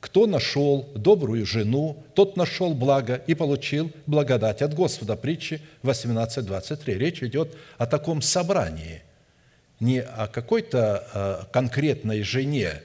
кто 0.00 0.26
нашел 0.26 0.90
добрую 0.94 1.44
жену, 1.44 2.02
тот 2.14 2.36
нашел 2.36 2.74
благо 2.74 3.22
и 3.26 3.34
получил 3.34 3.92
благодать 4.06 4.62
от 4.62 4.74
Господа. 4.74 5.14
Притчи 5.14 5.60
18.23. 5.82 6.94
Речь 6.94 7.22
идет 7.22 7.54
о 7.76 7.86
таком 7.86 8.22
собрании, 8.22 9.02
не 9.78 10.00
о 10.00 10.26
какой-то 10.26 11.06
а, 11.12 11.48
конкретной 11.52 12.22
жене. 12.22 12.82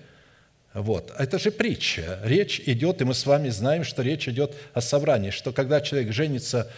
Вот. 0.74 1.14
Это 1.18 1.40
же 1.40 1.52
притча. 1.52 2.20
Речь 2.24 2.62
идет, 2.66 3.02
и 3.02 3.06
мы 3.06 3.14
с 3.14 3.26
вами 3.26 3.48
знаем, 3.48 3.86
что 3.86 4.02
речь 4.02 4.28
идет 4.28 4.54
о 4.74 4.82
собрании, 4.82 5.30
что 5.30 5.54
когда 5.54 5.80
человек 5.80 6.12
женится, 6.12 6.70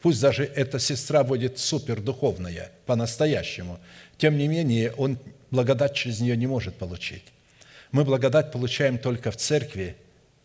пусть 0.00 0.20
даже 0.20 0.44
эта 0.44 0.78
сестра 0.78 1.24
будет 1.24 1.58
супердуховная, 1.58 2.70
по-настоящему, 2.86 3.80
тем 4.16 4.38
не 4.38 4.46
менее 4.46 4.92
он 4.92 5.18
благодать 5.50 5.94
через 5.94 6.20
нее 6.20 6.36
не 6.36 6.46
может 6.46 6.76
получить. 6.76 7.24
Мы 7.90 8.04
благодать 8.04 8.52
получаем 8.52 8.98
только 8.98 9.30
в 9.30 9.36
церкви, 9.36 9.96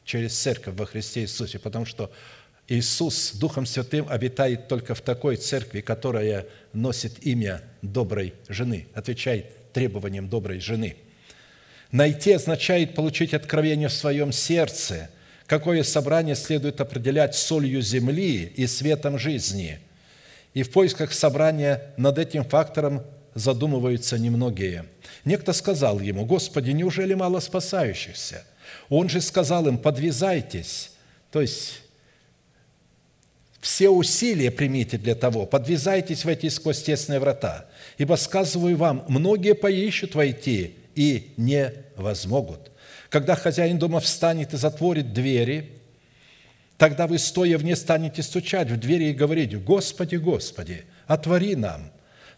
через 0.05 0.37
церковь 0.37 0.75
во 0.75 0.85
Христе 0.85 1.21
Иисусе, 1.21 1.59
потому 1.59 1.85
что 1.85 2.11
Иисус 2.67 3.33
Духом 3.33 3.65
Святым 3.65 4.07
обитает 4.09 4.67
только 4.67 4.95
в 4.95 5.01
такой 5.01 5.35
церкви, 5.35 5.81
которая 5.81 6.45
носит 6.71 7.25
имя 7.25 7.61
доброй 7.81 8.33
жены, 8.47 8.87
отвечает 8.93 9.73
требованиям 9.73 10.29
доброй 10.29 10.59
жены. 10.59 10.95
Найти 11.91 12.31
означает 12.31 12.95
получить 12.95 13.33
откровение 13.33 13.89
в 13.89 13.93
своем 13.93 14.31
сердце, 14.31 15.09
какое 15.45 15.83
собрание 15.83 16.35
следует 16.35 16.79
определять 16.79 17.35
солью 17.35 17.81
земли 17.81 18.51
и 18.55 18.65
светом 18.65 19.19
жизни. 19.19 19.79
И 20.53 20.63
в 20.63 20.71
поисках 20.71 21.11
собрания 21.11 21.93
над 21.97 22.17
этим 22.17 22.45
фактором 22.45 23.03
задумываются 23.35 24.17
немногие. 24.17 24.85
Некто 25.25 25.53
сказал 25.53 25.99
ему, 25.99 26.25
«Господи, 26.25 26.71
неужели 26.71 27.13
мало 27.13 27.39
спасающихся?» 27.39 28.43
Он 28.89 29.09
же 29.09 29.21
сказал 29.21 29.67
им, 29.67 29.77
«Подвязайтесь». 29.77 30.91
То 31.31 31.41
есть, 31.41 31.81
все 33.63 33.89
усилия 33.89 34.51
примите 34.51 34.97
для 34.97 35.15
того, 35.15 35.45
подвязайтесь 35.45 36.25
войти 36.25 36.49
сквозь 36.49 36.83
тесные 36.83 37.19
врата. 37.19 37.65
Ибо, 37.97 38.15
сказываю 38.15 38.75
вам, 38.75 39.05
многие 39.07 39.55
поищут 39.55 40.15
войти 40.15 40.75
и 40.95 41.33
не 41.37 41.71
возмогут. 41.95 42.71
Когда 43.07 43.35
хозяин 43.35 43.79
дома 43.79 44.01
встанет 44.01 44.53
и 44.53 44.57
затворит 44.57 45.13
двери, 45.13 45.79
тогда 46.77 47.07
вы, 47.07 47.17
стоя 47.17 47.57
вне, 47.57 47.77
станете 47.77 48.21
стучать 48.21 48.69
в 48.69 48.77
двери 48.77 49.05
и 49.05 49.13
говорить, 49.13 49.63
«Господи, 49.63 50.17
Господи, 50.17 50.83
отвори 51.07 51.55
нам!» 51.55 51.92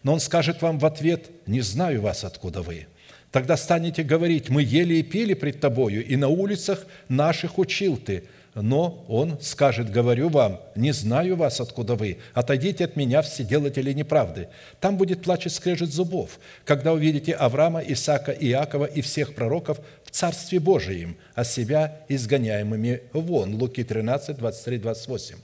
Но 0.06 0.12
он 0.12 0.20
скажет 0.20 0.62
вам 0.62 0.78
в 0.78 0.86
ответ, 0.86 1.30
«Не 1.48 1.62
знаю 1.62 2.00
вас, 2.00 2.22
откуда 2.22 2.62
вы». 2.62 2.86
Тогда 3.32 3.56
станете 3.56 4.04
говорить, 4.04 4.50
«Мы 4.50 4.62
ели 4.62 4.94
и 4.94 5.02
пили 5.02 5.34
пред 5.34 5.58
Тобою, 5.58 6.06
и 6.06 6.14
на 6.14 6.28
улицах 6.28 6.86
наших 7.08 7.58
учил 7.58 7.96
Ты». 7.96 8.22
но 8.54 9.04
он 9.08 9.40
скажет, 9.40 9.90
говорю 9.90 10.28
вам, 10.28 10.60
не 10.76 10.92
знаю 10.92 11.34
вас, 11.34 11.60
откуда 11.60 11.96
вы, 11.96 12.18
отойдите 12.34 12.84
от 12.84 12.94
меня, 12.94 13.20
все 13.20 13.42
делатели 13.42 13.92
неправды. 13.92 14.48
Там 14.78 14.96
будет 14.96 15.22
плач 15.22 15.46
и 15.46 15.48
скрежет 15.48 15.92
зубов, 15.92 16.38
когда 16.64 16.92
увидите 16.92 17.32
Авраама, 17.32 17.80
Исаака, 17.80 18.30
Иакова 18.30 18.84
и 18.84 19.00
всех 19.00 19.34
пророков 19.34 19.80
в 20.04 20.12
Царстве 20.12 20.60
Божием, 20.60 21.16
а 21.34 21.42
себя 21.42 22.02
изгоняемыми 22.08 23.02
вон». 23.12 23.56
Луки 23.56 23.82
13, 23.82 24.38
23, 24.38 24.78
28. 24.78 25.34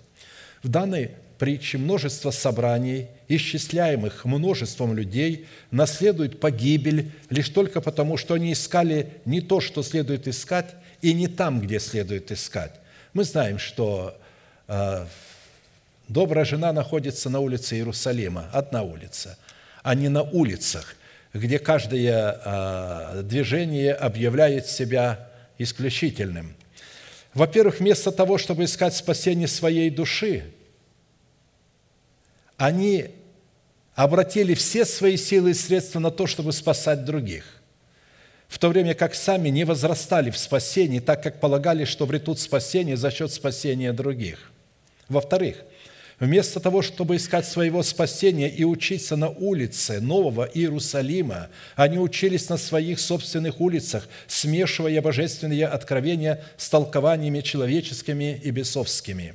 В 0.63 0.69
данной 0.69 1.11
притче 1.43 1.77
множество 1.77 2.31
собраний, 2.31 3.09
исчисляемых 3.37 4.25
множеством 4.25 4.95
людей, 4.95 5.47
наследуют 5.71 6.41
погибель 6.41 7.13
лишь 7.31 7.49
только 7.49 7.81
потому, 7.81 8.17
что 8.17 8.35
они 8.35 8.53
искали 8.53 9.11
не 9.25 9.41
то, 9.41 9.61
что 9.61 9.83
следует 9.83 10.29
искать, 10.29 10.75
и 11.01 11.13
не 11.15 11.29
там, 11.29 11.61
где 11.61 11.81
следует 11.81 12.31
искать. 12.31 12.75
Мы 13.13 13.25
знаем, 13.25 13.59
что 13.59 14.19
э, 14.69 15.07
добрая 16.09 16.45
жена 16.45 16.73
находится 16.73 17.29
на 17.29 17.41
улице 17.41 17.77
Иерусалима, 17.77 18.49
одна 18.53 18.83
улица, 18.83 19.37
а 19.83 19.95
не 19.95 20.09
на 20.09 20.23
улицах, 20.23 20.97
где 21.35 21.59
каждое 21.59 22.39
э, 22.45 23.23
движение 23.25 23.95
объявляет 23.95 24.67
себя 24.67 25.29
исключительным. 25.59 26.55
Во-первых, 27.35 27.81
вместо 27.81 28.13
того, 28.13 28.39
чтобы 28.39 28.65
искать 28.65 28.95
спасение 28.95 29.49
своей 29.49 29.91
души, 29.91 30.45
они 32.59 33.11
обратили 34.03 34.55
все 34.55 34.85
свои 34.85 35.17
силы 35.17 35.51
и 35.51 35.55
средства 35.55 35.99
на 35.99 36.11
то, 36.11 36.27
чтобы 36.27 36.53
спасать 36.53 37.05
других– 37.05 37.45
в 38.53 38.59
то 38.59 38.69
время 38.69 38.93
как 38.93 39.15
сами 39.15 39.49
не 39.49 39.65
возрастали 39.65 40.29
в 40.29 40.37
спасении, 40.37 41.01
так 41.01 41.23
как 41.23 41.41
полагали, 41.41 41.87
что 41.87 42.05
обретут 42.05 42.39
спасение 42.39 42.99
за 42.99 43.11
счет 43.11 43.33
спасения 43.33 43.95
других. 43.95 44.53
Во-вторых, 45.09 45.65
вместо 46.21 46.61
того, 46.61 46.83
чтобы 46.83 47.17
искать 47.17 47.47
своего 47.47 47.83
спасения 47.83 48.51
и 48.51 48.63
учиться 48.65 49.17
на 49.17 49.31
улице 49.31 50.03
Нового 50.03 50.45
Иерусалима, 50.45 51.49
они 51.77 51.99
учились 51.99 52.51
на 52.51 52.59
своих 52.59 53.01
собственных 53.01 53.59
улицах, 53.59 54.07
смешивая 54.27 55.01
божественные 55.01 55.67
откровения 55.67 56.45
с 56.59 56.69
толкованиями 56.69 57.41
человеческими 57.41 58.39
и 58.45 58.51
бесовскими. 58.51 59.35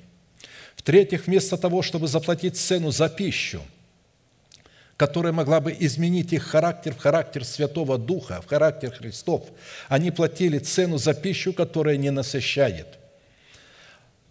В-третьих, 0.76 1.26
вместо 1.26 1.58
того, 1.58 1.82
чтобы 1.82 2.08
заплатить 2.08 2.56
цену 2.56 2.92
за 2.92 3.10
пищу– 3.10 3.64
которая 4.98 5.32
могла 5.32 5.60
бы 5.60 5.76
изменить 5.80 6.34
их 6.34 6.44
характер 6.44 6.94
в 6.94 6.98
характер 6.98 7.46
Святого 7.46 8.00
Духа, 8.00 8.42
в 8.42 8.48
характер 8.48 8.92
Христов. 8.92 9.44
Они 9.88 10.10
платили 10.10 10.58
цену 10.58 10.98
за 10.98 11.14
пищу, 11.14 11.54
которая 11.54 11.98
не 11.98 12.10
насыщает. 12.10 12.88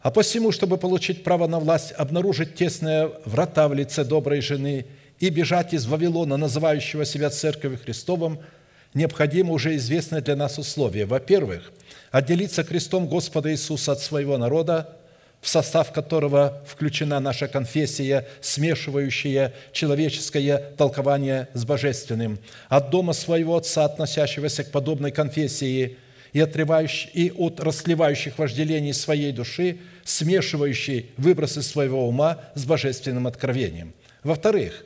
А 0.02 0.10
посему, 0.10 0.50
чтобы 0.52 0.76
получить 0.76 1.22
право 1.22 1.46
на 1.46 1.60
власть, 1.60 1.92
обнаружить 1.92 2.56
тесные 2.56 3.12
врата 3.24 3.68
в 3.68 3.74
лице 3.74 4.04
доброй 4.04 4.40
жены 4.40 4.86
и 5.20 5.30
бежать 5.30 5.72
из 5.72 5.86
Вавилона, 5.86 6.36
называющего 6.36 7.04
себя 7.04 7.30
Церковью 7.30 7.78
Христовым, 7.78 8.40
необходимо 8.92 9.52
уже 9.52 9.76
известное 9.76 10.20
для 10.20 10.36
нас 10.36 10.58
условие. 10.58 11.06
Во-первых, 11.06 11.72
отделиться 12.10 12.64
крестом 12.64 13.06
Господа 13.06 13.52
Иисуса 13.52 13.92
от 13.92 14.00
своего 14.00 14.36
народа– 14.36 14.96
в 15.46 15.48
состав 15.48 15.92
которого 15.92 16.60
включена 16.66 17.20
наша 17.20 17.46
конфессия, 17.46 18.26
смешивающая 18.40 19.54
человеческое 19.70 20.58
толкование 20.76 21.46
с 21.54 21.64
божественным, 21.64 22.40
от 22.68 22.90
дома 22.90 23.12
своего 23.12 23.56
отца, 23.56 23.84
относящегося 23.84 24.64
к 24.64 24.72
подобной 24.72 25.12
конфессии, 25.12 25.98
и, 26.32 26.40
отрывающий, 26.40 27.10
и 27.12 27.30
от 27.30 27.60
расливающих 27.60 28.36
вожделений 28.38 28.92
своей 28.92 29.30
души, 29.30 29.78
смешивающей 30.02 31.10
выбросы 31.16 31.62
своего 31.62 32.08
ума 32.08 32.40
с 32.56 32.64
божественным 32.64 33.28
откровением. 33.28 33.94
Во-вторых, 34.24 34.84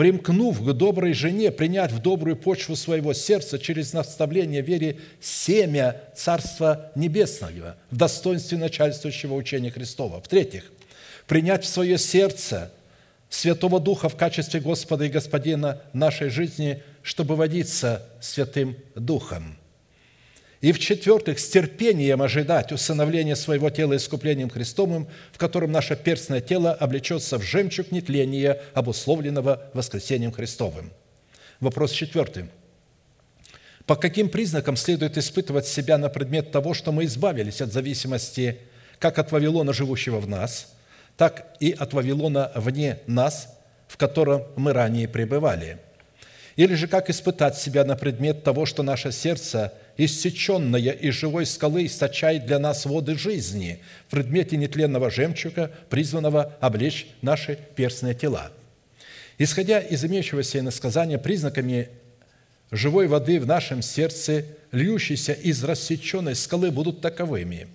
примкнув 0.00 0.62
к 0.62 0.72
доброй 0.72 1.12
жене, 1.12 1.50
принять 1.50 1.92
в 1.92 1.98
добрую 2.00 2.34
почву 2.34 2.74
своего 2.74 3.12
сердца 3.12 3.58
через 3.58 3.92
наставление 3.92 4.62
вере 4.62 4.96
семя 5.20 6.00
Царства 6.16 6.90
Небесного 6.94 7.76
в 7.90 7.98
достоинстве 7.98 8.56
начальствующего 8.56 9.34
учения 9.34 9.70
Христова. 9.70 10.22
В-третьих, 10.22 10.72
принять 11.26 11.64
в 11.64 11.68
свое 11.68 11.98
сердце 11.98 12.72
Святого 13.28 13.78
Духа 13.78 14.08
в 14.08 14.16
качестве 14.16 14.60
Господа 14.60 15.04
и 15.04 15.10
Господина 15.10 15.82
нашей 15.92 16.30
жизни, 16.30 16.82
чтобы 17.02 17.36
водиться 17.36 18.02
Святым 18.22 18.76
Духом– 18.94 19.58
и 20.60 20.72
в-четвертых, 20.72 21.38
с 21.38 21.48
терпением 21.48 22.20
ожидать 22.20 22.70
усыновления 22.70 23.34
своего 23.34 23.70
тела 23.70 23.96
искуплением 23.96 24.50
Христовым, 24.50 25.08
в 25.32 25.38
котором 25.38 25.72
наше 25.72 25.96
перстное 25.96 26.42
тело 26.42 26.72
облечется 26.72 27.38
в 27.38 27.42
жемчуг 27.42 27.90
нетления, 27.92 28.60
обусловленного 28.74 29.70
воскресением 29.72 30.32
Христовым. 30.32 30.92
Вопрос 31.60 31.92
четвертый. 31.92 32.46
По 33.86 33.96
каким 33.96 34.28
признакам 34.28 34.76
следует 34.76 35.16
испытывать 35.16 35.66
себя 35.66 35.96
на 35.96 36.10
предмет 36.10 36.52
того, 36.52 36.74
что 36.74 36.92
мы 36.92 37.06
избавились 37.06 37.62
от 37.62 37.72
зависимости 37.72 38.58
как 38.98 39.18
от 39.18 39.32
Вавилона, 39.32 39.72
живущего 39.72 40.20
в 40.20 40.28
нас, 40.28 40.74
так 41.16 41.56
и 41.58 41.72
от 41.72 41.94
Вавилона 41.94 42.52
вне 42.54 42.98
нас, 43.06 43.48
в 43.88 43.96
котором 43.96 44.44
мы 44.56 44.74
ранее 44.74 45.08
пребывали? 45.08 45.78
Или 46.56 46.74
же 46.74 46.86
как 46.86 47.08
испытать 47.08 47.56
себя 47.56 47.84
на 47.84 47.96
предмет 47.96 48.44
того, 48.44 48.66
что 48.66 48.82
наше 48.82 49.10
сердце– 49.10 49.72
иссеченная 50.04 50.92
из 50.92 51.14
живой 51.14 51.44
скалы 51.44 51.86
источает 51.86 52.46
для 52.46 52.58
нас 52.58 52.86
воды 52.86 53.18
жизни 53.18 53.80
в 54.08 54.12
предмете 54.12 54.56
нетленного 54.56 55.10
жемчуга, 55.10 55.70
призванного 55.90 56.56
облечь 56.60 57.06
наши 57.22 57.58
перстные 57.76 58.14
тела. 58.14 58.50
Исходя 59.38 59.78
из 59.78 60.04
имеющегося 60.04 60.58
иносказания, 60.58 61.18
признаками 61.18 61.88
живой 62.70 63.08
воды 63.08 63.40
в 63.40 63.46
нашем 63.46 63.82
сердце, 63.82 64.44
льющейся 64.72 65.32
из 65.32 65.62
рассеченной 65.64 66.34
скалы, 66.34 66.70
будут 66.70 67.00
таковыми. 67.00 67.68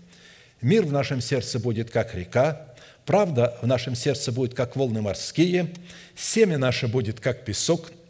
Мир 0.62 0.86
в 0.86 0.92
нашем 0.92 1.22
сердце 1.22 1.60
будет 1.60 1.92
как 1.92 2.16
река, 2.16 2.74
правда 3.06 3.58
в 3.62 3.68
нашем 3.68 3.94
сердце 3.94 4.32
будет 4.32 4.54
как 4.54 4.76
волны 4.76 5.02
морские, 5.02 5.74
семя 6.16 6.58
наше 6.58 6.88
будет 6.88 7.20
как 7.20 7.46
песок– 7.46 7.92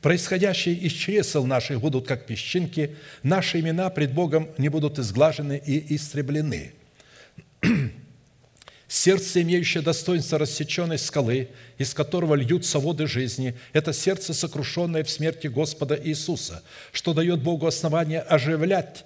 происходящие 0.00 0.74
из 0.74 0.92
чресел 0.92 1.46
наших 1.46 1.80
будут 1.80 2.06
как 2.06 2.26
песчинки, 2.26 2.96
наши 3.22 3.60
имена 3.60 3.90
пред 3.90 4.12
Богом 4.12 4.48
не 4.58 4.68
будут 4.68 4.98
изглажены 4.98 5.60
и 5.64 5.94
истреблены. 5.94 6.72
Сердце, 8.88 9.42
имеющее 9.42 9.82
достоинство 9.82 10.38
рассеченной 10.38 10.98
скалы, 10.98 11.50
из 11.78 11.94
которого 11.94 12.34
льются 12.34 12.80
воды 12.80 13.06
жизни, 13.06 13.56
это 13.72 13.92
сердце, 13.92 14.34
сокрушенное 14.34 15.04
в 15.04 15.10
смерти 15.10 15.46
Господа 15.46 15.98
Иисуса, 16.02 16.64
что 16.90 17.14
дает 17.14 17.40
Богу 17.40 17.66
основание 17.66 18.20
оживлять 18.20 19.04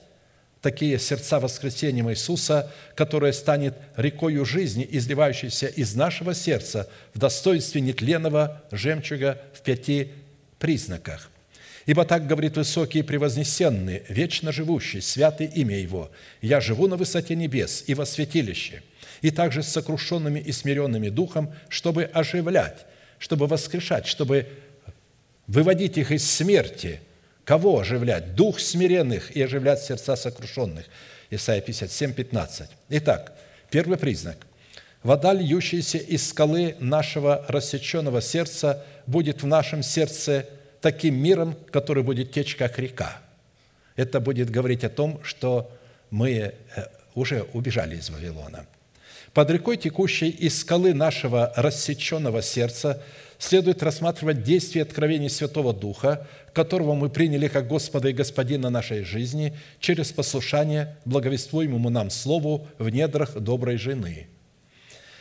такие 0.63 0.99
сердца 0.99 1.39
воскресением 1.39 2.11
Иисуса, 2.11 2.73
которое 2.95 3.35
станет 3.35 3.75
рекою 3.97 4.47
жизни, 4.47 4.89
изливающейся 4.91 5.67
из 5.67 5.95
нашего 5.95 6.35
сердца 6.35 6.89
в 7.13 7.19
достоинстве 7.19 7.83
нетленного 7.83 8.63
жемчуга 8.73 9.43
в 9.53 9.61
пяти 9.61 10.13
признаках. 10.65 11.31
Ибо 11.85 12.07
так 12.07 12.27
говорит 12.27 12.57
высокий 12.57 13.01
и 13.01 13.03
превознесенный, 13.03 14.03
вечно 14.09 14.51
живущий, 14.51 15.03
святый 15.03 15.47
имя 15.47 15.79
Его. 15.79 16.11
Я 16.41 16.63
живу 16.63 16.89
на 16.89 16.97
высоте 16.97 17.37
небес 17.37 17.85
и 17.87 17.93
во 17.93 18.07
святилище, 18.07 18.83
и 19.21 19.31
также 19.31 19.63
с 19.63 19.69
сокрушенными 19.69 20.41
и 20.41 20.53
смиренными 20.53 21.11
духом, 21.11 21.53
чтобы 21.69 22.05
оживлять, 22.05 22.87
чтобы 23.19 23.47
воскрешать, 23.47 24.07
чтобы 24.07 24.49
выводить 25.47 25.99
их 25.99 26.13
из 26.13 26.25
смерти. 26.31 27.03
Кого 27.45 27.81
оживлять? 27.81 28.35
Дух 28.35 28.59
смиренных 28.59 29.37
и 29.37 29.43
оживлять 29.43 29.83
сердца 29.83 30.17
сокрушенных. 30.17 30.87
Исайя 31.29 31.61
57, 31.61 32.15
15. 32.15 32.71
Итак, 32.89 33.35
первый 33.71 33.99
признак. 33.99 34.39
Вода, 35.03 35.35
льющаяся 35.35 35.99
из 35.99 36.27
скалы 36.27 36.77
нашего 36.81 37.45
рассеченного 37.49 38.23
сердца, 38.23 38.83
будет 39.07 39.43
в 39.43 39.47
нашем 39.47 39.83
сердце 39.83 40.47
таким 40.85 41.15
миром, 41.15 41.57
который 41.71 42.03
будет 42.03 42.31
течь, 42.31 42.57
как 42.57 42.79
река. 42.79 43.23
Это 43.97 44.21
будет 44.21 44.51
говорить 44.51 44.85
о 44.85 44.91
том, 44.91 45.19
что 45.25 45.73
мы 46.11 46.31
э, 46.31 46.53
уже 47.15 47.47
убежали 47.55 47.97
из 47.97 48.11
Вавилона. 48.11 48.67
Под 49.33 49.51
рекой, 49.51 49.79
текущей 49.79 50.29
из 50.29 50.61
скалы 50.61 50.93
нашего 50.93 51.55
рассеченного 51.57 52.43
сердца, 52.43 53.03
следует 53.39 53.83
рассматривать 53.83 54.43
действие 54.43 54.83
откровений 54.83 55.31
Святого 55.31 55.73
Духа, 55.73 56.27
которого 56.53 56.95
мы 56.95 57.09
приняли 57.09 57.49
как 57.49 57.67
Господа 57.67 58.11
и 58.11 58.13
Господина 58.13 58.69
нашей 58.69 59.05
жизни 59.05 59.57
через 59.81 60.13
послушание 60.13 60.99
благовествуемому 61.07 61.89
нам 61.89 62.11
Слову 62.11 62.69
в 62.77 62.91
недрах 62.91 63.39
доброй 63.39 63.79
жены. 63.79 64.27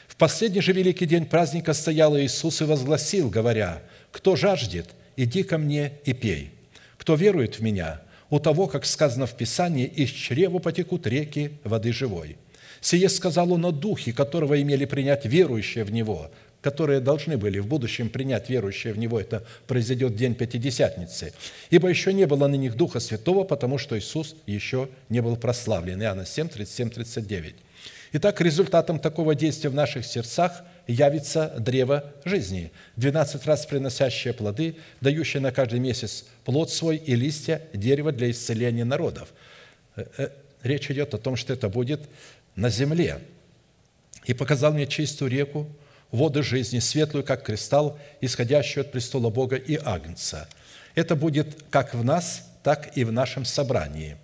В 0.09 0.17
последний 0.17 0.61
же 0.61 0.73
великий 0.73 1.05
день 1.05 1.25
праздника 1.25 1.71
стоял 1.71 2.17
Иисус 2.17 2.61
и 2.61 2.65
возгласил, 2.65 3.29
говоря, 3.29 3.81
«Кто 4.11 4.35
жаждет, 4.35 4.89
иди 5.17 5.43
ко 5.43 5.57
мне 5.57 5.93
и 6.05 6.13
пей. 6.13 6.51
Кто 6.97 7.15
верует 7.15 7.55
в 7.55 7.61
Меня, 7.61 8.01
у 8.29 8.39
того, 8.39 8.67
как 8.67 8.85
сказано 8.85 9.25
в 9.25 9.35
Писании, 9.35 9.85
из 9.85 10.09
чрева 10.09 10.59
потекут 10.59 11.07
реки 11.07 11.51
воды 11.63 11.91
живой». 11.91 12.37
Сие 12.83 13.07
сказал 13.07 13.53
он 13.53 13.65
о 13.65 13.71
Духе, 13.71 14.11
которого 14.11 14.61
имели 14.61 14.83
принять 14.83 15.25
верующие 15.25 15.85
в 15.85 15.93
Него, 15.93 16.29
которые 16.61 16.99
должны 16.99 17.37
были 17.37 17.59
в 17.59 17.67
будущем 17.67 18.09
принять 18.09 18.49
верующие 18.49 18.91
в 18.91 18.97
Него. 18.97 19.21
Это 19.21 19.45
произойдет 19.67 20.17
день 20.17 20.35
Пятидесятницы. 20.35 21.33
Ибо 21.69 21.87
еще 21.87 22.11
не 22.11 22.25
было 22.25 22.47
на 22.47 22.55
них 22.55 22.75
Духа 22.75 22.99
Святого, 22.99 23.45
потому 23.45 23.77
что 23.77 23.97
Иисус 23.97 24.35
еще 24.47 24.89
не 25.07 25.21
был 25.21 25.37
прославлен. 25.37 26.01
Иоанна 26.01 26.25
7, 26.25 26.49
37, 26.49 26.89
39. 26.89 27.55
Итак, 28.13 28.41
результатом 28.41 28.99
такого 28.99 29.33
действия 29.33 29.69
в 29.69 29.75
наших 29.75 30.05
сердцах 30.05 30.63
явится 30.87 31.53
древо 31.57 32.13
жизни, 32.25 32.71
12 32.97 33.45
раз 33.45 33.65
приносящее 33.65 34.33
плоды, 34.33 34.75
дающее 35.01 35.41
на 35.41 35.51
каждый 35.51 35.79
месяц 35.79 36.25
плод 36.43 36.71
свой 36.71 36.97
и 36.97 37.15
листья 37.15 37.61
дерева 37.73 38.11
для 38.11 38.31
исцеления 38.31 38.85
народов. 38.85 39.33
Э, 39.95 40.05
э, 40.17 40.29
речь 40.63 40.89
идет 40.91 41.13
о 41.13 41.17
том, 41.17 41.35
что 41.35 41.53
это 41.53 41.69
будет 41.69 42.01
на 42.55 42.69
земле. 42.69 43.19
«И 44.25 44.33
показал 44.33 44.73
мне 44.73 44.87
чистую 44.87 45.31
реку, 45.31 45.67
воды 46.11 46.43
жизни, 46.43 46.79
светлую, 46.79 47.23
как 47.23 47.43
кристалл, 47.43 47.97
исходящую 48.21 48.85
от 48.85 48.91
престола 48.91 49.29
Бога 49.29 49.55
и 49.55 49.75
Агнца. 49.83 50.47
Это 50.95 51.15
будет 51.15 51.63
как 51.69 51.95
в 51.95 52.03
нас, 52.03 52.47
так 52.61 52.95
и 52.95 53.03
в 53.03 53.11
нашем 53.11 53.45
собрании. 53.45 54.17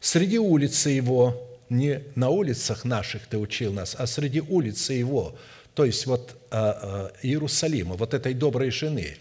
Среди 0.00 0.38
улицы 0.38 0.90
его, 0.90 1.58
не 1.70 2.02
на 2.14 2.30
улицах 2.30 2.84
наших 2.84 3.26
ты 3.26 3.38
учил 3.38 3.72
нас, 3.72 3.94
а 3.98 4.06
среди 4.06 4.40
улицы 4.40 4.94
его, 4.94 5.36
то 5.78 5.84
есть 5.84 6.06
вот 6.06 6.34
а, 6.50 7.12
а, 7.12 7.12
Иерусалима, 7.22 7.94
вот 7.94 8.12
этой 8.12 8.34
доброй 8.34 8.72
жены, 8.72 9.16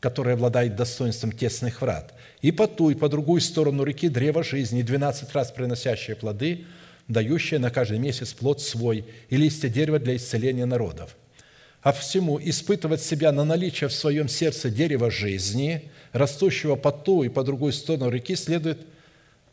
которая 0.00 0.34
обладает 0.34 0.76
достоинством 0.76 1.32
тесных 1.32 1.80
врат, 1.80 2.12
и 2.42 2.52
по 2.52 2.68
ту, 2.68 2.90
и 2.90 2.94
по 2.94 3.08
другую 3.08 3.40
сторону 3.40 3.82
реки 3.82 4.10
древо 4.10 4.44
жизни, 4.44 4.82
двенадцать 4.82 5.32
раз 5.32 5.50
приносящее 5.50 6.14
плоды, 6.14 6.66
дающее 7.08 7.58
на 7.58 7.70
каждый 7.70 7.98
месяц 8.00 8.34
плод 8.34 8.60
свой, 8.60 9.06
и 9.30 9.36
листья 9.38 9.70
дерева 9.70 9.98
для 9.98 10.16
исцеления 10.16 10.66
народов 10.66 11.16
а 11.80 11.92
всему 11.92 12.38
испытывать 12.38 13.00
себя 13.00 13.32
на 13.32 13.42
наличие 13.42 13.88
в 13.88 13.94
своем 13.94 14.28
сердце 14.28 14.68
дерева 14.68 15.10
жизни, 15.10 15.90
растущего 16.12 16.76
по 16.76 16.92
ту 16.92 17.22
и 17.22 17.30
по 17.30 17.42
другую 17.42 17.72
сторону 17.72 18.10
реки, 18.10 18.36
следует 18.36 18.86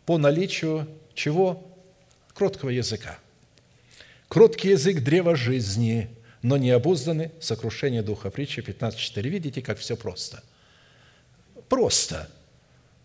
по 0.05 0.17
наличию 0.17 0.85
чего? 1.15 1.65
Кроткого 2.33 2.71
языка. 2.71 3.17
Кроткий 4.29 4.69
язык– 4.69 4.99
древа 5.03 5.35
жизни, 5.35 6.09
но 6.41 6.55
не 6.55 6.71
обузданы– 6.71 7.31
сокрушение 7.41 8.01
духа. 8.01 8.29
Притча 8.29 8.61
15.4. 8.61 9.21
Видите, 9.27 9.61
как 9.61 9.77
все 9.77 9.97
просто? 9.97 10.41
Просто. 11.67 12.29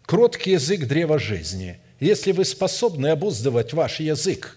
Кроткий 0.07 0.53
язык– 0.53 0.87
древа 0.89 1.19
жизни. 1.19 1.81
Если 1.99 2.31
вы 2.31 2.45
способны 2.45 3.09
обуздывать 3.09 3.73
ваш 3.73 3.99
язык, 3.99 4.57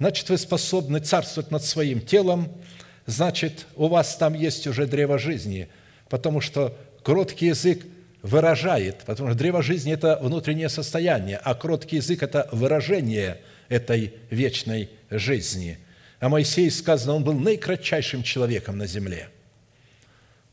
значит, 0.00 0.28
вы 0.28 0.38
способны 0.38 0.98
царствовать 0.98 1.52
над 1.52 1.62
своим 1.62 2.00
телом– 2.00 2.52
значит, 3.08 3.66
у 3.74 3.88
вас 3.88 4.16
там 4.16 4.34
есть 4.34 4.66
уже 4.66 4.86
древо 4.86 5.18
жизни, 5.18 5.68
потому 6.10 6.40
что 6.40 6.76
кроткий 7.02 7.46
язык 7.46 7.84
выражает, 8.22 8.98
потому 9.06 9.30
что 9.30 9.38
древо 9.38 9.62
жизни– 9.62 9.92
это 9.94 10.18
внутреннее 10.20 10.68
состояние, 10.68 11.40
а 11.42 11.54
кроткий 11.54 11.96
язык– 11.96 12.22
это 12.22 12.48
выражение 12.52 13.40
этой 13.70 14.12
вечной 14.30 14.90
жизни. 15.10 15.78
А 16.20 16.28
Моисей, 16.28 16.70
сказано, 16.70 17.14
он 17.14 17.24
был 17.24 17.34
наикратчайшим 17.34 18.22
человеком 18.22 18.78
на 18.78 18.86
земле. 18.86 19.28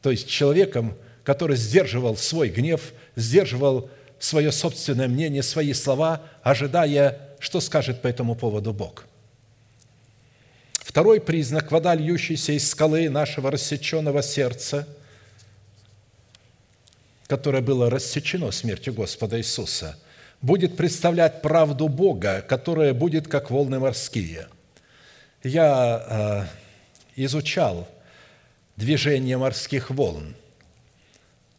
То 0.02 0.12
есть 0.12 0.28
человеком, 0.28 0.96
который 1.24 1.58
сдерживал 1.58 2.18
свой 2.18 2.50
гнев, 2.50 2.94
сдерживал 3.16 3.90
свое 4.20 4.52
собственное 4.52 5.08
мнение, 5.08 5.44
свои 5.44 5.74
слова, 5.74 6.22
ожидая, 6.44 7.36
что 7.40 7.60
скажет 7.60 8.02
по 8.02 8.08
этому 8.08 8.36
поводу 8.36 8.74
Бог– 8.74 9.06
Второй 10.96 11.20
признак– 11.20 11.72
вода, 11.74 11.94
льющаяся 11.94 12.54
из 12.54 12.70
скалы 12.70 13.10
нашего 13.10 13.52
рассеченного 13.52 14.24
сердца, 14.24 14.88
которое 17.28 17.62
было 17.62 17.90
рассечено 17.90 18.50
смертью 18.52 18.94
Господа 18.94 19.38
Иисуса, 19.38 20.00
будет 20.42 20.78
представлять 20.78 21.42
правду 21.42 21.90
Бога, 21.90 22.42
которая 22.48 22.94
будет 22.94 23.28
как 23.28 23.52
волны 23.52 23.78
морские. 23.78 24.48
Я 25.46 26.48
э, 27.16 27.24
изучал 27.24 27.88
движение 28.78 29.38
морских 29.38 29.92
волн 29.92 30.34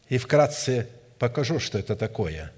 и 0.08 0.18
вкратце 0.18 0.88
покажу, 1.20 1.60
что 1.60 1.78
это 1.78 1.94
такое. 1.94 2.50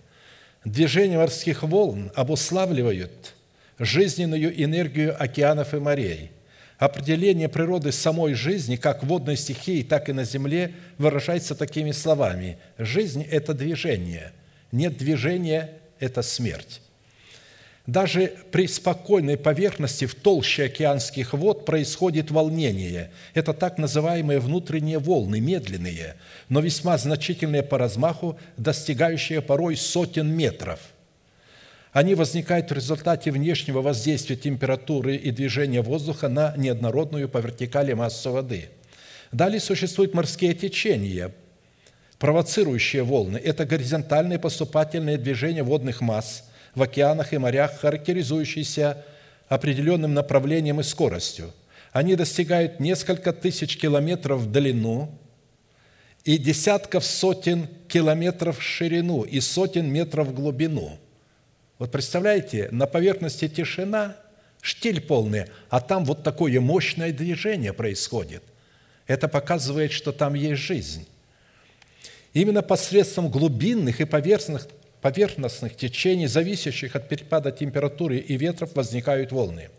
Движение 0.65 1.19
морских 1.19 1.65
волн 1.65 2.11
обуславливают 2.15 3.35
жизненную 3.79 4.65
энергию 4.65 5.23
океанов 5.23 5.75
и 5.75 5.79
морей– 5.79 6.33
Определение 6.79 7.49
природы 7.49 7.91
самой 7.91 8.35
жизни, 8.35 8.77
как 8.77 9.03
водной 9.03 9.37
стихии, 9.37 9.83
так 9.83 10.09
и 10.09 10.13
на 10.13 10.23
земле, 10.23 10.75
выражается 10.97 11.57
такими 11.57 11.91
словами. 11.91 12.57
Жизнь– 12.79 13.27
это 13.31 13.53
движение. 13.53 14.33
Нет 14.71 14.97
движения– 14.97 15.73
это 15.99 16.23
смерть. 16.23 16.81
Даже 17.89 18.35
при 18.53 18.69
спокойной 18.69 19.39
поверхности 19.39 20.05
в 20.05 20.15
толще 20.15 20.65
океанских 20.65 21.33
вод 21.33 21.65
происходит 21.65 22.31
волнение. 22.31 23.11
Это 23.33 23.55
так 23.55 23.79
называемые 23.79 24.41
внутренние 24.41 24.99
волны, 24.99 25.41
медленные, 25.41 26.17
но 26.51 26.61
весьма 26.61 26.99
значительные 26.99 27.63
по 27.63 27.79
размаху, 27.79 28.39
достигающие 28.59 29.41
порой 29.41 29.77
сотен 29.77 30.29
метров– 30.29 30.81
они 31.91 32.15
возникают 32.15 32.71
в 32.71 32.75
результате 32.75 33.31
внешнего 33.31 33.81
воздействия 33.81 34.37
температуры 34.37 35.17
и 35.17 35.31
движения 35.31 35.81
воздуха 35.81 36.29
на 36.29 36.55
неоднородную 36.57 37.31
по 37.31 37.39
вертикали 37.39 37.95
массу 37.95 38.31
воды. 38.31 38.69
Далее 39.33 39.59
существуют 39.59 40.13
морские 40.13 40.53
течения, 40.53 41.33
провоцирующие 42.19 43.03
волны. 43.03 43.39
Это 43.39 43.65
горизонтальные 43.65 44.39
поступательные 44.39 45.17
движения 45.17 45.63
водных 45.63 46.03
масс 46.03 46.45
в 46.79 46.83
океанах 46.83 47.35
и 47.35 47.39
морях, 47.39 47.79
характеризующиеся 47.79 49.05
определенным 49.49 50.15
направлением 50.15 50.81
и 50.81 50.83
скоростью. 50.83 51.53
Они 51.93 52.17
достигают 52.17 52.81
несколько 52.81 53.33
тысяч 53.33 53.77
километров 53.77 54.41
в 54.41 54.51
длину 54.51 55.11
и 56.25 56.39
десятков 56.39 57.05
сотен 57.05 57.69
километров 57.89 58.59
в 58.59 58.63
ширину 58.63 59.23
и 59.23 59.41
сотен 59.41 59.93
метров 59.93 60.29
в 60.29 60.35
глубину– 60.35 60.99
вот 61.79 61.93
представляете, 61.93 62.69
на 62.73 62.87
поверхности 62.87 63.49
тишина, 63.49 64.17
штиль 64.61 65.01
полный, 65.01 65.47
а 65.71 65.81
там 65.81 66.05
вот 66.05 66.25
такое 66.25 66.61
мощное 66.61 67.13
движение 67.13 67.73
происходит. 67.73 68.43
Это 69.07 69.29
показывает, 69.29 69.93
что 69.93 70.13
там 70.13 70.35
есть 70.35 70.61
жизнь. 70.61 71.07
Именно 72.35 72.63
посредством 72.63 73.31
глубинных 73.31 74.01
и 74.01 74.05
поверхностных, 74.05 74.69
поверхностных 75.01 75.77
течений, 75.77 76.27
зависящих 76.27 76.97
от 76.97 77.09
перепада 77.09 77.53
температуры 77.53 78.19
и 78.19 78.37
ветров, 78.37 78.75
возникают 78.75 79.33
волны. 79.33 79.71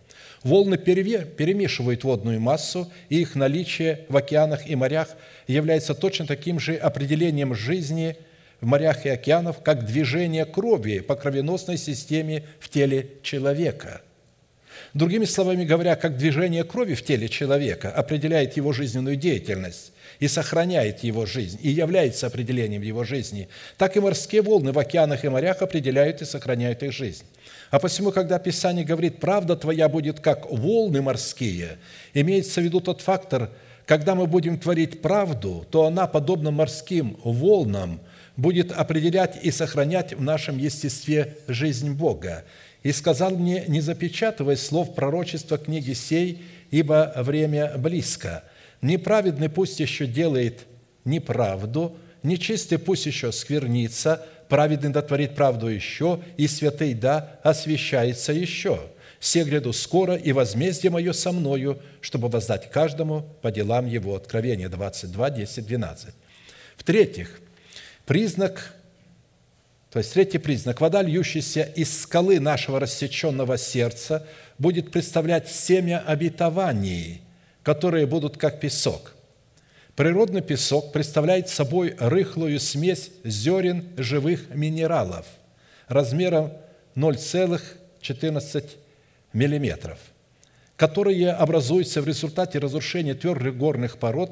Волны 0.44 0.78
перемешивают 0.78 2.04
водную 2.04 2.40
массу, 2.40 2.92
и 3.10 3.20
их 3.22 3.36
наличие 3.36 4.06
в 4.08 4.16
океанах 4.16 4.70
и 4.70 4.76
морях 4.76 5.10
является 5.48 5.94
точно 5.94 6.26
таким 6.26 6.60
же 6.60 6.76
определением 6.76 7.54
жизни– 7.54 8.16
в 8.62 8.66
морях 8.66 9.06
и 9.06 9.10
океанах, 9.10 9.62
как 9.64 9.86
движение 9.86 10.46
крови 10.46 11.00
по 11.00 11.16
кровеносной 11.16 11.78
системе 11.78 12.44
в 12.60 12.70
теле 12.70 13.12
человека. 13.24 14.02
Другими 14.94 15.26
словами 15.26 15.66
говоря, 15.66 15.96
как 15.96 16.18
движение 16.18 16.64
крови 16.64 16.96
в 16.96 17.04
теле 17.04 17.30
человека 17.30 17.92
определяет 17.92 18.58
его 18.58 18.74
жизненную 18.74 19.16
деятельность 19.16 19.92
и 20.20 20.28
сохраняет 20.28 21.04
его 21.04 21.26
жизнь, 21.26 21.60
и 21.62 21.70
является 21.70 22.28
определением 22.28 22.82
его 22.82 23.04
жизни, 23.04 23.48
так 23.78 23.96
и 23.96 24.00
морские 24.00 24.42
волны 24.42 24.72
в 24.72 24.80
океанах 24.80 25.24
и 25.24 25.30
морях 25.30 25.62
определяют 25.62 26.22
и 26.22 26.26
сохраняют 26.26 26.84
их 26.84 26.92
жизнь. 26.92 27.24
А 27.72 27.80
посему, 27.80 28.12
когда 28.12 28.40
Писание 28.40 28.84
говорит 28.84 29.20
«правда 29.20 29.56
твоя 29.56 29.88
будет 29.88 30.20
как 30.20 30.52
волны 30.52 31.02
морские», 31.02 31.78
имеется 32.14 32.62
в 32.62 32.64
виду 32.64 32.82
тот 32.82 33.02
фактор, 33.02 33.50
когда 33.86 34.14
мы 34.14 34.28
будем 34.28 34.60
творить 34.60 35.02
правду, 35.02 35.66
то 35.72 35.86
она, 35.86 36.06
подобно 36.06 36.52
морским 36.52 37.18
волнам, 37.24 38.00
будет 38.38 38.72
определять 38.72 39.40
и 39.44 39.52
сохранять 39.52 40.14
в 40.14 40.22
нашем 40.22 40.58
естестве 40.58 41.38
жизнь 41.48 41.94
Бога. 41.94 42.46
И 42.84 42.92
сказал 42.92 43.32
мне, 43.32 43.66
не 43.68 43.82
запечатывай 43.82 44.58
слов 44.58 44.96
пророчества 44.96 45.58
книги 45.58 45.94
сей, 45.94 46.42
ибо 46.72 47.14
время 47.16 47.78
близко. 47.78 48.44
Неправедный 48.82 49.50
пусть 49.50 49.80
еще 49.80 50.06
делает 50.06 50.66
неправду, 51.06 51.98
нечистый 52.24 52.78
пусть 52.78 53.06
еще 53.06 53.32
сквернится, 53.32 54.26
праведный 54.48 54.90
дотворит 54.90 55.36
правду 55.36 55.68
еще, 55.68 56.22
и 56.38 56.48
святый 56.48 56.94
да 56.94 57.40
освящается 57.44 58.34
еще. 58.34 58.80
Все 59.20 59.44
гряду 59.44 59.74
скоро, 59.74 60.16
и 60.16 60.32
возмездие 60.32 60.92
мое 60.92 61.12
со 61.12 61.32
мною, 61.32 61.82
чтобы 62.00 62.30
воздать 62.30 62.72
каждому 62.72 63.28
по 63.42 63.52
делам 63.52 63.86
его». 63.86 64.16
Откровение 64.16 64.70
22, 64.70 65.30
10, 65.30 65.68
12. 65.68 66.14
В-третьих, 66.78 67.42
Признак 68.10 68.74
То 69.92 70.00
есть 70.00 70.14
третий 70.14 70.40
признак. 70.40 70.82
Вода, 70.82 71.04
льющаяся 71.04 71.62
из 71.62 72.02
скалы 72.02 72.40
нашего 72.40 72.80
рассеченного 72.80 73.56
сердца, 73.56 74.26
будет 74.58 74.90
представлять 74.90 75.48
семя 75.48 76.04
обетований, 76.04 77.22
которые 77.64 78.05
будут 78.05 78.38
как 78.38 78.60
песок. 78.60 79.16
Природный 79.95 80.41
песок 80.41 80.93
представляет 80.93 81.49
собой 81.49 81.95
рыхлую 81.99 82.60
смесь 82.60 83.12
зерен 83.24 83.89
живых 83.97 84.49
минералов 84.49 85.26
размером 85.88 86.53
0,14 86.95 88.70
миллиметров, 89.34 89.99
которые 90.78 91.32
образуются 91.32 92.01
в 92.01 92.07
результате 92.07 92.60
разрушения 92.60 93.14
твердых 93.14 93.57
горных 93.57 93.97
пород 93.97 94.32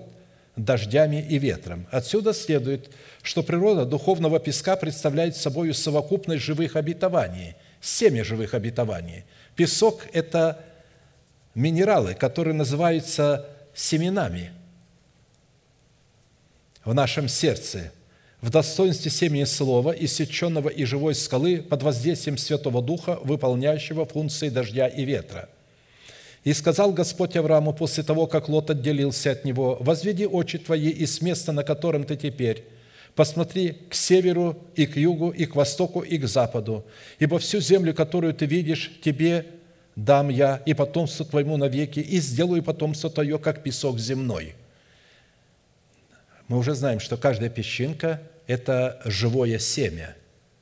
дождями 0.56 1.26
и 1.30 1.38
ветром. 1.38 1.88
Отсюда 1.92 2.34
следует, 2.34 2.90
что 3.22 3.44
природа 3.44 3.86
духовного 3.86 4.40
песка 4.40 4.76
представляет 4.76 5.36
собой 5.36 5.74
совокупность 5.74 6.44
живых 6.44 6.76
обетований, 6.76 7.56
семя 7.82 8.24
живых 8.24 8.54
обетований. 8.54 9.26
Песок– 9.56 10.08
это 10.14 10.64
минералы, 11.58 12.14
которые 12.14 12.54
называются 12.54 13.48
семенами 13.74 14.52
в 16.86 16.94
нашем 16.94 17.28
сердце, 17.28 17.92
в 18.42 18.52
достоинстве 18.52 19.10
семени 19.10 19.44
слова, 19.44 19.92
иссеченного 19.92 20.70
и 20.70 20.86
живой 20.86 21.16
скалы 21.16 21.64
под 21.64 21.82
воздействием 21.82 22.38
Святого 22.38 22.84
Духа, 22.84 23.20
выполняющего 23.24 24.06
функции 24.06 24.50
дождя 24.50 24.88
и 24.88 25.04
ветра. 25.04 25.50
И 26.44 26.54
сказал 26.54 26.94
Господь 26.94 27.36
Аврааму 27.36 27.74
после 27.74 28.04
того, 28.04 28.28
как 28.28 28.48
Лот 28.48 28.70
отделился 28.70 29.32
от 29.32 29.44
него, 29.44 29.78
«Возведи 29.80 30.28
очи 30.28 30.60
твои 30.60 30.90
из 30.90 31.20
места, 31.22 31.52
на 31.52 31.64
котором 31.64 32.04
ты 32.04 32.16
теперь, 32.16 32.66
посмотри 33.16 33.80
к 33.90 33.96
северу 33.96 34.56
и 34.76 34.86
к 34.86 34.96
югу, 34.96 35.32
и 35.32 35.48
к 35.48 35.56
востоку, 35.56 36.02
и 36.02 36.20
к 36.20 36.28
западу, 36.28 36.86
ибо 37.18 37.40
всю 37.40 37.60
землю, 37.60 37.96
которую 37.96 38.36
ты 38.36 38.46
видишь, 38.46 38.92
тебе 39.04 39.57
дам 39.98 40.30
я 40.30 40.62
и 40.66 40.74
потомству 40.74 41.26
твоему 41.26 41.58
навеки, 41.58 42.00
и 42.00 42.20
сделаю 42.22 42.64
потомство 42.64 43.10
твое, 43.10 43.38
как 43.40 43.64
песок 43.64 44.00
земной». 44.00 44.56
Мы 46.48 46.58
уже 46.58 46.76
знаем, 46.76 47.02
что 47.02 47.18
каждая 47.18 47.50
песчинка– 47.50 48.22
это 48.48 49.02
живое 49.04 49.60
семя. 49.60 50.16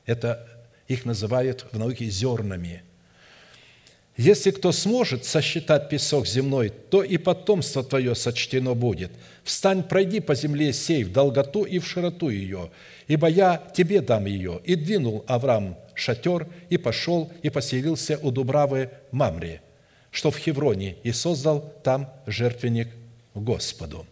Это 0.04 0.48
их 0.88 1.04
называют 1.04 1.66
в 1.70 1.78
науке 1.78 2.06
зернами. 2.06 2.82
Если 4.16 4.50
кто 4.50 4.72
сможет 4.72 5.24
сосчитать 5.24 5.88
песок 5.90 6.26
земной, 6.26 6.70
то 6.70 7.02
и 7.02 7.18
потомство 7.18 7.84
твое 7.84 8.14
сочтено 8.14 8.74
будет. 8.74 9.12
Встань, 9.44 9.82
пройди 9.82 10.20
по 10.20 10.34
земле 10.34 10.72
сей 10.72 11.04
в 11.04 11.12
долготу 11.12 11.64
и 11.64 11.78
в 11.78 11.86
широту 11.86 12.30
ее, 12.30 12.70
ибо 13.06 13.28
я 13.28 13.62
тебе 13.76 14.00
дам 14.00 14.24
ее. 14.24 14.60
И 14.64 14.74
двинул 14.74 15.24
Авраам 15.28 15.76
шатер, 15.96 16.46
и 16.70 16.76
пошел, 16.76 17.32
и 17.42 17.50
поселился 17.50 18.18
у 18.22 18.30
Дубравы 18.30 18.90
Мамри, 19.10 19.60
что 20.12 20.30
в 20.30 20.38
Хевроне, 20.38 20.96
и 21.02 21.12
создал 21.12 21.74
там 21.82 22.12
жертвенник 22.26 22.88
Господу. 23.34 24.06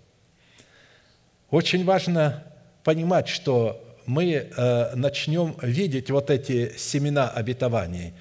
Очень 1.51 1.85
важно 1.85 2.45
понимать, 2.83 3.29
что 3.29 3.81
мы 4.07 4.33
э, 4.33 4.95
начнем 4.95 5.57
видеть 5.63 6.11
вот 6.11 6.31
эти 6.31 6.77
семена 6.77 7.31
обетований. 7.31 8.13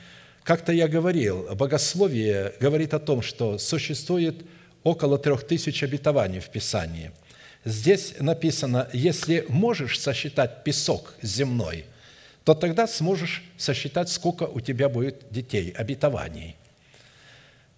Как-то 0.43 0.71
я 0.71 0.87
говорил, 0.87 1.55
богословие 1.55 2.53
говорит 2.59 2.93
о 2.93 2.99
том, 2.99 3.21
что 3.21 3.57
существует 3.57 4.45
около 4.83 5.17
трех 5.17 5.47
тысяч 5.47 5.83
обетований 5.83 6.39
в 6.39 6.49
Писании. 6.49 7.11
Здесь 7.65 8.15
написано, 8.19 8.89
если 8.91 9.45
можешь 9.47 9.99
сосчитать 9.99 10.63
песок 10.63 11.15
земной, 11.21 11.85
то 12.43 12.53
тогда 12.53 12.87
сможешь 12.87 13.43
сосчитать, 13.57 14.09
сколько 14.09 14.43
у 14.43 14.59
тебя 14.59 14.89
будет 14.89 15.31
детей, 15.31 15.71
обетований. 15.71 16.55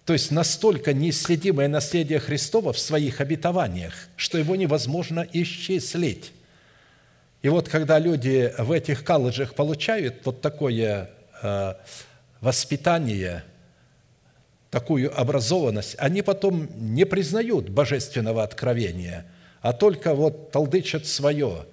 То 0.05 0.13
есть 0.13 0.31
настолько 0.31 0.93
неисследимое 0.93 1.67
наследие 1.67 2.19
Христова 2.19 2.73
в 2.73 2.79
своих 2.79 3.21
обетованиях, 3.21 3.93
что 4.15 4.37
его 4.37 4.55
невозможно 4.55 5.27
исчислить. 5.33 6.31
И 7.41 7.49
вот 7.49 7.69
когда 7.69 7.99
люди 7.99 8.53
в 8.57 8.71
этих 8.71 9.03
колледжах 9.03 9.55
получают 9.55 10.25
вот 10.25 10.41
такое 10.41 11.09
э, 11.41 11.73
воспитание, 12.41 13.43
такую 14.69 15.17
образованность, 15.19 15.95
они 15.99 16.21
потом 16.21 16.67
не 16.75 17.05
признают 17.05 17.69
божественного 17.69 18.43
откровения, 18.43 19.25
а 19.61 19.73
только 19.73 20.13
вот 20.13 20.51
толдычат 20.51 21.07
свое. 21.07 21.65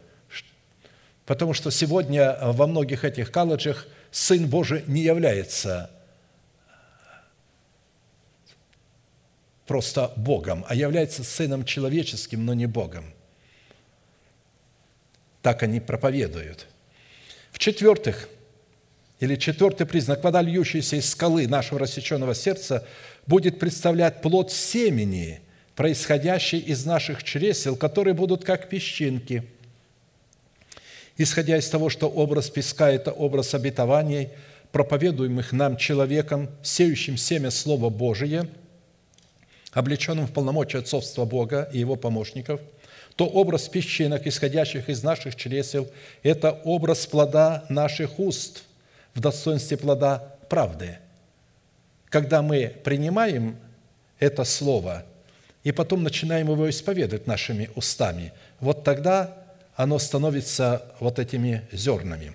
Потому 1.33 1.55
что 1.55 1.71
сегодня 1.71 2.37
во 2.43 2.67
многих 2.67 3.07
этих 3.07 3.33
колледжах 3.33 3.89
Сын 4.11 4.47
Божий 4.47 4.85
не 4.87 5.01
является 5.01 5.91
просто 9.67 10.13
Богом, 10.17 10.67
а 10.69 10.75
является 10.75 11.25
Сыном 11.25 11.65
человеческим, 11.65 12.45
но 12.45 12.53
не 12.53 12.67
Богом– 12.67 13.07
так 15.41 15.63
они 15.63 15.81
проповедуют. 15.81 16.69
В-четвертых, 17.51 18.29
или 19.21 19.37
четвертый 19.37 19.87
признак, 19.87 20.23
вода, 20.25 20.43
льющаяся 20.43 20.97
из 20.97 21.11
скалы 21.11 21.47
нашего 21.49 21.81
рассеченного 21.81 22.35
сердца, 22.35 22.87
будет 23.27 23.59
представлять 23.59 24.21
плод 24.21 24.53
семени, 24.53 25.41
происходящий 25.77 26.59
из 26.59 26.85
наших 26.85 27.25
чресел, 27.25 27.75
которые 27.75 28.13
будут 28.13 28.45
как 28.45 28.69
песчинки. 28.69 29.45
Исходя 31.17 31.59
из 31.59 31.69
того, 31.69 31.91
что 31.91 32.09
образ 32.09 32.51
песка– 32.51 32.91
это 32.93 33.13
образ 33.13 33.55
обетований, 33.55 34.31
проповедуемых 34.71 35.53
нам 35.53 35.77
человеком, 35.77 36.49
сеющим 36.63 37.17
семя 37.17 37.51
Слова 37.51 37.91
Божие, 37.91 38.49
облеченным 39.73 40.27
в 40.27 40.33
полномочия 40.33 40.79
отцовства 40.79 41.25
Бога 41.25 41.69
и 41.73 41.79
его 41.79 41.97
помощников– 41.97 42.61
то 43.17 43.27
образ 43.27 43.69
песчинок, 43.69 44.27
исходящих 44.27 44.89
из 44.89 45.03
наших 45.03 45.37
чресел, 45.37 45.89
это 46.23 46.53
образ 46.65 47.07
плода 47.07 47.65
наших 47.69 48.19
уст 48.19 48.65
в 49.15 49.21
достоинстве 49.21 49.77
плода 49.77 50.35
правды. 50.49 50.99
Когда 52.09 52.43
мы 52.43 52.73
принимаем 52.85 53.57
это 54.19 54.45
слово 54.45 55.05
и 55.65 55.73
потом 55.73 56.03
начинаем 56.03 56.51
его 56.51 56.69
исповедовать 56.69 57.27
нашими 57.27 57.71
устами, 57.75 58.33
вот 58.61 58.85
тогда 58.85 59.42
оно 59.83 59.99
становится 59.99 60.93
вот 61.01 61.19
этими 61.19 61.67
зернами. 61.73 62.35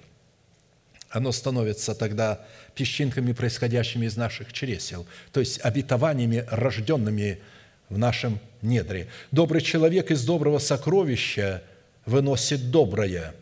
Оно 1.09 1.31
становится 1.31 1.95
тогда 1.95 2.41
песчинками, 2.75 3.31
происходящими 3.31 4.05
из 4.05 4.17
наших 4.17 4.51
чресел, 4.51 5.07
то 5.31 5.39
есть 5.39 5.61
обетованиями, 5.63 6.45
рожденными 6.51 7.39
в 7.87 7.97
нашем 7.97 8.41
недре. 8.61 9.07
Добрый 9.31 9.61
человек 9.61 10.11
из 10.11 10.25
доброго 10.25 10.59
сокровища 10.59 11.63
выносит 12.05 12.69
доброе, 12.69 13.33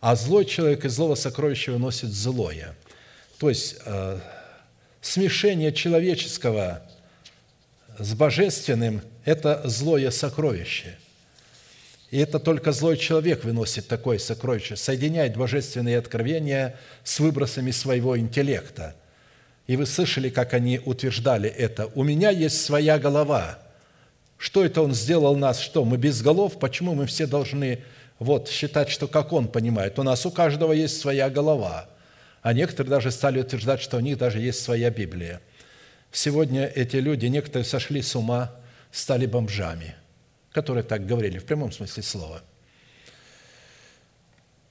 а 0.00 0.16
злой 0.16 0.44
человек 0.44 0.84
из 0.84 0.94
злого 0.94 1.14
сокровища 1.14 1.70
выносит 1.70 2.10
злое. 2.10 2.74
То 3.38 3.48
есть 3.48 3.76
э, 3.84 4.18
смешение 5.00 5.72
человеческого 5.72 6.82
с 8.00 8.14
божественным– 8.14 9.00
это 9.24 9.62
злое 9.64 10.10
сокровище. 10.10 10.98
И 12.10 12.18
это 12.18 12.38
только 12.38 12.72
злой 12.72 12.96
человек 12.96 13.44
выносит 13.44 13.86
такое 13.86 14.18
сокровище, 14.18 14.76
соединяет 14.76 15.36
божественные 15.36 15.98
откровения 15.98 16.78
с 17.04 17.20
выбросами 17.20 17.70
своего 17.70 18.18
интеллекта. 18.18 18.96
И 19.66 19.76
вы 19.76 19.84
слышали, 19.84 20.30
как 20.30 20.54
они 20.54 20.80
утверждали 20.82 21.50
это. 21.50 21.90
«У 21.94 22.02
меня 22.02 22.30
есть 22.30 22.64
своя 22.64 22.98
голова, 22.98 23.58
что 24.38 24.64
это 24.64 24.82
Он 24.82 24.94
сделал 24.94 25.36
нас? 25.36 25.58
Что, 25.58 25.84
мы 25.84 25.96
без 25.98 26.22
голов? 26.22 26.58
Почему 26.58 26.94
мы 26.94 27.06
все 27.06 27.26
должны 27.26 27.80
вот, 28.20 28.48
считать, 28.48 28.88
что 28.88 29.08
как 29.08 29.32
Он 29.32 29.48
понимает? 29.48 29.98
У 29.98 30.04
нас 30.04 30.24
у 30.24 30.30
каждого 30.30 30.72
есть 30.72 31.00
своя 31.00 31.28
голова. 31.28 31.88
А 32.40 32.52
некоторые 32.52 32.90
даже 32.90 33.10
стали 33.10 33.40
утверждать, 33.40 33.82
что 33.82 33.96
у 33.96 34.00
них 34.00 34.16
даже 34.16 34.38
есть 34.38 34.62
своя 34.62 34.90
Библия. 34.90 35.40
Сегодня 36.12 36.66
эти 36.66 36.96
люди, 36.96 37.26
некоторые 37.26 37.64
сошли 37.64 38.00
с 38.00 38.14
ума, 38.14 38.52
стали 38.92 39.26
бомжами, 39.26 39.96
которые 40.52 40.84
так 40.84 41.06
говорили 41.06 41.38
в 41.38 41.44
прямом 41.44 41.72
смысле 41.72 42.02
слова– 42.02 42.42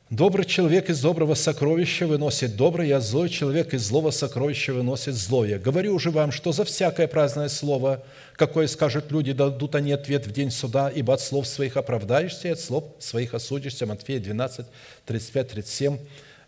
Добрый 0.10 0.46
человек 0.46 0.90
из 0.90 1.02
доброго 1.02 1.34
сокровища 1.34 2.08
выносит 2.08 2.56
доброе, 2.56 2.96
а 2.96 3.02
злой 3.02 3.28
человек 3.28 3.74
из 3.74 3.88
злого 3.88 4.12
сокровища 4.12 4.72
выносит 4.72 5.16
злое. 5.16 5.60
Говорю 5.60 5.96
уже 5.96 6.12
вам, 6.12 6.32
что 6.32 6.54
за 6.54 6.64
всякое 6.64 7.10
праздное 7.10 7.50
слово, 7.50 8.06
какое 8.38 8.68
скажут 8.68 9.12
люди, 9.12 9.34
дадут 9.34 9.76
они 9.76 9.92
ответ 9.92 10.26
в 10.26 10.32
день 10.32 10.50
суда, 10.50 10.90
ибо 10.90 11.14
от 11.14 11.20
слов 11.20 11.46
своих 11.46 11.76
оправдаешься, 11.76 12.48
и 12.48 12.52
от 12.52 12.62
слов 12.62 12.86
своих 13.00 13.34
осудишься. 13.34 13.86
Матфея 13.86 14.22
12, 14.22 14.66
35, 15.06 15.48
37. 15.50 15.98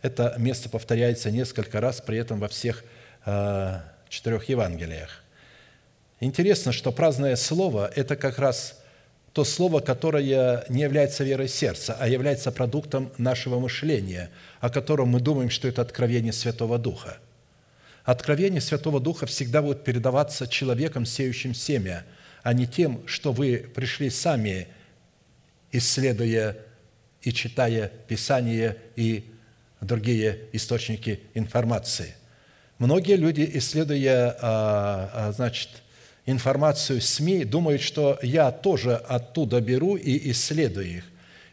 Это 0.03 0.35
место 0.37 0.69
повторяется 0.69 1.29
несколько 1.29 1.81
раз, 1.81 1.99
при 1.99 2.17
этом 2.17 2.39
во 2.39 2.47
всех 2.47 2.85
э, 3.25 3.79
четырех 4.07 4.47
Евангелиях. 4.47 5.21
Интересно, 6.21 6.71
что 6.71 6.93
праздное 6.93 7.35
слово– 7.35 7.91
это 7.95 8.15
как 8.15 8.39
раз 8.39 8.78
то 9.33 9.43
слово, 9.43 9.79
которое 9.79 10.65
не 10.69 10.81
является 10.81 11.23
верой 11.23 11.47
сердца, 11.47 11.95
а 11.99 12.07
является 12.07 12.51
продуктом 12.51 13.11
нашего 13.17 13.59
мышления, 13.59 14.31
о 14.59 14.69
котором 14.69 15.09
мы 15.09 15.19
думаем, 15.19 15.49
что 15.49 15.67
это 15.67 15.81
откровение 15.81 16.33
Святого 16.33 16.77
Духа. 16.77 17.17
Откровение 18.03 18.61
Святого 18.61 18.99
Духа 18.99 19.25
всегда 19.27 19.61
будет 19.61 19.83
передаваться 19.83 20.47
человеком, 20.47 21.05
сеющим 21.05 21.53
семя, 21.53 22.05
а 22.41 22.53
не 22.53 22.65
тем, 22.65 23.05
что 23.05 23.31
вы 23.31 23.69
пришли 23.75 24.09
сами, 24.09 24.67
исследуя 25.71 26.57
и 27.21 27.31
читая 27.31 27.91
Писание 28.07 28.77
и 28.95 29.25
другие 29.81 30.39
источники 30.53 31.19
информации. 31.33 32.15
Многие 32.79 33.17
люди, 33.17 33.49
исследуя, 33.53 34.37
а, 34.41 35.11
а, 35.13 35.31
значит, 35.33 35.69
информацию 36.31 37.01
СМИ, 37.01 37.45
думают, 37.45 37.81
что 37.81 38.19
я 38.21 38.51
тоже 38.51 38.95
оттуда 38.95 39.61
беру 39.61 39.95
и 39.95 40.31
исследую 40.31 40.97
их. 40.97 41.03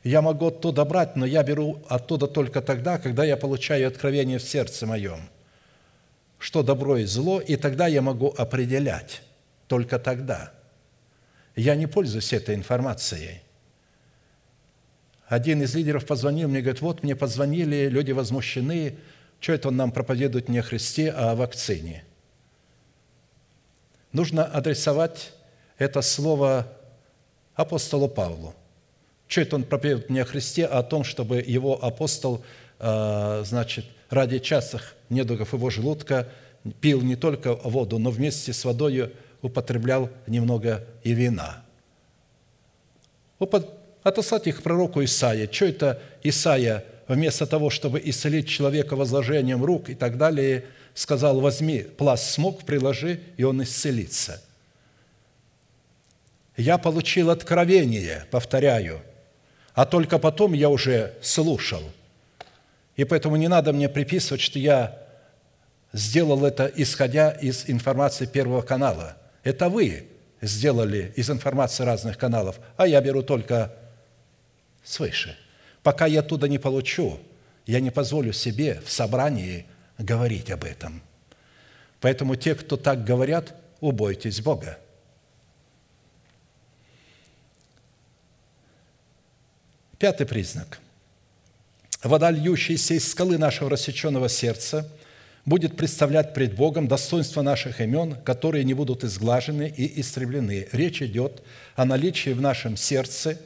Я 0.05 0.23
могу 0.23 0.47
оттуда 0.47 0.85
брать, 0.85 1.17
но 1.17 1.27
я 1.27 1.43
беру 1.43 1.83
оттуда 1.89 2.27
только 2.27 2.61
тогда, 2.61 2.99
когда 2.99 3.25
я 3.25 3.37
получаю 3.37 3.89
откровение 3.89 4.39
в 4.39 4.43
сердце 4.43 4.87
моем, 4.87 5.29
что 6.39 6.63
добро 6.63 6.99
и 6.99 7.05
зло, 7.05 7.41
и 7.41 7.57
тогда 7.57 7.87
я 7.87 8.03
могу 8.03 8.29
определять, 8.29 9.23
только 9.67 9.99
тогда. 9.99 10.53
Я 11.57 11.75
не 11.75 11.87
пользуюсь 11.87 12.33
этой 12.33 12.55
информацией. 12.55 13.41
Один 15.27 15.63
из 15.63 15.75
лидеров 15.75 16.07
позвонил 16.07 16.49
мне, 16.49 16.61
говорит, 16.61 16.83
вот 16.83 17.03
мне 17.03 17.17
позвонили, 17.17 17.89
люди 17.89 18.13
возмущены, 18.13 18.97
что 19.41 19.53
это 19.55 19.69
он 19.69 19.77
нам 19.77 19.91
проповедует 19.91 20.49
не 20.49 20.59
о 20.59 20.63
Христе, 20.63 21.11
а 21.11 21.33
о 21.33 21.35
вакцине– 21.35 22.05
нужно 24.17 24.45
адресовать 24.45 25.33
это 25.79 26.01
слово 26.01 26.67
апостолу 27.55 28.09
Павлу. 28.09 28.55
Что 29.29 29.43
это 29.43 29.57
он 29.57 29.65
проповедует 29.65 30.11
не 30.11 30.21
о 30.21 30.25
Христе, 30.25 30.65
а 30.65 30.79
о 30.79 30.83
том, 30.83 31.05
чтобы 31.05 31.45
его 31.47 31.85
апостол, 31.85 32.43
а, 32.79 33.43
значит, 33.45 33.85
ради 34.09 34.39
частых 34.39 34.95
недугов 35.11 35.53
его 35.53 35.69
желудка 35.69 36.29
пил 36.81 37.03
не 37.03 37.15
только 37.17 37.55
воду, 37.55 37.99
но 37.99 38.11
вместе 38.11 38.53
с 38.53 38.65
водой 38.65 39.13
употреблял 39.43 40.09
немного 40.27 40.85
и 41.05 41.13
вина. 41.13 41.63
Отослать 44.03 44.47
их 44.47 44.63
пророку 44.63 45.05
Исаия. 45.05 45.49
Что 45.53 45.67
это 45.67 46.03
Исаия 46.23 46.85
вместо 47.07 47.47
того, 47.47 47.69
чтобы 47.69 48.01
исцелить 48.03 48.49
человека 48.49 48.97
возложением 48.97 49.63
рук 49.63 49.91
и 49.91 49.95
так 49.95 50.17
далее– 50.17 50.65
сказал, 50.97 51.41
возьми 51.41 51.83
пласт 51.83 52.31
смог, 52.31 52.65
приложи, 52.65 53.21
и 53.37 53.45
он 53.45 53.63
исцелится. 53.63 54.43
Я 56.57 56.79
получил 56.79 57.29
откровение, 57.29 58.25
повторяю, 58.31 59.03
а 59.75 59.85
только 59.85 60.19
потом 60.19 60.55
я 60.55 60.71
уже 60.71 61.13
слушал. 61.21 61.83
И 62.97 63.05
поэтому 63.05 63.37
не 63.37 63.47
надо 63.47 63.75
мне 63.75 63.91
приписывать, 63.91 64.41
что 64.41 64.59
я 64.59 64.99
сделал 65.93 66.47
это, 66.47 66.73
исходя 66.75 67.31
из 67.31 67.69
информации 67.69 68.25
Первого 68.25 68.63
канала. 68.63 69.19
Это 69.45 69.69
вы 69.69 70.07
сделали 70.41 71.13
из 71.15 71.29
информации 71.29 71.85
разных 71.85 72.17
каналов, 72.17 72.59
а 72.79 72.87
я 72.87 73.03
беру 73.03 73.23
только 73.23 73.71
свыше. 74.83 75.37
Пока 75.83 76.07
я 76.07 76.21
оттуда 76.21 76.49
не 76.49 76.59
получу, 76.59 77.21
я 77.67 77.81
не 77.81 77.91
позволю 77.91 78.33
себе 78.33 78.81
в 78.83 78.91
собрании– 78.91 79.67
говорить 79.99 80.51
об 80.51 80.65
этом. 80.65 81.03
Поэтому 82.01 82.37
те, 82.37 82.55
кто 82.55 82.77
так 82.77 83.05
говорят, 83.05 83.55
убойтесь 83.81 84.41
Бога. 84.41 84.79
Пятый 89.99 90.27
признак. 90.27 90.79
Вода, 92.03 92.31
льющаяся 92.31 92.95
из 92.95 93.11
скалы 93.11 93.39
нашего 93.39 93.71
рассеченного 93.71 94.29
сердца, 94.29 94.89
будет 95.47 95.77
представлять 95.77 96.35
пред 96.35 96.55
Богом 96.55 96.87
достоинство 96.87 97.41
наших 97.41 97.81
имен, 97.81 98.17
которые 98.23 98.65
не 98.65 98.75
будут 98.75 99.05
изглажены 99.05 99.73
и 99.75 100.01
истреблены. 100.01 100.69
Речь 100.73 101.01
идет 101.01 101.43
о 101.77 101.87
наличии 101.87 102.31
в 102.31 102.41
нашем 102.41 102.77
сердце 102.77 103.41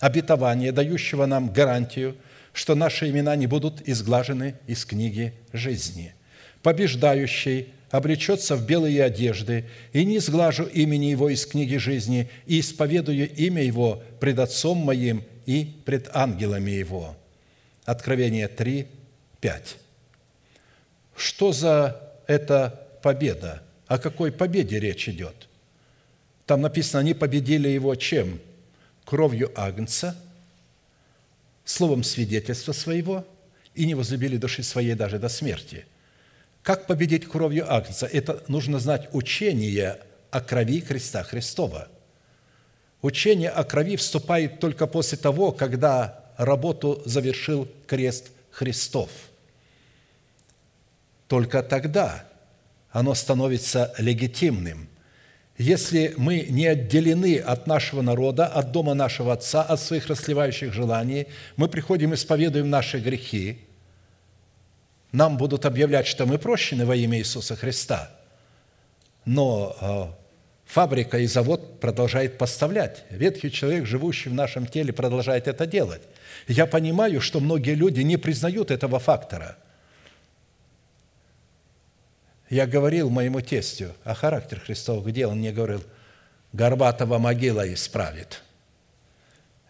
обетования, 0.00 0.72
дающего 0.72 1.24
нам 1.24 1.50
гарантию– 1.50 2.16
что 2.54 2.76
наши 2.76 3.10
имена 3.10 3.36
не 3.36 3.46
будут 3.46 3.86
изглажены 3.86 4.54
из 4.66 4.86
книги 4.86 5.34
жизни. 5.52 6.14
Побеждающий 6.62 7.74
облечется 7.90 8.56
в 8.56 8.64
белые 8.64 9.02
одежды, 9.02 9.66
и 9.92 10.04
не 10.04 10.16
изглажу 10.18 10.64
имени 10.64 11.06
его 11.06 11.28
из 11.28 11.44
книги 11.46 11.76
жизни, 11.76 12.30
и 12.46 12.60
исповедую 12.60 13.28
имя 13.34 13.62
его 13.62 14.02
пред 14.20 14.38
Отцом 14.38 14.78
моим 14.78 15.24
и 15.46 15.76
пред 15.84 16.08
ангелами 16.14 16.70
его». 16.70 17.16
Откровение 17.84 18.48
3, 18.48 18.86
5. 19.40 19.76
Что 21.16 21.52
за 21.52 22.00
эта 22.26 22.88
победа? 23.02 23.62
О 23.88 23.98
какой 23.98 24.32
победе 24.32 24.78
речь 24.80 25.08
идет? 25.08 25.48
Там 26.46 26.62
написано, 26.62 27.00
они 27.00 27.14
победили 27.14 27.68
его 27.68 27.94
чем? 27.96 28.38
Кровью 29.04 29.52
Агнца– 29.56 30.16
словом 31.64 32.02
свидетельства 32.02 32.72
своего 32.72 33.26
и 33.74 33.86
не 33.86 33.94
возлюбили 33.94 34.36
души 34.36 34.62
своей 34.62 34.94
даже 34.94 35.18
до 35.18 35.28
смерти. 35.28 35.86
Как 36.62 36.86
победить 36.86 37.26
кровью 37.26 37.72
Агнца? 37.72 38.06
Это 38.06 38.42
нужно 38.48 38.78
знать 38.78 39.08
учение 39.12 40.00
о 40.30 40.40
крови 40.40 40.80
креста 40.80 41.22
Христова. 41.22 41.88
Учение 43.02 43.50
о 43.50 43.64
крови 43.64 43.96
вступает 43.96 44.60
только 44.60 44.86
после 44.86 45.18
того, 45.18 45.52
когда 45.52 46.24
работу 46.36 47.02
завершил 47.04 47.68
крест 47.86 48.30
Христов. 48.50 49.10
Только 51.28 51.62
тогда 51.62 52.24
оно 52.90 53.14
становится 53.14 53.94
легитимным– 53.98 54.88
если 55.56 56.14
мы 56.16 56.46
не 56.50 56.66
отделены 56.66 57.38
от 57.38 57.66
нашего 57.66 58.02
народа, 58.02 58.46
от 58.46 58.72
дома 58.72 58.94
нашего 58.94 59.32
Отца, 59.32 59.62
от 59.62 59.80
своих 59.80 60.08
расливающих 60.08 60.72
желаний, 60.72 61.26
мы 61.56 61.68
приходим, 61.68 62.12
исповедуем 62.12 62.70
наши 62.70 62.98
грехи, 62.98 63.60
нам 65.12 65.36
будут 65.36 65.64
объявлять, 65.64 66.08
что 66.08 66.26
мы 66.26 66.38
прощены 66.38 66.84
во 66.84 66.96
имя 66.96 67.18
Иисуса 67.18 67.54
Христа. 67.54 68.10
Но 69.24 69.76
э, 69.80 70.06
фабрика 70.66 71.18
и 71.18 71.26
завод 71.26 71.78
продолжает 71.78 72.36
поставлять. 72.36 73.04
Ветхий 73.10 73.52
человек, 73.52 73.86
живущий 73.86 74.30
в 74.30 74.34
нашем 74.34 74.66
теле, 74.66 74.92
продолжает 74.92 75.46
это 75.46 75.66
делать. 75.66 76.02
Я 76.48 76.66
понимаю, 76.66 77.20
что 77.20 77.38
многие 77.38 77.74
люди 77.74 78.00
не 78.00 78.16
признают 78.16 78.72
этого 78.72 78.98
фактора– 78.98 79.56
я 82.54 82.68
говорил 82.68 83.10
моему 83.10 83.40
тестю 83.40 83.96
о 84.04 84.14
характере 84.14 84.60
Христов, 84.60 85.04
где 85.04 85.26
он 85.26 85.38
мне 85.38 85.50
говорил, 85.50 85.82
Горбатова 86.52 87.18
могила 87.18 87.72
исправит. 87.74 88.42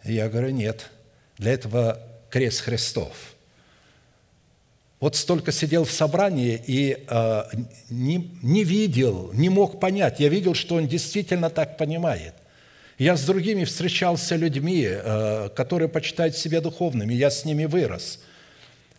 я 0.02 0.28
говорю, 0.28 0.50
нет, 0.50 0.90
для 1.38 1.52
этого 1.52 1.98
крест 2.28 2.60
Христов. 2.60 3.32
Вот 5.00 5.16
столько 5.16 5.50
сидел 5.50 5.84
в 5.84 5.92
собрании 5.92 6.62
и 6.66 7.06
э, 7.08 7.42
не, 7.88 8.30
не 8.42 8.64
видел, 8.64 9.30
не 9.32 9.48
мог 9.48 9.80
понять. 9.80 10.20
Я 10.20 10.28
видел, 10.28 10.52
что 10.52 10.74
он 10.74 10.86
действительно 10.86 11.48
так 11.48 11.78
понимает. 11.78 12.34
Я 12.98 13.16
с 13.16 13.24
другими 13.24 13.64
встречался 13.64 14.36
людьми, 14.36 14.86
э, 14.86 15.48
которые 15.56 15.88
почитают 15.88 16.36
себя 16.36 16.60
духовными, 16.60 17.14
я 17.14 17.30
с 17.30 17.46
ними 17.46 17.64
вырос– 17.64 18.20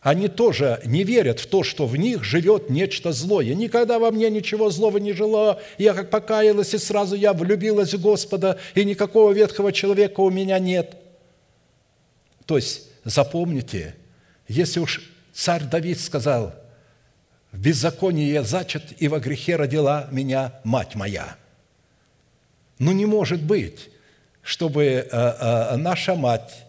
они 0.06 0.28
тоже 0.28 0.80
не 0.86 1.03
верят 1.03 1.39
в 1.39 1.47
то, 1.47 1.64
что 1.64 1.88
в 1.88 1.97
них 1.97 2.24
живет 2.24 2.70
нечто 2.70 3.12
злое. 3.12 3.56
Никогда 3.56 3.97
во 3.97 4.12
мне 4.12 4.30
ничего 4.30 4.70
злого 4.70 4.99
не 4.99 5.14
жило. 5.14 5.60
Я 5.80 5.95
как 5.95 6.12
покаялась, 6.12 6.76
и 6.76 6.78
сразу 6.78 7.16
я 7.16 7.34
влюбилась 7.34 7.91
в 7.91 7.99
Господа, 7.99 8.60
и 8.76 8.86
никакого 8.86 9.32
ветхого 9.32 9.72
человека 9.72 10.20
у 10.20 10.30
меня 10.30 10.60
нет. 10.60 10.95
То 12.45 12.58
есть, 12.58 12.84
запомните, 13.03 13.95
если 14.47 14.80
уж 14.80 15.01
царь 15.34 15.64
Давид 15.64 15.99
сказал, 15.99 16.53
в 17.51 17.60
беззаконии 17.60 18.32
я 18.32 18.43
зачат, 18.43 18.84
и 18.99 19.08
во 19.08 19.20
грехе 19.20 19.56
родила 19.56 20.08
меня 20.12 20.53
мать 20.64 20.93
моя. 20.93 21.36
Ну, 22.78 22.91
не 22.91 23.08
может 23.08 23.41
быть, 23.41 23.89
чтобы 24.43 24.84
э, 24.84 25.08
э, 25.12 25.76
наша 25.78 26.14
мать, 26.14 26.64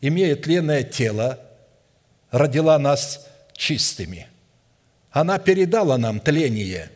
имея 0.00 0.34
тленное 0.34 0.82
тело, 0.82 1.38
родила 2.30 2.78
нас 2.78 3.26
чистыми. 3.52 4.28
Она 5.10 5.38
передала 5.38 5.98
нам 5.98 6.20
тление. 6.20 6.90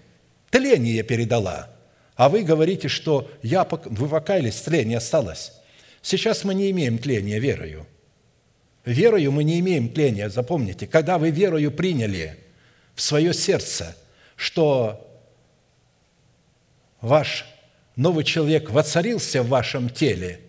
Тление 0.51 1.03
передала. 1.03 1.70
А 2.14 2.28
вы 2.28 2.43
говорите, 2.43 2.89
что 2.89 3.30
я, 3.43 3.64
вы 3.64 4.09
покаялись, 4.09 4.61
тление 4.61 4.99
осталось. 4.99 5.53
Сейчас 6.03 6.45
мы 6.45 6.55
не 6.55 6.70
имеем 6.70 6.99
тления 6.99 7.39
верою. 7.39 7.87
Верою 8.85 9.33
мы 9.33 9.45
не 9.45 9.61
имеем 9.61 9.89
тления, 9.89 10.28
запомните. 10.28 10.87
Когда 10.87 11.18
вы 11.18 11.30
верою 11.30 11.70
приняли 11.70 12.39
в 12.95 13.03
свое 13.03 13.33
сердце, 13.33 13.97
что 14.37 15.09
ваш 17.01 17.47
новый 17.97 18.24
человек 18.24 18.70
воцарился 18.70 19.43
в 19.43 19.49
вашем 19.49 19.89
теле, 19.89 20.41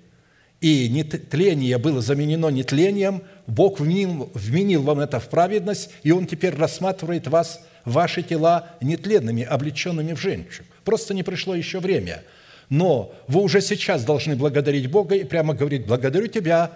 и 0.61 0.89
нетление 0.89 1.77
было 1.77 2.01
заменено 2.01 2.47
нетлением, 2.47 3.23
Бог 3.47 3.79
вменил, 3.79 4.81
вам 4.83 4.99
это 4.99 5.19
в 5.19 5.29
праведность, 5.29 5.89
и 6.03 6.11
Он 6.11 6.25
теперь 6.25 6.55
рассматривает 6.55 7.27
вас, 7.27 7.61
ваши 7.85 8.23
тела 8.23 8.69
нетленными, 8.81 9.43
облеченными 9.43 10.13
в 10.13 10.19
жемчуг. 10.19 10.65
Просто 10.85 11.13
не 11.13 11.23
пришло 11.23 11.55
еще 11.55 11.79
время. 11.79 12.23
Но 12.69 13.13
вы 13.27 13.41
уже 13.41 13.61
сейчас 13.61 14.03
должны 14.03 14.35
благодарить 14.35 14.89
Бога 14.89 15.15
и 15.15 15.23
прямо 15.23 15.53
говорить, 15.53 15.85
благодарю 15.85 16.27
Тебя, 16.27 16.71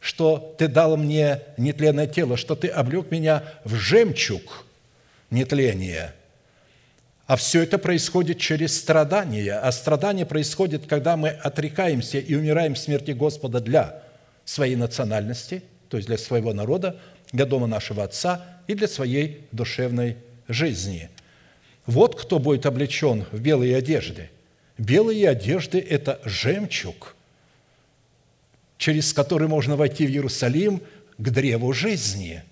что 0.00 0.54
Ты 0.58 0.68
дал 0.68 0.96
мне 0.96 1.40
нетленное 1.56 2.06
тело, 2.06 2.36
что 2.36 2.54
Ты 2.54 2.68
облег 2.68 3.10
меня 3.10 3.42
в 3.64 3.74
жемчуг 3.74 4.64
нетления– 5.30 6.14
а 7.32 7.36
все 7.36 7.62
это 7.62 7.78
происходит 7.78 8.38
через 8.38 8.78
страдания. 8.78 9.54
А 9.54 9.72
страдания 9.72 10.26
происходят, 10.26 10.86
когда 10.86 11.16
мы 11.16 11.30
отрекаемся 11.30 12.18
и 12.18 12.34
умираем 12.34 12.74
в 12.74 12.78
смерти 12.78 13.12
Господа 13.12 13.60
для 13.60 14.02
своей 14.44 14.76
национальности, 14.76 15.62
то 15.92 15.98
есть 15.98 16.08
для 16.08 16.16
своего 16.16 16.54
народа, 16.54 16.98
для 17.32 17.44
дома 17.44 17.66
нашего 17.66 18.02
Отца 18.02 18.46
и 18.66 18.72
для 18.72 18.88
своей 18.88 19.46
душевной 19.52 20.16
жизни. 20.48 21.10
Вот 21.84 22.18
кто 22.18 22.38
будет 22.38 22.64
облечен 22.64 23.26
в 23.30 23.40
белые 23.40 23.76
одежды. 23.76 24.30
Белые 24.78 25.28
одежды– 25.28 25.78
это 25.90 26.18
жемчуг, 26.24 27.14
через 28.78 29.12
который 29.12 29.48
можно 29.48 29.76
войти 29.76 30.06
в 30.06 30.10
Иерусалим 30.10 30.80
к 31.18 31.28
древу 31.28 31.74
жизни. 31.74 32.42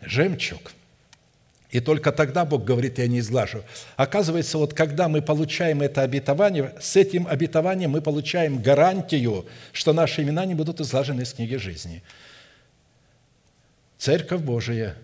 Жемчуг– 0.00 0.72
и 1.70 1.80
только 1.80 2.12
тогда 2.12 2.44
Бог 2.44 2.64
говорит, 2.64 2.98
я 2.98 3.06
не 3.06 3.18
изглажу. 3.18 3.62
Оказывается, 3.96 4.56
вот 4.56 4.72
когда 4.72 5.08
мы 5.08 5.20
получаем 5.20 5.82
это 5.82 6.02
обетование, 6.02 6.74
с 6.80 6.96
этим 6.96 7.26
обетованием 7.26 7.90
мы 7.90 8.00
получаем 8.00 8.62
гарантию, 8.62 9.46
что 9.72 9.92
наши 9.92 10.22
имена 10.22 10.46
не 10.46 10.54
будут 10.54 10.80
изглажены 10.80 11.22
из 11.22 11.34
книги 11.34 11.56
жизни. 11.56 12.02
Церковь 13.98 14.40
Божия, 14.40 14.96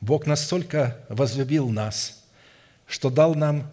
Бог 0.00 0.26
настолько 0.26 0.98
возлюбил 1.08 1.68
нас, 1.68 2.24
что 2.86 3.08
дал 3.08 3.34
нам 3.34 3.70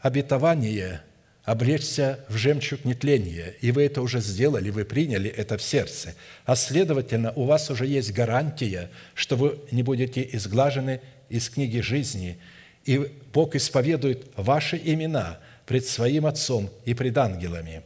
обетование 0.00 1.02
облечься 1.44 2.20
в 2.28 2.36
жемчуг 2.36 2.84
нетления, 2.84 3.54
и 3.60 3.72
вы 3.72 3.84
это 3.84 4.00
уже 4.00 4.20
сделали, 4.20 4.70
вы 4.70 4.84
приняли 4.84 5.28
это 5.28 5.58
в 5.58 5.62
сердце. 5.62 6.14
А 6.44 6.54
следовательно, 6.54 7.32
у 7.32 7.44
вас 7.44 7.68
уже 7.70 7.86
есть 7.86 8.12
гарантия, 8.12 8.90
что 9.14 9.36
вы 9.36 9.58
не 9.72 9.82
будете 9.82 10.28
изглажены 10.32 11.00
из 11.32 11.48
книги 11.48 11.80
жизни, 11.80 12.38
и 12.84 13.10
Бог 13.32 13.56
исповедует 13.56 14.26
ваши 14.36 14.76
имена 14.76 15.38
пред 15.64 15.86
Своим 15.86 16.26
Отцом 16.26 16.68
и 16.84 16.92
пред 16.92 17.16
ангелами. 17.16 17.82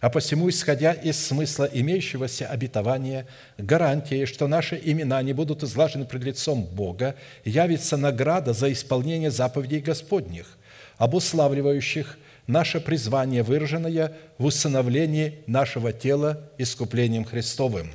А 0.00 0.08
посему, 0.08 0.48
исходя 0.48 0.92
из 0.92 1.22
смысла 1.22 1.68
имеющегося 1.70 2.46
обетования, 2.46 3.26
гарантии, 3.58 4.24
что 4.24 4.48
наши 4.48 4.80
имена 4.82 5.20
не 5.22 5.34
будут 5.34 5.62
излажены 5.62 6.06
пред 6.06 6.24
лицом 6.24 6.64
Бога, 6.64 7.16
явится 7.44 7.98
награда 7.98 8.54
за 8.54 8.72
исполнение 8.72 9.30
заповедей 9.30 9.80
Господних, 9.80 10.56
обуславливающих 10.96 12.16
наше 12.46 12.80
призвание, 12.80 13.42
выраженное 13.42 14.14
в 14.38 14.46
усыновлении 14.46 15.40
нашего 15.46 15.92
тела 15.92 16.50
искуплением 16.56 17.26
Христовым. 17.26 17.90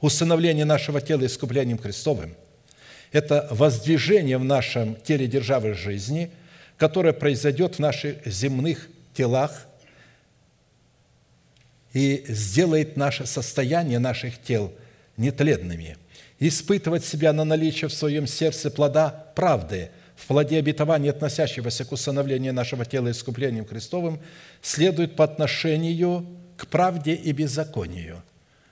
Усыновление 0.00 0.64
нашего 0.64 1.00
тела 1.00 1.24
искуплением 1.26 1.78
Христовым– 1.78 2.34
это 3.12 3.46
воздвижение 3.50 4.38
в 4.38 4.44
нашем 4.44 4.96
теле 4.96 5.26
державы 5.26 5.74
жизни, 5.74 6.30
которое 6.78 7.12
произойдет 7.12 7.76
в 7.76 7.78
наших 7.78 8.26
земных 8.26 8.88
телах 9.14 9.66
и 11.92 12.24
сделает 12.26 12.96
наше 12.96 13.26
состояние 13.26 13.98
наших 13.98 14.40
тел 14.40 14.72
нетленными. 15.18 15.98
Испытывать 16.38 17.04
себя 17.04 17.32
на 17.32 17.44
наличие 17.44 17.88
в 17.88 17.94
своем 17.94 18.26
сердце 18.26 18.70
плода 18.70 19.10
правды, 19.36 19.90
в 20.16 20.26
плоде 20.26 20.58
обетования, 20.58 21.10
относящегося 21.10 21.84
к 21.84 21.92
усыновлению 21.92 22.54
нашего 22.54 22.84
тела 22.84 23.10
искуплением 23.10 23.66
Христовым, 23.66 24.20
следует 24.62 25.16
по 25.16 25.24
отношению 25.24 26.26
к 26.56 26.66
правде 26.66 27.14
и 27.14 27.32
беззаконию. 27.32 28.22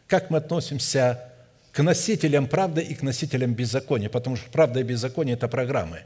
Как 0.06 0.30
мы 0.30 0.38
относимся 0.38 1.29
к 1.72 1.82
носителям 1.82 2.48
правды 2.48 2.82
и 2.82 2.94
к 2.94 3.02
носителям 3.02 3.54
беззакония, 3.54 4.08
потому 4.08 4.36
что 4.36 4.50
правда 4.50 4.80
и 4.80 4.82
беззаконие– 4.82 5.34
это 5.36 5.48
программы. 5.48 6.02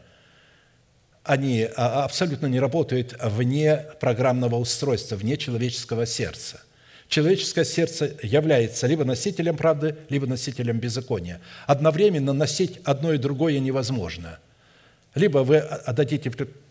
Они 1.23 1.67
а, 1.77 2.05
абсолютно 2.05 2.47
не 2.47 2.61
работают 2.61 3.17
вне 3.23 3.87
программного 3.99 4.57
устройства, 4.57 5.17
вне 5.17 5.39
человеческого 5.39 6.05
сердца. 6.05 6.61
Человеческое 7.09 7.65
сердце 7.65 8.15
является 8.23 8.87
либо 8.87 9.05
носителем 9.05 9.57
правды, 9.57 9.97
либо 10.11 10.27
носителем 10.27 10.79
беззакония. 10.79 11.41
Одновременно 11.67 12.33
носить 12.33 12.81
одно 12.85 13.13
и 13.13 13.19
другое 13.19 13.59
невозможно. 13.59 14.39
Либо 15.15 15.39
вы 15.39 15.59
отдадите 15.59 16.31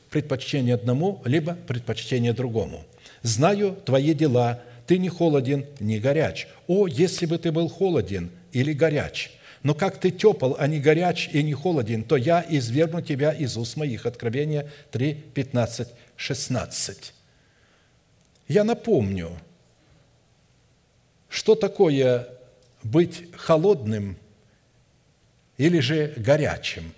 предпочтение 0.09 0.75
одному, 0.75 1.21
либо 1.25 1.55
предпочтение 1.67 2.33
другому. 2.33 2.85
«Знаю 3.23 3.77
твои 3.85 4.13
дела, 4.13 4.61
ты 4.85 4.97
не 4.97 5.09
холоден, 5.09 5.65
не 5.79 5.99
горяч. 5.99 6.47
О, 6.67 6.87
если 6.87 7.25
бы 7.25 7.37
ты 7.37 7.51
был 7.51 7.69
холоден 7.69 8.29
или 8.53 8.71
горяч. 8.71 9.31
Но 9.63 9.73
как 9.73 9.99
ты 9.99 10.11
тепл, 10.11 10.55
а 10.57 10.67
не 10.67 10.79
горяч 10.79 11.29
и 11.33 11.41
не 11.41 11.53
холоден, 11.53 12.03
то 12.03 12.15
я 12.15 12.45
извергну 12.47 13.01
тебя 13.01 13.31
из 13.31 13.57
уст 13.57 13.77
моих». 13.77 14.05
Откровение 14.05 14.69
3, 14.91 15.13
15, 15.33 15.89
16. 16.15 17.13
Я 18.47 18.63
напомню, 18.63 19.37
что 21.29 21.55
такое 21.55 22.27
быть 22.83 23.25
холодным 23.35 24.17
или 25.57 25.79
же 25.79 26.13
горячим. 26.17 26.93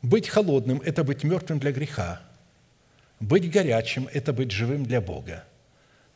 Быть 0.00 0.28
холодным– 0.28 0.80
это 0.84 1.02
быть 1.02 1.24
мертвым 1.24 1.58
для 1.58 1.72
греха. 1.72 2.22
Быть 3.18 3.50
горячим– 3.50 4.08
это 4.12 4.32
быть 4.32 4.52
живым 4.52 4.86
для 4.86 5.00
Бога. 5.00 5.44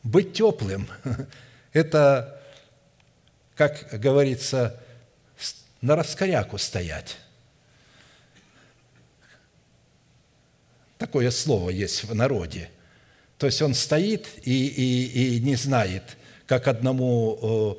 Быть 0.03 0.31
теплым– 0.31 0.87
это 1.73 2.41
как 3.55 3.99
говорится, 3.99 4.79
на 5.81 5.95
раскоряку 5.95 6.57
стоять. 6.57 7.17
Такое 10.97 11.29
слово 11.31 11.69
есть 11.69 12.03
в 12.03 12.15
народе. 12.15 12.69
То 13.37 13.47
есть 13.47 13.61
он 13.61 13.73
стоит 13.73 14.27
и, 14.43 14.67
и, 14.67 15.37
и 15.37 15.41
не 15.41 15.55
знает, 15.55 16.17
как 16.47 16.67
одному 16.67 17.77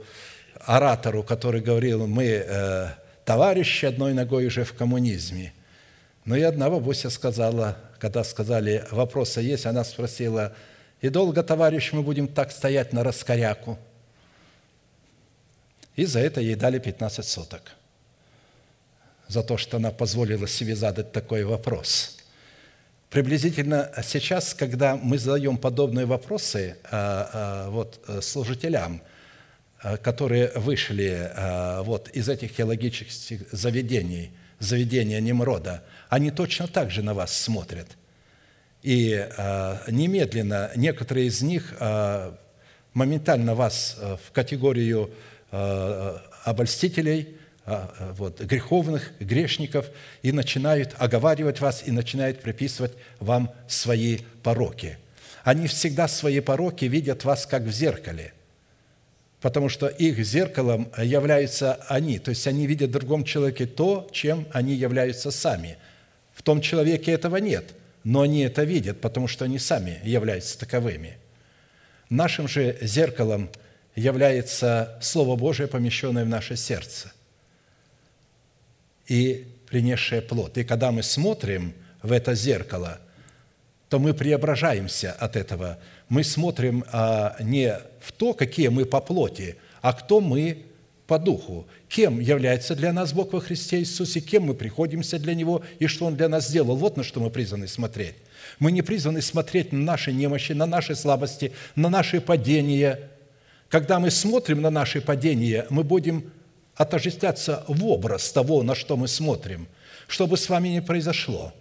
оратору, 0.60 1.22
который 1.22 1.60
говорил, 1.60 2.06
мы 2.06 2.24
э, 2.24 2.88
товарищи 3.24 3.86
одной 3.86 4.12
ногой 4.12 4.46
уже 4.46 4.64
в 4.64 4.74
коммунизме. 4.74 5.52
Но 6.24 6.36
и 6.36 6.42
одна 6.42 6.70
бабуся 6.70 7.10
сказала, 7.10 7.78
когда 7.98 8.24
сказали, 8.24 8.86
вопросы 8.90 9.40
есть, 9.40 9.66
она 9.66 9.84
спросила, 9.84 10.54
и 11.00 11.08
долго, 11.08 11.42
товарищ, 11.42 11.92
мы 11.92 12.02
будем 12.02 12.28
так 12.28 12.50
стоять 12.50 12.92
на 12.92 13.02
раскоряку– 13.02 13.78
и 15.96 16.04
за 16.04 16.20
это 16.20 16.40
ей 16.40 16.54
дали 16.54 16.78
15 16.78 17.24
соток. 17.24 17.72
За 19.28 19.42
то, 19.42 19.56
что 19.56 19.76
она 19.78 19.90
позволила 19.90 20.46
себе 20.46 20.76
задать 20.76 21.12
такой 21.12 21.44
вопрос. 21.44 22.18
Приблизительно 23.10 23.90
сейчас, 24.02 24.54
когда 24.54 24.96
мы 24.96 25.18
задаем 25.18 25.56
подобные 25.56 26.04
вопросы 26.04 26.76
а, 26.90 27.30
а, 27.32 27.70
вот, 27.70 28.00
э, 28.08 28.20
служителям, 28.20 29.02
которые 30.02 30.50
вышли 30.54 31.30
вот, 31.84 32.08
из 32.08 32.30
этих 32.30 32.56
теологических 32.56 33.42
заведений, 33.52 34.30
заведения 34.58 35.20
Немрода, 35.20 35.84
они 36.08 36.30
точно 36.30 36.66
так 36.68 36.90
же 36.90 37.02
на 37.02 37.12
вас 37.12 37.36
смотрят. 37.36 37.88
И 38.82 39.28
немедленно 39.88 40.70
некоторые 40.74 41.26
из 41.26 41.42
них 41.42 41.74
моментально 42.94 43.54
вас 43.54 43.96
э, 43.98 44.16
в 44.26 44.32
категорию 44.32 45.10
Э, 45.10 45.12
обольстителей, 46.44 47.36
э, 47.66 47.86
э, 47.98 48.12
вот, 48.16 48.40
греховных, 48.40 49.12
грешников, 49.20 49.86
и 50.22 50.32
начинают 50.32 50.94
оговаривать 50.98 51.60
вас, 51.60 51.82
и 51.86 51.90
начинают 51.90 52.40
приписывать 52.40 52.92
вам 53.20 53.52
свои 53.68 54.18
пороки. 54.42 54.98
Они 55.42 55.66
всегда 55.66 56.08
свои 56.08 56.40
пороки 56.40 56.86
видят 56.86 57.24
вас 57.24 57.46
как 57.46 57.62
в 57.62 57.70
зеркале, 57.70 58.32
потому 59.40 59.68
что 59.68 59.86
их 59.86 60.18
зеркалом 60.24 60.90
являются 60.98 61.74
они, 61.88 62.18
то 62.18 62.30
есть 62.30 62.46
они 62.46 62.66
видят 62.66 62.90
в 62.90 62.94
другом 62.94 63.24
человеке 63.24 63.66
то, 63.66 64.08
чем 64.10 64.46
они 64.52 64.74
являются 64.74 65.30
сами. 65.30 65.76
В 66.34 66.42
том 66.42 66.60
человеке 66.60 67.12
этого 67.12 67.36
нет, 67.36 67.74
но 68.04 68.22
они 68.22 68.40
это 68.40 68.64
видят, 68.64 69.00
потому 69.00 69.28
что 69.28 69.44
они 69.44 69.58
сами 69.58 70.00
являются 70.02 70.58
таковыми. 70.58 71.18
Нашим 72.08 72.48
же 72.48 72.76
зеркалом– 72.80 73.50
является 73.94 74.98
Слово 75.00 75.36
Божие, 75.36 75.68
помещенное 75.68 76.24
в 76.24 76.28
наше 76.28 76.56
сердце 76.56 77.12
и 79.06 79.46
принесшее 79.68 80.22
плод. 80.22 80.58
И 80.58 80.64
когда 80.64 80.90
мы 80.92 81.02
смотрим 81.02 81.74
в 82.02 82.12
это 82.12 82.34
зеркало, 82.34 83.00
то 83.88 83.98
мы 83.98 84.14
преображаемся 84.14 85.12
от 85.12 85.36
этого. 85.36 85.78
Мы 86.08 86.24
смотрим 86.24 86.84
а, 86.90 87.36
не 87.40 87.78
в 88.00 88.12
то, 88.12 88.34
какие 88.34 88.68
мы 88.68 88.84
по 88.84 89.00
плоти, 89.00 89.56
а 89.82 89.92
кто 89.92 90.20
мы 90.20 90.64
по 91.06 91.18
духу. 91.18 91.66
Кем 91.88 92.18
является 92.18 92.74
для 92.74 92.92
нас 92.92 93.12
Бог 93.12 93.32
во 93.32 93.40
Христе 93.40 93.78
Иисусе, 93.78 94.20
кем 94.20 94.44
мы 94.44 94.54
приходимся 94.54 95.18
для 95.18 95.34
Него 95.34 95.62
и 95.78 95.86
что 95.86 96.06
Он 96.06 96.16
для 96.16 96.28
нас 96.28 96.48
сделал. 96.48 96.76
Вот 96.76 96.96
на 96.96 97.04
что 97.04 97.20
мы 97.20 97.30
призваны 97.30 97.68
смотреть. 97.68 98.14
Мы 98.58 98.72
не 98.72 98.82
призваны 98.82 99.22
смотреть 99.22 99.72
на 99.72 99.80
наши 99.80 100.12
немощи, 100.12 100.52
на 100.52 100.66
наши 100.66 100.94
слабости, 100.94 101.52
на 101.76 101.88
наши 101.88 102.20
падения. 102.20 103.10
Когда 103.74 103.98
мы 103.98 104.12
смотрим 104.12 104.62
на 104.62 104.70
наши 104.70 105.00
падения, 105.00 105.66
мы 105.68 105.82
будем 105.82 106.30
отождествляться 106.76 107.64
в 107.66 107.84
образ 107.86 108.30
того, 108.30 108.62
на 108.62 108.76
что 108.76 108.96
мы 108.96 109.08
смотрим, 109.08 109.66
чтобы 110.06 110.36
с 110.36 110.48
вами 110.48 110.68
не 110.68 110.80
произошло. 110.80 111.52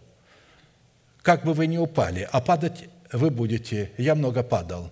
Как 1.24 1.44
бы 1.44 1.56
вы 1.56 1.66
ни 1.66 1.78
упали, 1.78 2.30
а 2.32 2.40
падать 2.40 2.88
вы 3.12 3.32
будете. 3.32 3.92
Я 3.98 4.14
много 4.14 4.44
падал. 4.44 4.92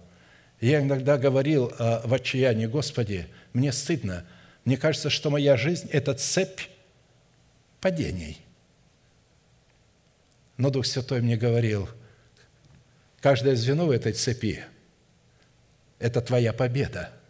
Я 0.61 0.81
иногда 0.81 1.19
говорил 1.19 1.71
э, 1.77 2.01
в 2.03 2.11
отчаянии, 2.11 2.65
Господи, 2.65 3.27
мне 3.53 3.71
стыдно. 3.71 4.25
Мне 4.65 4.75
кажется, 4.75 5.11
что 5.11 5.29
моя 5.29 5.57
жизнь– 5.57 5.89
это 5.91 6.15
цепь 6.15 6.61
падений. 7.81 8.41
Но 10.57 10.71
Дух 10.71 10.87
Святой 10.87 11.21
мне 11.21 11.37
говорил, 11.37 11.87
каждое 13.19 13.55
звено 13.55 13.85
в 13.85 13.91
этой 13.91 14.13
цепи– 14.13 14.63
это 16.01 16.21
твоя 16.21 16.51
победа– 16.53 17.11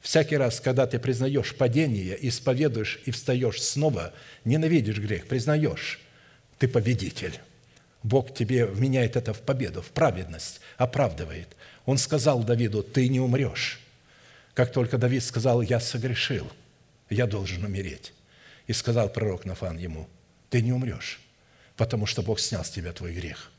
Всякий 0.00 0.36
раз, 0.36 0.60
когда 0.60 0.86
ты 0.86 0.98
признаешь 0.98 1.54
падение, 1.54 2.16
исповедуешь 2.26 3.00
и 3.04 3.10
встаешь 3.10 3.62
снова, 3.62 4.14
ненавидишь 4.44 4.98
грех, 4.98 5.26
признаешь, 5.26 6.00
ты 6.58 6.68
победитель. 6.68 7.38
Бог 8.02 8.32
тебе 8.32 8.64
вменяет 8.64 9.16
это 9.16 9.34
в 9.34 9.42
победу, 9.42 9.82
в 9.82 9.90
праведность, 9.90 10.60
оправдывает. 10.78 11.48
Он 11.84 11.98
сказал 11.98 12.42
Давиду, 12.42 12.82
ты 12.82 13.08
не 13.08 13.20
умрешь. 13.20 13.78
Как 14.54 14.72
только 14.72 14.96
Давид 14.96 15.22
сказал, 15.22 15.60
я 15.60 15.80
согрешил, 15.80 16.50
я 17.10 17.26
должен 17.26 17.62
умереть. 17.64 18.14
И 18.66 18.72
сказал 18.72 19.10
пророк 19.10 19.44
Нафан 19.44 19.76
ему, 19.76 20.08
ты 20.48 20.62
не 20.62 20.72
умрешь, 20.72 21.20
потому 21.76 22.06
что 22.06 22.22
Бог 22.22 22.40
снял 22.40 22.64
с 22.64 22.70
тебя 22.70 22.92
твой 22.92 23.12
грех. 23.12 23.50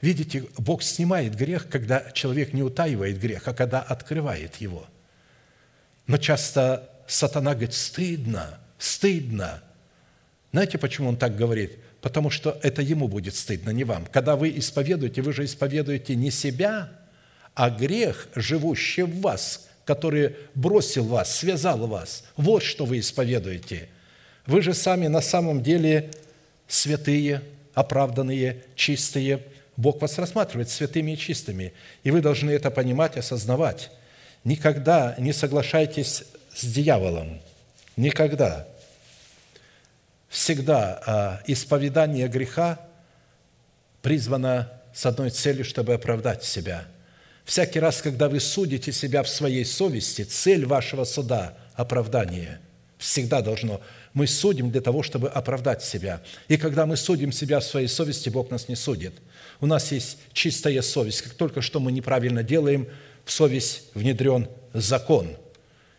Видите, 0.00 0.44
Бог 0.58 0.82
снимает 0.82 1.34
грех, 1.34 1.68
когда 1.68 2.10
человек 2.12 2.52
не 2.52 2.62
утаивает 2.62 3.18
грех, 3.18 3.48
а 3.48 3.54
когда 3.54 3.80
открывает 3.80 4.56
его– 4.56 4.86
но 6.06 6.18
часто 6.18 6.88
сатана 7.06 7.52
говорит, 7.52 7.74
стыдно, 7.74 8.58
стыдно. 8.78 9.62
Знаете, 10.52 10.78
почему 10.78 11.08
он 11.08 11.16
так 11.16 11.36
говорит? 11.36 11.78
Потому 12.00 12.30
что 12.30 12.58
это 12.62 12.82
ему 12.82 13.08
будет 13.08 13.34
стыдно, 13.34 13.70
не 13.70 13.84
вам. 13.84 14.06
Когда 14.06 14.36
вы 14.36 14.56
исповедуете, 14.56 15.22
вы 15.22 15.32
же 15.32 15.44
исповедуете 15.44 16.14
не 16.14 16.30
себя, 16.30 16.90
а 17.54 17.70
грех, 17.70 18.28
живущий 18.34 19.02
в 19.02 19.20
вас, 19.20 19.68
который 19.84 20.36
бросил 20.54 21.04
вас, 21.04 21.36
связал 21.36 21.86
вас. 21.86 22.24
Вот 22.36 22.62
что 22.62 22.84
вы 22.84 23.00
исповедуете. 23.00 23.88
Вы 24.46 24.62
же 24.62 24.74
сами 24.74 25.08
на 25.08 25.20
самом 25.20 25.62
деле 25.62 26.10
святые, 26.68 27.42
оправданные, 27.74 28.62
чистые. 28.76 29.42
Бог 29.76 30.00
вас 30.00 30.18
рассматривает 30.18 30.70
святыми 30.70 31.12
и 31.12 31.18
чистыми. 31.18 31.72
И 32.02 32.10
вы 32.10 32.20
должны 32.20 32.50
это 32.50 32.70
понимать, 32.70 33.16
осознавать– 33.16 33.90
Никогда 34.46 35.16
не 35.18 35.32
соглашайтесь 35.32 36.22
с 36.54 36.64
дьяволом. 36.64 37.40
Никогда. 37.96 38.68
Всегда 40.28 41.02
а, 41.04 41.40
исповедание 41.48 42.28
греха 42.28 42.78
призвано 44.02 44.72
с 44.94 45.04
одной 45.04 45.30
целью, 45.30 45.64
чтобы 45.64 45.94
оправдать 45.94 46.44
себя. 46.44 46.84
Всякий 47.44 47.80
раз, 47.80 48.00
когда 48.00 48.28
вы 48.28 48.38
судите 48.38 48.92
себя 48.92 49.24
в 49.24 49.28
своей 49.28 49.64
совести, 49.64 50.22
цель 50.22 50.64
вашего 50.64 51.02
суда– 51.02 51.54
оправдание. 51.74 52.60
Всегда 52.98 53.42
должно. 53.42 53.80
Мы 54.16 54.26
судим 54.26 54.72
для 54.72 54.80
того, 54.80 55.04
чтобы 55.04 55.28
оправдать 55.28 55.84
себя. 55.84 56.22
И 56.48 56.56
когда 56.56 56.86
мы 56.86 56.96
судим 56.96 57.30
себя 57.30 57.60
в 57.60 57.64
своей 57.64 57.86
совести, 57.86 58.30
Бог 58.30 58.50
нас 58.50 58.68
не 58.68 58.74
судит. 58.74 59.14
У 59.60 59.66
нас 59.66 59.92
есть 59.92 60.18
чистая 60.32 60.82
совесть. 60.82 61.22
Как 61.22 61.34
только 61.34 61.60
что 61.60 61.78
мы 61.78 61.92
неправильно 61.92 62.42
делаем– 62.42 62.88
в 63.26 63.32
совесть 63.32 63.90
внедрен 63.94 64.48
закон. 64.72 65.36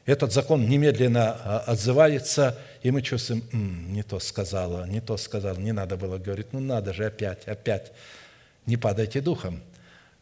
Этот 0.05 0.31
закон 0.31 0.67
немедленно 0.69 1.33
а, 1.33 1.59
отзывается, 1.67 2.57
и 2.81 2.89
мы 2.89 3.01
чувствуем, 3.01 3.43
М, 3.51 3.91
не 3.91 4.01
то 4.01 4.19
сказала, 4.19 4.87
не 4.87 5.01
то 5.01 5.17
сказала, 5.17 5.57
не 5.57 5.73
надо 5.73 5.97
было 5.97 6.17
говорить, 6.17 6.53
ну 6.53 6.61
надо 6.61 6.93
же 6.93 7.05
опять, 7.05 7.45
опять. 7.45 7.91
Не 8.65 8.77
падайте 8.77 9.19
духом, 9.19 9.61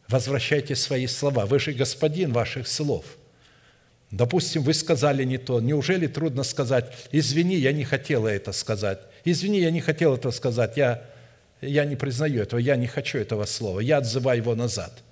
возвращайте 0.08 0.74
свои 0.74 1.06
слова. 1.06 1.46
Вы 1.46 1.60
же 1.60 1.72
господин 1.72 2.32
ваших 2.32 2.66
слов. 2.66 3.04
Допустим, 4.10 4.62
вы 4.62 4.74
сказали 4.74 5.24
не 5.24 5.38
то. 5.38 5.60
Неужели 5.60 6.06
трудно 6.06 6.42
сказать, 6.44 6.92
извини, 7.12 7.56
я 7.56 7.72
не 7.72 7.84
хотела 7.84 8.28
это 8.28 8.52
сказать. 8.52 9.00
Извини, 9.24 9.60
я 9.60 9.70
не 9.70 9.80
хотел 9.80 10.14
этого 10.14 10.32
сказать. 10.32 10.76
Я, 10.76 11.02
я 11.60 11.84
не 11.84 11.96
признаю 11.96 12.42
этого, 12.42 12.60
я 12.60 12.76
не 12.76 12.86
хочу 12.86 13.18
этого 13.18 13.44
слова. 13.46 13.80
Я 13.80 13.98
отзываю 13.98 14.38
его 14.38 14.54
назад– 14.54 14.92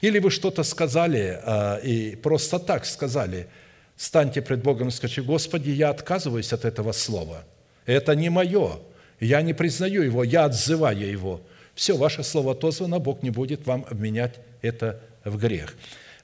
или 0.00 0.18
вы 0.18 0.30
что-то 0.30 0.62
сказали, 0.62 1.38
а, 1.42 1.76
и 1.76 2.16
просто 2.16 2.58
так 2.58 2.86
сказали, 2.86 3.48
станьте 3.96 4.40
пред 4.40 4.62
Богом 4.62 4.88
и 4.88 4.90
скажите, 4.90 5.22
Господи, 5.22 5.70
я 5.70 5.90
отказываюсь 5.90 6.52
от 6.52 6.64
этого 6.64 6.92
слова. 6.92 7.44
Это 7.84 8.14
не 8.14 8.30
мое, 8.30 8.78
я 9.20 9.42
не 9.42 9.52
признаю 9.52 10.02
его, 10.02 10.24
я 10.24 10.44
отзываю 10.44 11.06
его. 11.06 11.42
Все, 11.74 11.96
ваше 11.96 12.22
слово 12.22 12.52
отозвано, 12.52 12.98
Бог 12.98 13.22
не 13.22 13.30
будет 13.30 13.66
вам 13.66 13.86
обменять 13.90 14.36
это 14.62 15.00
в 15.24 15.36
грех. 15.36 15.74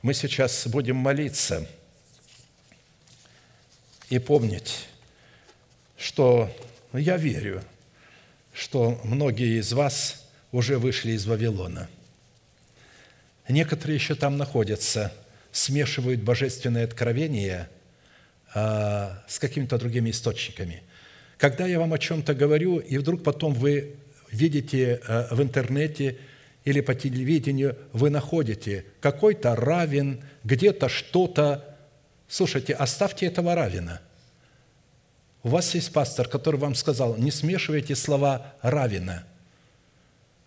Мы 0.01 0.15
сейчас 0.15 0.67
будем 0.67 0.97
молиться 0.97 1.67
и 4.09 4.19
помнить, 4.19 4.87
что 5.97 6.51
я 6.93 7.17
верю, 7.17 7.63
что 8.53 9.01
многие 9.05 9.59
из 9.59 9.73
вас 9.73 10.27
уже 10.53 10.79
вышли 10.79 11.13
из 11.13 11.27
Вавилона– 11.27 11.89
Некоторые 13.49 13.97
еще 13.97 14.15
там 14.15 14.37
находятся, 14.37 15.13
смешивают 15.53 16.21
божественное 16.21 16.85
откровение 16.85 17.69
а, 18.55 19.23
с 19.29 19.39
какими-то 19.39 19.79
другими 19.79 20.11
источниками. 20.11 20.83
Когда 21.39 21.67
я 21.67 21.79
вам 21.79 21.93
о 21.93 21.99
чем-то 21.99 22.35
говорю, 22.35 22.79
и 22.79 22.99
вдруг 22.99 23.23
потом 23.23 23.55
вы 23.55 23.95
видите 24.33 25.01
а, 25.07 25.29
в 25.33 25.41
интернете 25.41 26.19
или 26.65 26.81
по 26.81 26.95
телевидению, 26.95 27.79
вы 27.93 28.11
находите 28.11 28.85
какой-то 29.01 29.55
равен, 29.55 30.25
где-то 30.43 30.89
что-то. 30.89 31.76
Слушайте, 32.29 32.75
оставьте 32.75 33.27
этого 33.27 33.55
равина. 33.55 34.01
У 35.43 35.49
вас 35.49 35.75
есть 35.75 35.93
пастор, 35.93 36.29
который 36.29 36.59
вам 36.59 36.75
сказал, 36.75 37.17
не 37.17 37.31
смешивайте 37.31 37.95
слова 37.95 38.55
равина– 38.63 39.25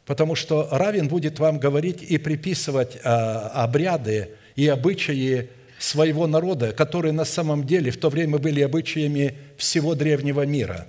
потому 0.10 0.34
что 0.34 0.68
равен 0.72 1.08
будет 1.08 1.38
вам 1.38 1.60
говорить 1.60 2.02
и 2.02 2.18
приписывать 2.18 2.98
а, 3.04 3.52
обряды 3.54 4.32
и 4.56 4.68
обычаи 4.68 5.52
своего 5.78 6.26
народа, 6.26 6.72
которые 6.72 7.12
на 7.12 7.26
самом 7.26 7.64
деле 7.64 7.92
в 7.92 7.98
то 7.98 8.10
время 8.10 8.40
были 8.40 8.62
обычаями 8.62 9.38
всего 9.56 9.94
древнего 9.94 10.48
мира. 10.48 10.88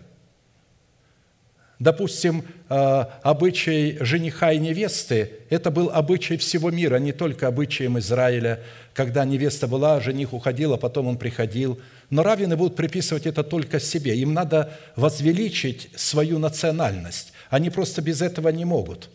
Допустим, 1.81 2.45
а, 2.69 3.19
обычай 3.23 3.97
жениха 4.01 4.53
и 4.53 4.59
невесты– 4.59 5.33
это 5.49 5.71
был 5.71 5.89
обычай 5.91 6.37
всего 6.37 6.71
мира, 6.71 6.97
не 6.97 7.13
только 7.13 7.47
обычаем 7.47 7.99
Израиля, 7.99 8.61
когда 8.93 9.25
невеста 9.25 9.67
была, 9.67 9.99
жених 9.99 10.35
уходил, 10.35 10.75
а 10.75 10.77
потом 10.77 11.07
он 11.07 11.17
приходил. 11.17 11.81
Но 12.11 12.23
раввины 12.23 12.55
будут 12.59 12.77
приписывать 12.77 13.25
это 13.27 13.43
только 13.43 13.81
себе. 13.81 14.15
Им 14.19 14.35
надо 14.35 14.75
возвеличить 14.95 15.89
свою 15.97 16.39
национальность. 16.39 17.33
Они 17.49 17.71
просто 17.71 18.03
без 18.03 18.21
этого 18.21 18.51
не 18.51 18.67
могут. 18.67 19.09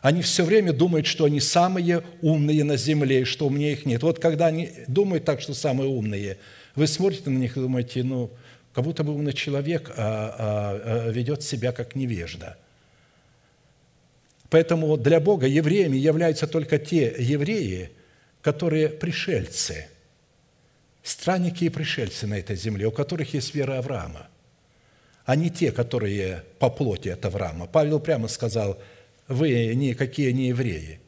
Они 0.00 0.20
все 0.20 0.44
время 0.44 0.72
думают, 0.72 1.06
что 1.06 1.26
они 1.26 1.38
самые 1.38 2.02
умные 2.22 2.64
на 2.64 2.76
земле, 2.76 3.20
и 3.20 3.24
что 3.24 3.46
умнее 3.46 3.74
их 3.74 3.86
нет. 3.86 4.02
Вот 4.02 4.18
когда 4.18 4.46
они 4.46 4.70
думают 4.88 5.24
так, 5.24 5.40
что 5.40 5.54
самые 5.54 5.88
умные, 5.88 6.38
вы 6.74 6.88
смотрите 6.88 7.30
на 7.30 7.38
них 7.38 7.56
и 7.56 7.60
думаете, 7.60 8.02
ну, 8.02 8.30
как 8.74 8.84
будто 8.84 9.04
бы 9.04 9.14
умный 9.14 9.32
человек 9.32 9.90
а, 9.90 9.94
а, 9.96 11.06
а 11.06 11.10
ведет 11.10 11.42
себя 11.42 11.72
как 11.72 11.94
невежда. 11.94 12.58
Поэтому 14.50 14.96
для 14.96 15.20
Бога 15.20 15.46
евреями 15.46 15.96
являются 15.96 16.46
только 16.46 16.78
те 16.78 17.14
евреи, 17.18 17.90
которые 18.42 18.88
пришельцы, 18.88 19.88
странники 21.02 21.64
и 21.64 21.68
пришельцы 21.70 22.26
на 22.26 22.38
этой 22.38 22.56
земле, 22.56 22.86
у 22.86 22.92
которых 22.92 23.34
есть 23.34 23.54
вера 23.54 23.78
Авраама– 23.78 24.28
а 25.24 25.36
не 25.36 25.50
те, 25.50 25.72
которые 25.72 26.42
по 26.58 26.70
плоти 26.70 27.08
от 27.08 27.24
Авраама. 27.24 27.66
Павел 27.66 27.98
прямо 27.98 28.28
сказал, 28.28 28.78
вы 29.26 29.74
никакие 29.74 30.32
не 30.32 30.48
евреи. 30.48 31.00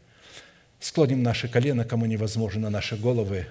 Склоним 0.81 1.23
наши 1.23 1.49
колено, 1.49 1.85
кому 1.85 2.07
невозможно, 2.07 2.63
на 2.63 2.71
наши 2.71 2.97
головы, 2.97 3.47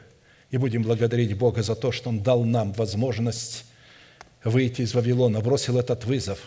и 0.52 0.58
будем 0.58 0.84
благодарить 0.84 1.38
Бога 1.38 1.62
за 1.62 1.76
то, 1.76 1.92
что 1.92 2.10
Он 2.10 2.22
дал 2.22 2.44
нам 2.44 2.72
возможность 2.74 3.66
выйти 4.46 4.84
из 4.84 4.94
Вавилона, 4.94 5.42
бросил 5.42 5.78
этот 5.78 6.06
вызов. 6.06 6.40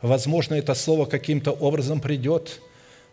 Возможно, 0.00 0.54
это 0.54 0.74
слово 0.74 1.04
каким-то 1.04 1.52
образом 1.52 2.00
придет 2.00 2.60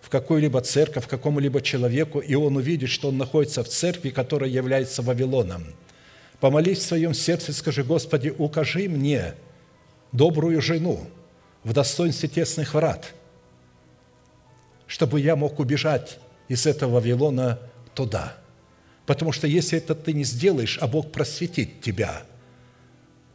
в 0.02 0.10
какую-либо 0.10 0.62
церковь, 0.62 1.06
к 1.06 1.10
какому-либо 1.10 1.62
человеку, 1.62 2.20
и 2.20 2.34
он 2.34 2.56
увидит, 2.56 2.90
что 2.90 3.10
он 3.10 3.18
находится 3.18 3.64
в 3.64 3.68
церкви, 3.68 4.10
которая 4.10 4.50
является 4.50 5.02
Вавилоном. 5.02 5.66
Помолись 6.40 6.80
в 6.80 6.84
своем 6.84 7.14
сердце 7.14 7.52
и 7.52 7.54
скажи, 7.54 7.84
Господи, 7.84 8.34
укажи 8.36 8.88
мне 8.88 9.34
добрую 10.14 10.62
жену 10.62 11.06
в 11.64 11.74
достоинстве 11.74 12.30
тесных 12.30 12.74
врат, 12.74 13.14
чтобы 14.88 15.20
я 15.20 15.36
мог 15.36 15.60
убежать 15.60 16.18
из 16.48 16.66
этого 16.66 16.96
Вавилона 16.96 17.60
туда. 17.94 18.38
Потому 19.06 19.34
что 19.34 19.48
если 19.48 19.78
это 19.78 19.96
ты 19.96 20.14
не 20.14 20.24
сделаешь, 20.24 20.78
а 20.80 20.88
Бог 20.88 21.12
просветит 21.12 21.82
тебя, 21.82 22.24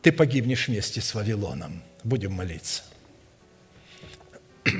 ты 0.05 0.12
погибнешь 0.12 0.68
вместе 0.68 1.01
с 1.01 1.12
Вавилоном. 1.14 1.82
Будем 2.05 2.32
молиться. 2.35 2.82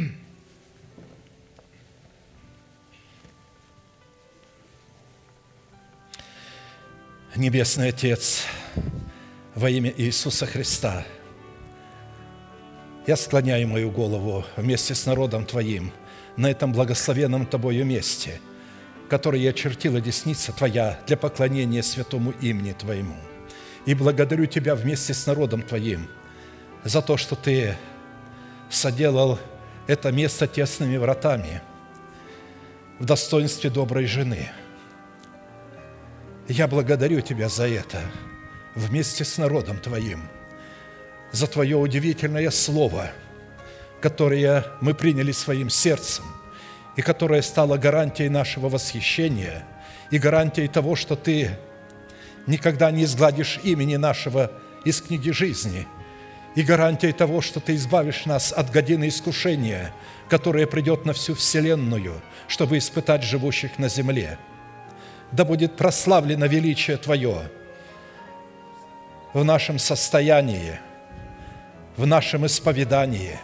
Небесный 7.37 7.89
Отец, 7.89 8.43
во 9.55 9.71
имя 9.71 9.95
Иисуса 9.97 10.45
Христа, 10.45 11.07
я 13.07 13.17
склоняю 13.17 13.67
мою 13.67 13.91
голову 13.91 14.45
вместе 14.57 14.95
с 14.95 15.07
народом 15.07 15.47
Твоим 15.47 15.91
на 16.37 16.51
этом 16.51 16.75
благословенном 16.75 17.47
Тобою 17.47 17.87
месте, 17.87 18.43
которое 19.09 19.49
очертила 19.49 20.03
десница 20.03 20.53
Твоя 20.53 21.01
для 21.07 21.17
поклонения 21.17 21.81
святому 21.81 22.33
имени 22.43 22.73
Твоему. 22.73 23.17
И 23.87 23.95
благодарю 23.95 24.47
Тебя 24.47 24.75
вместе 24.75 25.15
с 25.15 25.27
народом 25.27 25.63
Твоим 25.63 26.09
за 26.85 27.03
то, 27.03 27.17
что 27.17 27.37
Ты 27.37 27.77
соделал 28.71 29.39
это 29.87 30.11
место 30.13 30.47
тесными 30.47 30.97
вратами 30.97 31.61
в 32.99 33.05
достоинстве 33.05 33.71
доброй 33.71 34.07
жены– 34.07 34.51
я 36.49 36.69
благодарю 36.69 37.23
Тебя 37.23 37.49
за 37.49 37.67
это 37.67 38.03
вместе 38.75 39.25
с 39.25 39.39
народом 39.39 39.79
Твоим, 39.79 40.29
за 41.33 41.47
Твое 41.47 41.77
удивительное 41.77 42.51
Слово, 42.51 43.11
которое 44.03 44.67
мы 44.83 44.93
приняли 44.93 45.33
своим 45.33 45.71
сердцем 45.71 46.27
и 46.97 47.03
которое 47.03 47.41
стало 47.41 47.79
гарантией 47.79 48.29
нашего 48.29 48.69
восхищения 48.69 49.65
и 50.11 50.19
гарантией 50.19 50.69
того, 50.69 50.97
что 50.97 51.17
Ты 51.17 51.57
никогда 52.47 52.91
не 52.91 53.05
изгладишь 53.05 53.61
имени 53.63 53.97
нашего 53.97 54.51
из 54.85 55.01
книги 55.01 55.31
жизни 55.31 55.87
и 56.55 56.63
гарантией 56.63 57.13
того, 57.13 57.41
что 57.41 57.61
Ты 57.61 57.75
избавишь 57.75 58.27
нас 58.27 58.53
от 58.53 58.71
годины 58.71 59.09
искушения, 59.09 59.93
которое 60.29 60.67
придет 60.67 61.05
на 61.05 61.13
всю 61.13 61.35
вселенную, 61.35 62.21
чтобы 62.49 62.79
испытать 62.79 63.23
живущих 63.23 63.79
на 63.79 63.89
земле– 63.89 64.39
да 65.35 65.45
будет 65.45 65.77
прославлено 65.77 66.47
величие 66.47 66.97
Твое 66.97 67.51
в 69.33 69.43
нашем 69.43 69.81
состоянии, 69.81 70.79
в 71.97 72.07
нашем 72.07 72.47
исповедании, 72.47 73.41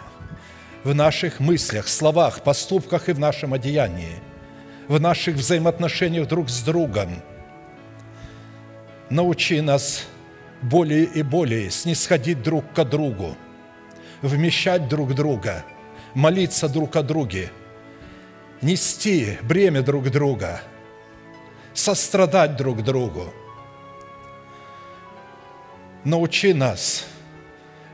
в 0.84 0.94
наших 0.94 1.40
мыслях, 1.40 1.88
словах, 1.88 2.42
поступках 2.42 3.08
и 3.08 3.12
в 3.12 3.18
нашем 3.18 3.54
одеянии, 3.54 4.20
в 4.86 5.00
наших 5.00 5.34
взаимоотношениях 5.34 6.28
друг 6.28 6.48
с 6.48 6.62
другом. 6.62 7.22
Научи 9.10 9.60
нас 9.60 10.06
более 10.62 11.04
и 11.04 11.22
более 11.22 11.70
снисходить 11.70 12.42
друг 12.42 12.72
к 12.72 12.84
другу, 12.84 13.36
вмещать 14.22 14.88
друг 14.88 15.14
друга, 15.14 15.64
молиться 16.14 16.68
друг 16.68 16.96
о 16.96 17.02
друге, 17.02 17.50
нести 18.62 19.38
бремя 19.42 19.82
друг 19.82 20.10
друга– 20.10 20.62
сострадать 21.74 22.56
друг 22.56 22.82
другу. 22.82 23.32
Научи 26.04 26.52
нас 26.52 27.06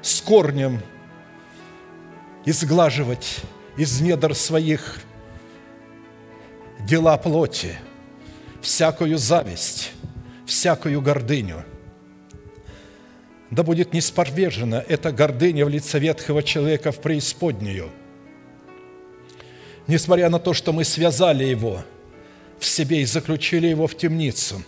с 0.02 0.20
корнем 0.20 0.80
изглаживать 2.44 3.40
из 3.76 4.00
недр 4.00 4.34
своих 4.34 5.00
дела 6.80 7.16
плоти, 7.16 7.76
всякую 8.62 9.18
зависть, 9.18 9.92
всякую 10.46 11.02
гордыню. 11.02 11.64
Да 13.50 13.62
будет 13.62 13.92
неспорвержена 13.92 14.82
эта 14.88 15.12
гордыня 15.12 15.66
в 15.66 15.68
лице 15.68 15.98
ветхого 15.98 16.42
человека 16.42 16.92
в 16.92 17.00
преисподнюю. 17.00 17.90
Несмотря 19.86 20.30
на 20.30 20.38
то, 20.38 20.54
что 20.54 20.72
мы 20.72 20.84
связали 20.84 21.44
его– 21.44 21.82
в 22.58 22.64
себе 22.64 23.02
и 23.02 23.04
заключили 23.04 23.66
его 23.66 23.86
в 23.86 23.96
темницу. 23.96 24.62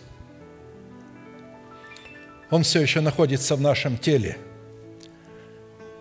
Он 2.50 2.62
все 2.62 2.80
еще 2.80 3.00
находится 3.00 3.56
в 3.56 3.60
нашем 3.60 3.98
теле, 3.98 4.38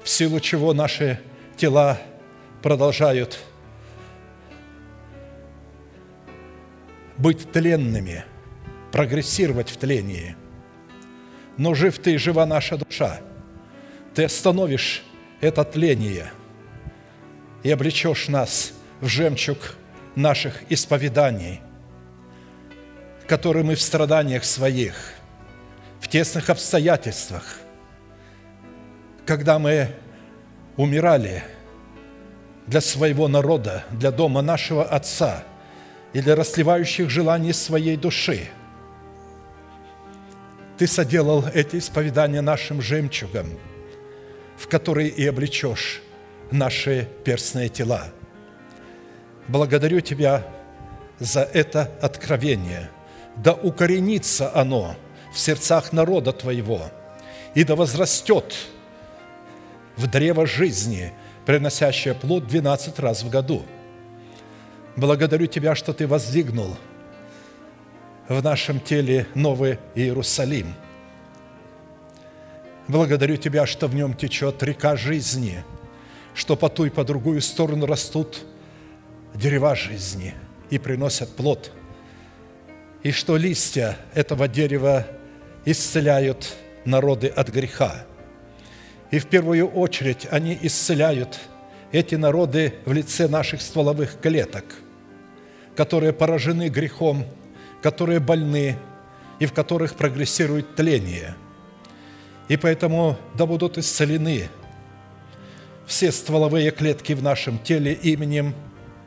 в 0.04 0.10
силу 0.10 0.40
чего 0.40 0.74
наши 0.74 1.20
тела 1.58 2.00
продолжают 2.62 3.40
быть 7.18 7.52
тленными, 7.52 8.24
прогрессировать 8.92 9.70
в 9.70 9.78
тлении. 9.78 10.36
Но 11.58 11.74
жив 11.74 11.98
ты, 12.00 12.18
жива 12.18 12.46
наша 12.46 12.78
душа. 12.78 13.20
Ты 14.14 14.26
остановишь 14.26 15.04
это 15.42 15.64
тление 15.64 16.32
и 17.64 17.72
облечешь 17.72 18.28
нас 18.28 18.74
в 19.02 19.08
жемчуг 19.08 19.76
наших 20.16 20.64
исповеданий– 20.70 21.62
которые 23.28 23.64
мы 23.64 23.76
в 23.76 23.82
страданиях 23.82 24.46
своих, 24.46 24.96
в 26.00 26.08
тесных 26.08 26.50
обстоятельствах, 26.50 27.60
когда 29.26 29.60
мы 29.60 29.90
умирали 30.78 31.44
для 32.66 32.82
своего 32.82 33.28
народа, 33.28 33.84
для 33.92 34.12
дома 34.12 34.42
нашего 34.42 34.84
Отца 34.86 35.44
и 36.14 36.22
для 36.22 36.36
расливающих 36.36 37.10
желаний 37.10 37.52
своей 37.52 37.98
души. 37.98 38.48
Ты 40.78 40.88
соделал 40.88 41.46
эти 41.54 41.78
исповедания 41.78 42.42
нашим 42.42 42.82
жемчугом, 42.82 43.48
в 44.58 44.68
который 44.68 45.08
и 45.08 45.26
облечешь 45.26 46.02
наши 46.52 47.08
перстные 47.24 47.70
тела. 47.70 48.10
Благодарю 49.48 50.02
Тебя 50.02 50.46
за 51.20 51.42
это 51.42 51.92
откровение– 52.02 52.90
да 53.38 53.54
укоренится 53.54 54.54
оно 54.54 54.96
в 55.32 55.40
сердцах 55.40 55.94
народа 55.94 56.34
Твоего, 56.34 56.82
и 57.54 57.64
да 57.64 57.76
возрастет 57.76 58.56
в 59.96 60.08
древо 60.08 60.46
жизни, 60.46 61.14
приносящее 61.46 62.14
плод 62.14 62.48
12 62.48 63.00
раз 63.00 63.24
в 63.24 63.30
году. 63.30 63.64
Благодарю 64.96 65.48
Тебя, 65.48 65.76
что 65.76 65.94
Ты 65.94 66.08
воздвигнул 66.08 66.78
в 68.28 68.44
нашем 68.44 68.80
теле 68.80 69.28
Новый 69.36 69.80
Иерусалим. 69.96 70.74
Благодарю 72.88 73.38
Тебя, 73.38 73.66
что 73.66 73.88
в 73.88 73.96
нем 73.96 74.14
течет 74.14 74.64
река 74.64 74.96
жизни, 74.96 75.64
что 76.34 76.56
по 76.56 76.70
ту 76.70 76.86
и 76.86 76.90
по 76.90 77.04
другую 77.04 77.42
сторону 77.42 77.86
растут 77.86 78.46
дерева 79.34 79.76
жизни 79.76 80.34
и 80.70 80.78
приносят 80.78 81.36
плод– 81.36 81.72
и 83.08 83.12
что 83.12 83.38
листья 83.38 83.98
этого 84.14 84.50
дерева 84.50 85.08
исцеляют 85.64 86.56
народы 86.84 87.28
от 87.28 87.50
греха. 87.50 88.06
И 89.12 89.20
в 89.20 89.28
первую 89.28 89.68
очередь 89.68 90.28
они 90.30 90.58
исцеляют 90.62 91.40
эти 91.94 92.16
народы 92.16 92.74
в 92.86 92.92
лице 92.92 93.30
наших 93.30 93.62
стволовых 93.62 94.20
клеток, 94.20 94.66
которые 95.76 96.12
поражены 96.12 96.68
грехом, 96.68 97.26
которые 97.82 98.20
больны 98.20 98.78
и 99.40 99.46
в 99.46 99.54
которых 99.54 99.96
прогрессирует 99.96 100.76
тление. 100.76 101.36
И 102.48 102.58
поэтому 102.58 103.18
да 103.36 103.46
будут 103.46 103.78
исцелены 103.78 104.50
все 105.86 106.12
стволовые 106.12 106.72
клетки 106.72 107.14
в 107.14 107.24
нашем 107.24 107.60
теле 107.60 107.94
именем 107.94 108.54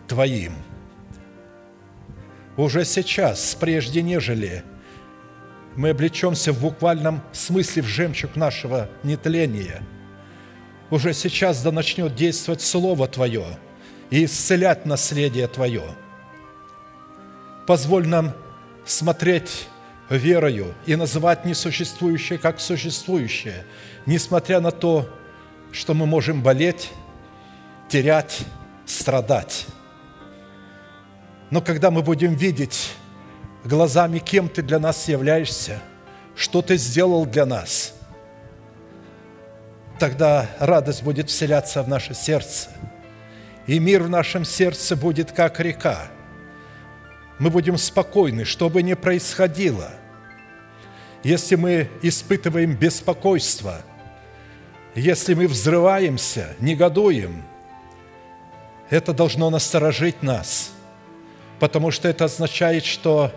Твоим– 0.06 0.54
уже 2.60 2.84
сейчас, 2.84 3.56
прежде 3.58 4.02
нежели 4.02 4.64
мы 5.76 5.90
облечемся 5.90 6.52
в 6.52 6.60
буквальном 6.60 7.22
смысле 7.32 7.82
в 7.82 7.86
жемчуг 7.86 8.36
нашего 8.36 8.90
нетления, 9.02 9.82
уже 10.90 11.14
сейчас 11.14 11.62
да 11.62 11.72
начнет 11.72 12.14
действовать 12.14 12.60
Слово 12.60 13.06
Твое 13.06 13.46
и 14.10 14.26
исцелять 14.26 14.84
наследие 14.84 15.46
Твое. 15.46 15.84
Позволь 17.66 18.06
нам 18.06 18.34
смотреть 18.84 19.68
верою 20.08 20.74
и 20.86 20.96
называть 20.96 21.44
несуществующее 21.44 22.38
как 22.38 22.60
существующее, 22.60 23.64
несмотря 24.06 24.60
на 24.60 24.70
то, 24.70 25.08
что 25.72 25.94
мы 25.94 26.06
можем 26.06 26.42
болеть, 26.42 26.90
терять, 27.88 28.40
страдать. 28.86 29.66
Но 31.50 31.60
когда 31.60 31.90
мы 31.90 32.02
будем 32.02 32.34
видеть 32.34 32.92
глазами, 33.64 34.18
кем 34.18 34.48
Ты 34.48 34.62
для 34.62 34.78
нас 34.78 35.08
являешься, 35.08 35.80
что 36.34 36.62
Ты 36.62 36.76
сделал 36.76 37.26
для 37.26 37.46
нас, 37.46 37.94
тогда 39.98 40.48
радость 40.58 41.02
будет 41.02 41.28
вселяться 41.28 41.82
в 41.82 41.88
наше 41.88 42.14
сердце, 42.14 42.70
и 43.66 43.78
мир 43.78 44.02
в 44.02 44.08
нашем 44.08 44.44
сердце 44.44 44.96
будет 44.96 45.32
как 45.32 45.60
река. 45.60 46.08
Мы 47.40 47.48
будем 47.48 47.78
спокойны, 47.78 48.44
что 48.44 48.68
бы 48.68 48.82
ни 48.82 48.92
происходило. 48.92 49.92
Если 51.22 51.56
мы 51.56 51.88
испытываем 52.02 52.76
беспокойство, 52.76 53.80
если 54.94 55.32
мы 55.32 55.48
взрываемся, 55.48 56.54
негодуем, 56.60 57.42
это 58.90 59.14
должно 59.14 59.48
насторожить 59.48 60.22
нас, 60.22 60.72
потому 61.58 61.90
что 61.90 62.08
это 62.08 62.26
означает, 62.26 62.84
что 62.84 63.32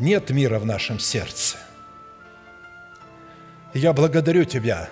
нет 0.00 0.30
мира 0.30 0.58
в 0.58 0.66
нашем 0.66 0.98
сердце. 0.98 1.56
Я 3.74 3.92
благодарю 3.92 4.44
Тебя, 4.44 4.88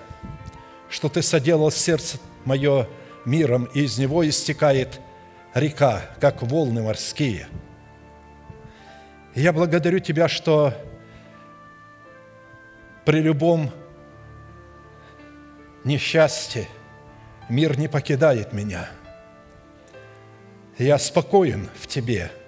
что 0.89 1.09
Ты 1.09 1.21
соделал 1.21 1.71
сердце 1.71 2.19
мое 2.45 2.87
миром, 3.25 3.65
и 3.73 3.81
из 3.81 3.97
него 3.97 4.27
истекает 4.27 5.01
река, 5.53 6.03
как 6.21 6.41
волны 6.41 6.83
морские. 6.83 7.47
Я 9.41 9.53
благодарю 9.53 9.99
Тебя, 9.99 10.27
что 10.27 10.73
при 13.05 13.21
любом 13.21 13.71
несчастье 15.83 16.67
мир 17.49 17.77
не 17.77 17.87
покидает 17.87 18.53
меня. 18.53 18.89
Я 20.77 20.97
спокоен 20.97 21.69
в 21.79 21.87
Тебе– 21.87 22.31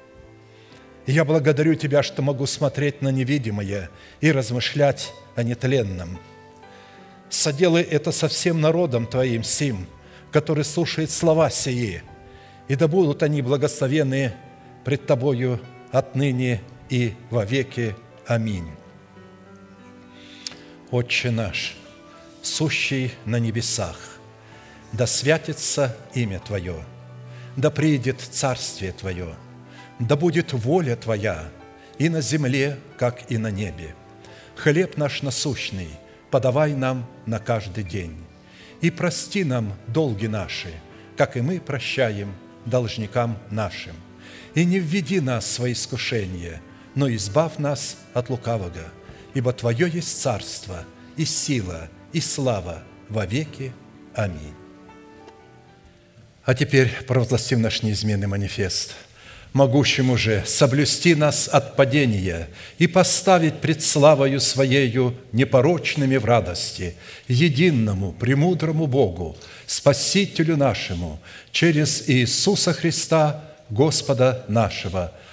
я 1.10 1.26
благодарю 1.26 1.74
Тебя, 1.74 2.04
что 2.04 2.22
могу 2.22 2.46
смотреть 2.46 3.02
на 3.02 3.10
невидимое 3.10 3.90
и 4.22 4.32
размышлять 4.32 5.12
о 5.36 5.42
нетленном. 5.42 6.20
Соделай 7.30 7.82
это 7.82 8.12
со 8.12 8.28
всем 8.28 8.62
народом 8.62 9.08
Твоим 9.08 9.44
сим, 9.44 9.88
который 10.32 10.64
слушает 10.64 11.10
слова 11.10 11.50
сии, 11.50 12.04
и 12.68 12.76
да 12.76 12.88
будут 12.88 13.24
они 13.24 13.42
благословены 13.42 14.34
пред 14.86 15.08
Тобою 15.08 15.60
отныне 15.92 16.62
и 16.90 17.14
вовеки. 17.30 17.96
Аминь. 18.28 18.70
Отче 20.92 21.32
наш, 21.32 21.76
сущий 22.42 23.14
на 23.26 23.40
небесах, 23.40 23.98
да 24.92 25.06
святится 25.08 25.96
имя 26.14 26.40
Твое, 26.40 26.84
да 27.56 27.70
приидет 27.70 28.20
Царствие 28.22 28.92
Твое– 28.92 29.36
да 30.00 30.16
будет 30.16 30.54
воля 30.54 30.96
Твоя 30.96 31.50
и 31.98 32.10
на 32.10 32.22
земле, 32.22 32.80
как 32.98 33.30
и 33.30 33.38
на 33.38 33.52
небе. 33.52 33.94
Хлеб 34.56 34.98
наш 34.98 35.22
насущный 35.22 35.90
подавай 36.32 36.74
нам 36.74 37.06
на 37.26 37.40
каждый 37.40 37.84
день. 37.84 38.16
И 38.82 38.92
прости 38.92 39.44
нам 39.44 39.74
долги 39.88 40.28
наши, 40.28 40.72
как 41.18 41.36
и 41.36 41.42
мы 41.42 41.60
прощаем 41.60 42.34
должникам 42.66 43.38
нашим. 43.52 43.96
И 44.56 44.64
не 44.64 44.80
введи 44.80 45.20
нас 45.20 45.46
в 45.46 45.52
свои 45.52 45.74
искушения, 45.74 46.62
но 47.00 47.10
избавь 47.16 47.60
нас 47.60 47.96
от 48.14 48.30
лукавого, 48.30 48.72
ибо 49.34 49.54
Твое 49.54 49.90
есть 49.90 50.22
царство, 50.22 50.84
и 51.16 51.24
сила, 51.24 51.88
и 52.12 52.20
слава 52.20 52.84
во 53.08 53.26
веки. 53.26 53.72
Аминь. 54.14 54.54
А 56.44 56.54
теперь 56.54 56.92
провозгласим 57.08 57.62
наш 57.62 57.84
неизменный 57.84 58.28
манифест– 58.28 58.96
могущему 59.54 60.16
же 60.18 60.44
соблюсти 60.46 61.16
нас 61.16 61.48
от 61.48 61.76
падения 61.76 62.50
и 62.78 62.88
поставить 62.88 63.62
пред 63.62 63.82
славою 63.84 64.40
Своею 64.40 65.16
непорочными 65.32 66.18
в 66.18 66.26
радости, 66.26 66.96
единому, 67.28 68.12
премудрому 68.12 68.88
Богу, 68.88 69.38
Спасителю 69.66 70.56
нашему, 70.56 71.20
через 71.52 72.08
Иисуса 72.08 72.74
Христа, 72.74 73.44
Господа 73.70 74.46
нашего, 74.48 75.14